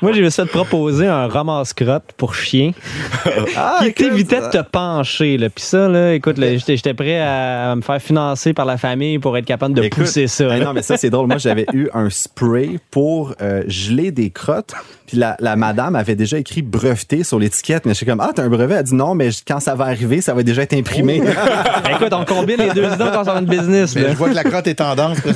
moi, 0.00 0.12
j'ai 0.12 0.22
essayé 0.22 0.46
de 0.46 0.52
proposer 0.52 1.06
un 1.06 1.26
ramasse-crotte 1.28 2.12
pour 2.16 2.34
chien 2.34 2.72
Ah, 3.56 3.80
qui 3.82 3.92
t'évitait 3.92 4.40
de 4.40 4.48
te 4.48 4.62
pencher. 4.62 5.36
Là. 5.36 5.50
Puis 5.50 5.64
ça, 5.64 5.86
là, 5.88 6.14
écoute, 6.14 6.36
j'étais 6.66 6.94
prêt 6.94 7.20
à 7.20 7.74
me 7.76 7.82
faire 7.82 8.00
financer 8.00 8.54
par 8.54 8.64
la 8.64 8.78
famille 8.78 9.01
pour 9.20 9.36
être 9.36 9.44
capable 9.44 9.74
de 9.74 9.82
Écoute, 9.82 10.04
pousser 10.04 10.26
ça. 10.26 10.48
ben 10.48 10.64
non, 10.64 10.72
mais 10.72 10.82
ça, 10.82 10.96
c'est 10.96 11.10
drôle. 11.10 11.26
Moi, 11.26 11.38
j'avais 11.38 11.66
eu 11.72 11.88
un 11.94 12.10
spray 12.10 12.78
pour 12.90 13.34
euh, 13.40 13.62
geler 13.66 14.10
des 14.10 14.30
crottes. 14.30 14.74
Puis 15.06 15.16
la, 15.16 15.36
la 15.40 15.56
madame 15.56 15.96
avait 15.96 16.14
déjà 16.14 16.38
écrit 16.38 16.62
breveté 16.62 17.24
sur 17.24 17.38
l'étiquette. 17.38 17.84
Mais 17.84 17.92
je 17.92 17.98
suis 17.98 18.06
comme, 18.06 18.20
ah, 18.20 18.30
t'as 18.34 18.42
un 18.42 18.48
brevet? 18.48 18.74
Elle 18.76 18.84
dit 18.84 18.94
non, 18.94 19.14
mais 19.14 19.30
quand 19.46 19.60
ça 19.60 19.74
va 19.74 19.84
arriver, 19.86 20.20
ça 20.20 20.34
va 20.34 20.42
déjà 20.42 20.62
être 20.62 20.74
imprimé. 20.74 21.22
Ben, 21.84 21.96
écoute, 21.96 22.12
on 22.12 22.24
combine 22.24 22.58
les 22.58 22.70
deux 22.70 22.84
idées 22.84 23.10
quand 23.12 23.24
on 23.26 23.36
a 23.36 23.40
une 23.40 23.46
business. 23.46 23.94
Mais 23.94 24.02
là. 24.02 24.10
je 24.10 24.16
vois 24.16 24.28
que 24.30 24.34
la 24.34 24.44
crotte 24.44 24.66
est 24.68 24.74
tendance. 24.74 25.18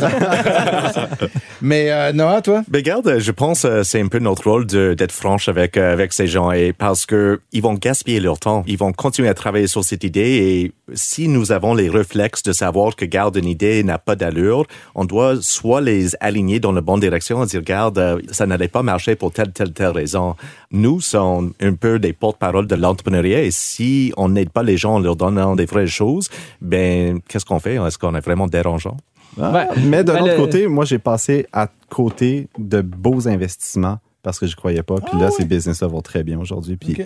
Mais 1.62 1.90
euh, 1.90 2.12
Noah, 2.12 2.42
toi? 2.42 2.62
Mais 2.70 2.78
regarde, 2.78 3.18
je 3.18 3.32
pense 3.32 3.62
que 3.62 3.82
c'est 3.82 4.00
un 4.00 4.08
peu 4.08 4.18
notre 4.18 4.48
rôle 4.50 4.66
d'être 4.66 5.12
franche 5.12 5.48
avec 5.48 5.76
euh, 5.76 5.92
avec 5.92 6.12
ces 6.12 6.26
gens 6.26 6.52
et 6.52 6.72
parce 6.72 7.06
que 7.06 7.40
ils 7.52 7.62
vont 7.62 7.74
gaspiller 7.74 8.20
leur 8.20 8.38
temps, 8.38 8.62
ils 8.66 8.76
vont 8.76 8.92
continuer 8.92 9.28
à 9.28 9.34
travailler 9.34 9.66
sur 9.66 9.84
cette 9.84 10.04
idée 10.04 10.20
et 10.20 10.72
si 10.94 11.28
nous 11.28 11.52
avons 11.52 11.74
les 11.74 11.88
réflexes 11.88 12.42
de 12.42 12.52
savoir 12.52 12.94
que 12.94 13.04
garde 13.04 13.36
une 13.36 13.46
idée 13.46 13.82
n'a 13.82 13.98
pas 13.98 14.16
d'allure, 14.16 14.66
on 14.94 15.04
doit 15.04 15.36
soit 15.40 15.80
les 15.80 16.14
aligner 16.20 16.60
dans 16.60 16.72
la 16.72 16.80
bonne 16.80 17.00
direction 17.00 17.42
et 17.42 17.46
dire 17.46 17.60
regarde 17.60 17.98
euh, 17.98 18.20
ça 18.30 18.46
n'allait 18.46 18.68
pas 18.68 18.82
marcher 18.82 19.16
pour 19.16 19.32
telle 19.32 19.52
telle 19.52 19.72
telle 19.72 19.88
raison. 19.88 20.36
Nous 20.70 21.00
sommes 21.00 21.54
un 21.60 21.72
peu 21.72 21.98
des 21.98 22.12
porte-parole 22.12 22.66
de 22.66 22.74
l'entrepreneuriat 22.74 23.42
et 23.42 23.50
si 23.50 24.12
on 24.16 24.28
n'aide 24.28 24.50
pas 24.50 24.62
les 24.62 24.76
gens 24.76 24.94
en 24.96 25.00
leur 25.00 25.16
donnant 25.16 25.56
des 25.56 25.64
vraies 25.64 25.86
choses, 25.86 26.28
ben 26.60 27.20
qu'est-ce 27.28 27.46
qu'on 27.46 27.60
fait? 27.60 27.76
Est-ce 27.76 27.98
qu'on 27.98 28.14
est 28.14 28.24
vraiment 28.24 28.46
dérangeant? 28.46 28.96
Ah, 29.40 29.52
Ouais. 29.52 29.66
mais 29.84 30.02
d'un 30.04 30.14
Ben, 30.14 30.22
autre 30.22 30.32
le- 30.32 30.36
côté, 30.38 30.66
moi, 30.66 30.84
j'ai 30.84 30.98
passé 30.98 31.46
à 31.52 31.68
côté 31.90 32.48
de 32.58 32.80
beaux 32.80 33.28
investissements 33.28 33.98
parce 34.22 34.38
que 34.38 34.46
je 34.46 34.56
croyais 34.56 34.82
pas. 34.82 34.96
Puis 34.96 35.18
là, 35.20 35.30
ces 35.30 35.44
business-là 35.44 35.86
vont 35.88 36.02
très 36.02 36.24
bien 36.24 36.38
aujourd'hui. 36.40 36.76
Puis, 36.76 36.96
Ah 37.00 37.04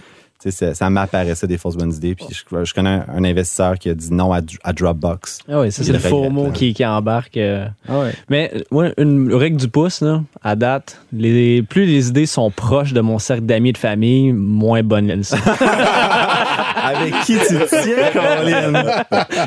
ça, 0.48 0.74
ça 0.74 0.88
m'apparaissait 0.90 1.46
des 1.46 1.58
fausses 1.58 1.76
bonnes 1.76 1.92
idées. 1.92 2.14
Puis 2.14 2.26
je, 2.30 2.64
je 2.64 2.72
connais 2.74 2.88
un, 2.88 3.04
un 3.14 3.24
investisseur 3.24 3.78
qui 3.78 3.90
a 3.90 3.94
dit 3.94 4.12
non 4.12 4.32
à, 4.32 4.40
à 4.64 4.72
Dropbox. 4.72 5.40
Ah 5.50 5.60
oui, 5.60 5.70
ça, 5.72 5.82
c'est 5.84 5.92
le 5.92 5.98
faux 5.98 6.30
mot 6.30 6.50
qui, 6.50 6.72
qui 6.72 6.86
embarque. 6.86 7.36
euh. 7.36 7.66
Ah 7.88 7.98
ouais. 8.00 8.12
Mais 8.30 8.50
euh, 8.54 8.60
moi, 8.70 8.88
une 8.96 9.34
règle 9.34 9.58
du 9.58 9.68
pouce, 9.68 10.00
là, 10.00 10.22
à 10.42 10.56
date, 10.56 10.98
les, 11.12 11.62
plus 11.62 11.84
les 11.84 12.08
idées 12.08 12.26
sont 12.26 12.50
proches 12.50 12.92
de 12.94 13.00
mon 13.02 13.18
cercle 13.18 13.44
d'amis 13.44 13.68
et 13.70 13.72
de 13.72 13.78
famille, 13.78 14.32
moins 14.32 14.82
bonnes 14.82 15.10
elles 15.10 15.24
sont. 15.24 15.36
Avec 16.82 17.14
qui 17.26 17.34
tu 17.36 17.54
tiens, 17.68 18.10
Caroline? 18.12 18.82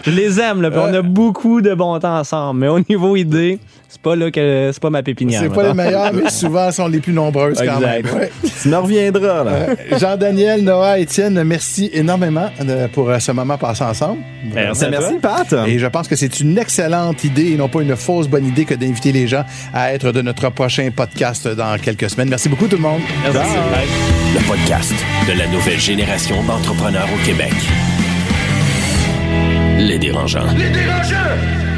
Je 0.05 0.11
les 0.11 0.39
aime, 0.39 0.61
là, 0.61 0.69
puis 0.69 0.79
on 0.81 0.93
a 0.93 1.01
beaucoup 1.01 1.61
de 1.61 1.73
bon 1.73 1.97
temps 1.99 2.19
ensemble. 2.19 2.59
Mais 2.59 2.67
au 2.67 2.79
niveau 2.79 3.15
idée, 3.15 3.59
c'est 3.89 4.01
pas 4.01 4.15
là 4.15 4.29
que 4.31 4.69
c'est 4.71 4.81
pas 4.81 4.89
ma 4.89 5.03
pépinière. 5.03 5.41
C'est 5.41 5.49
pas 5.49 5.63
les 5.63 5.73
mettons. 5.73 5.89
meilleurs, 5.89 6.13
mais 6.13 6.29
souvent, 6.29 6.71
sont 6.71 6.87
les 6.87 6.99
plus 6.99 7.13
nombreuses 7.13 7.59
quand 7.59 7.79
même. 7.79 8.05
Ouais. 8.05 8.31
tu 8.61 8.67
me 8.69 8.77
reviendras, 8.77 9.43
là. 9.43 9.97
Jean-Daniel, 9.97 10.63
Étienne, 10.91 11.43
merci 11.43 11.89
énormément 11.93 12.49
euh, 12.61 12.87
pour 12.87 13.09
euh, 13.09 13.19
ce 13.19 13.31
moment 13.31 13.57
passé 13.57 13.83
ensemble. 13.83 14.21
Merci 14.53 14.81
toi. 14.81 14.89
Merci, 14.89 15.13
Pat. 15.21 15.53
Et 15.67 15.79
je 15.79 15.87
pense 15.87 16.07
que 16.07 16.15
c'est 16.15 16.39
une 16.39 16.57
excellente 16.57 17.23
idée 17.23 17.51
et 17.51 17.55
non 17.55 17.69
pas 17.69 17.81
une 17.81 17.95
fausse 17.95 18.27
bonne 18.27 18.45
idée 18.45 18.65
que 18.65 18.73
d'inviter 18.73 19.11
les 19.11 19.27
gens 19.27 19.45
à 19.73 19.93
être 19.93 20.11
de 20.11 20.21
notre 20.21 20.49
prochain 20.49 20.89
podcast 20.95 21.47
dans 21.47 21.77
quelques 21.77 22.09
semaines. 22.09 22.29
Merci 22.29 22.49
beaucoup 22.49 22.67
tout 22.67 22.75
le 22.75 22.81
monde. 22.81 23.01
Merci. 23.23 23.37
Bye. 23.37 23.87
Le 24.33 24.47
podcast 24.47 24.93
de 25.27 25.37
la 25.37 25.47
nouvelle 25.47 25.79
génération 25.79 26.43
d'entrepreneurs 26.43 27.07
au 27.13 27.25
Québec. 27.25 27.53
Les 29.77 29.97
dérangeants. 29.97 30.51
Les 30.57 30.69
dérangeants! 30.69 31.72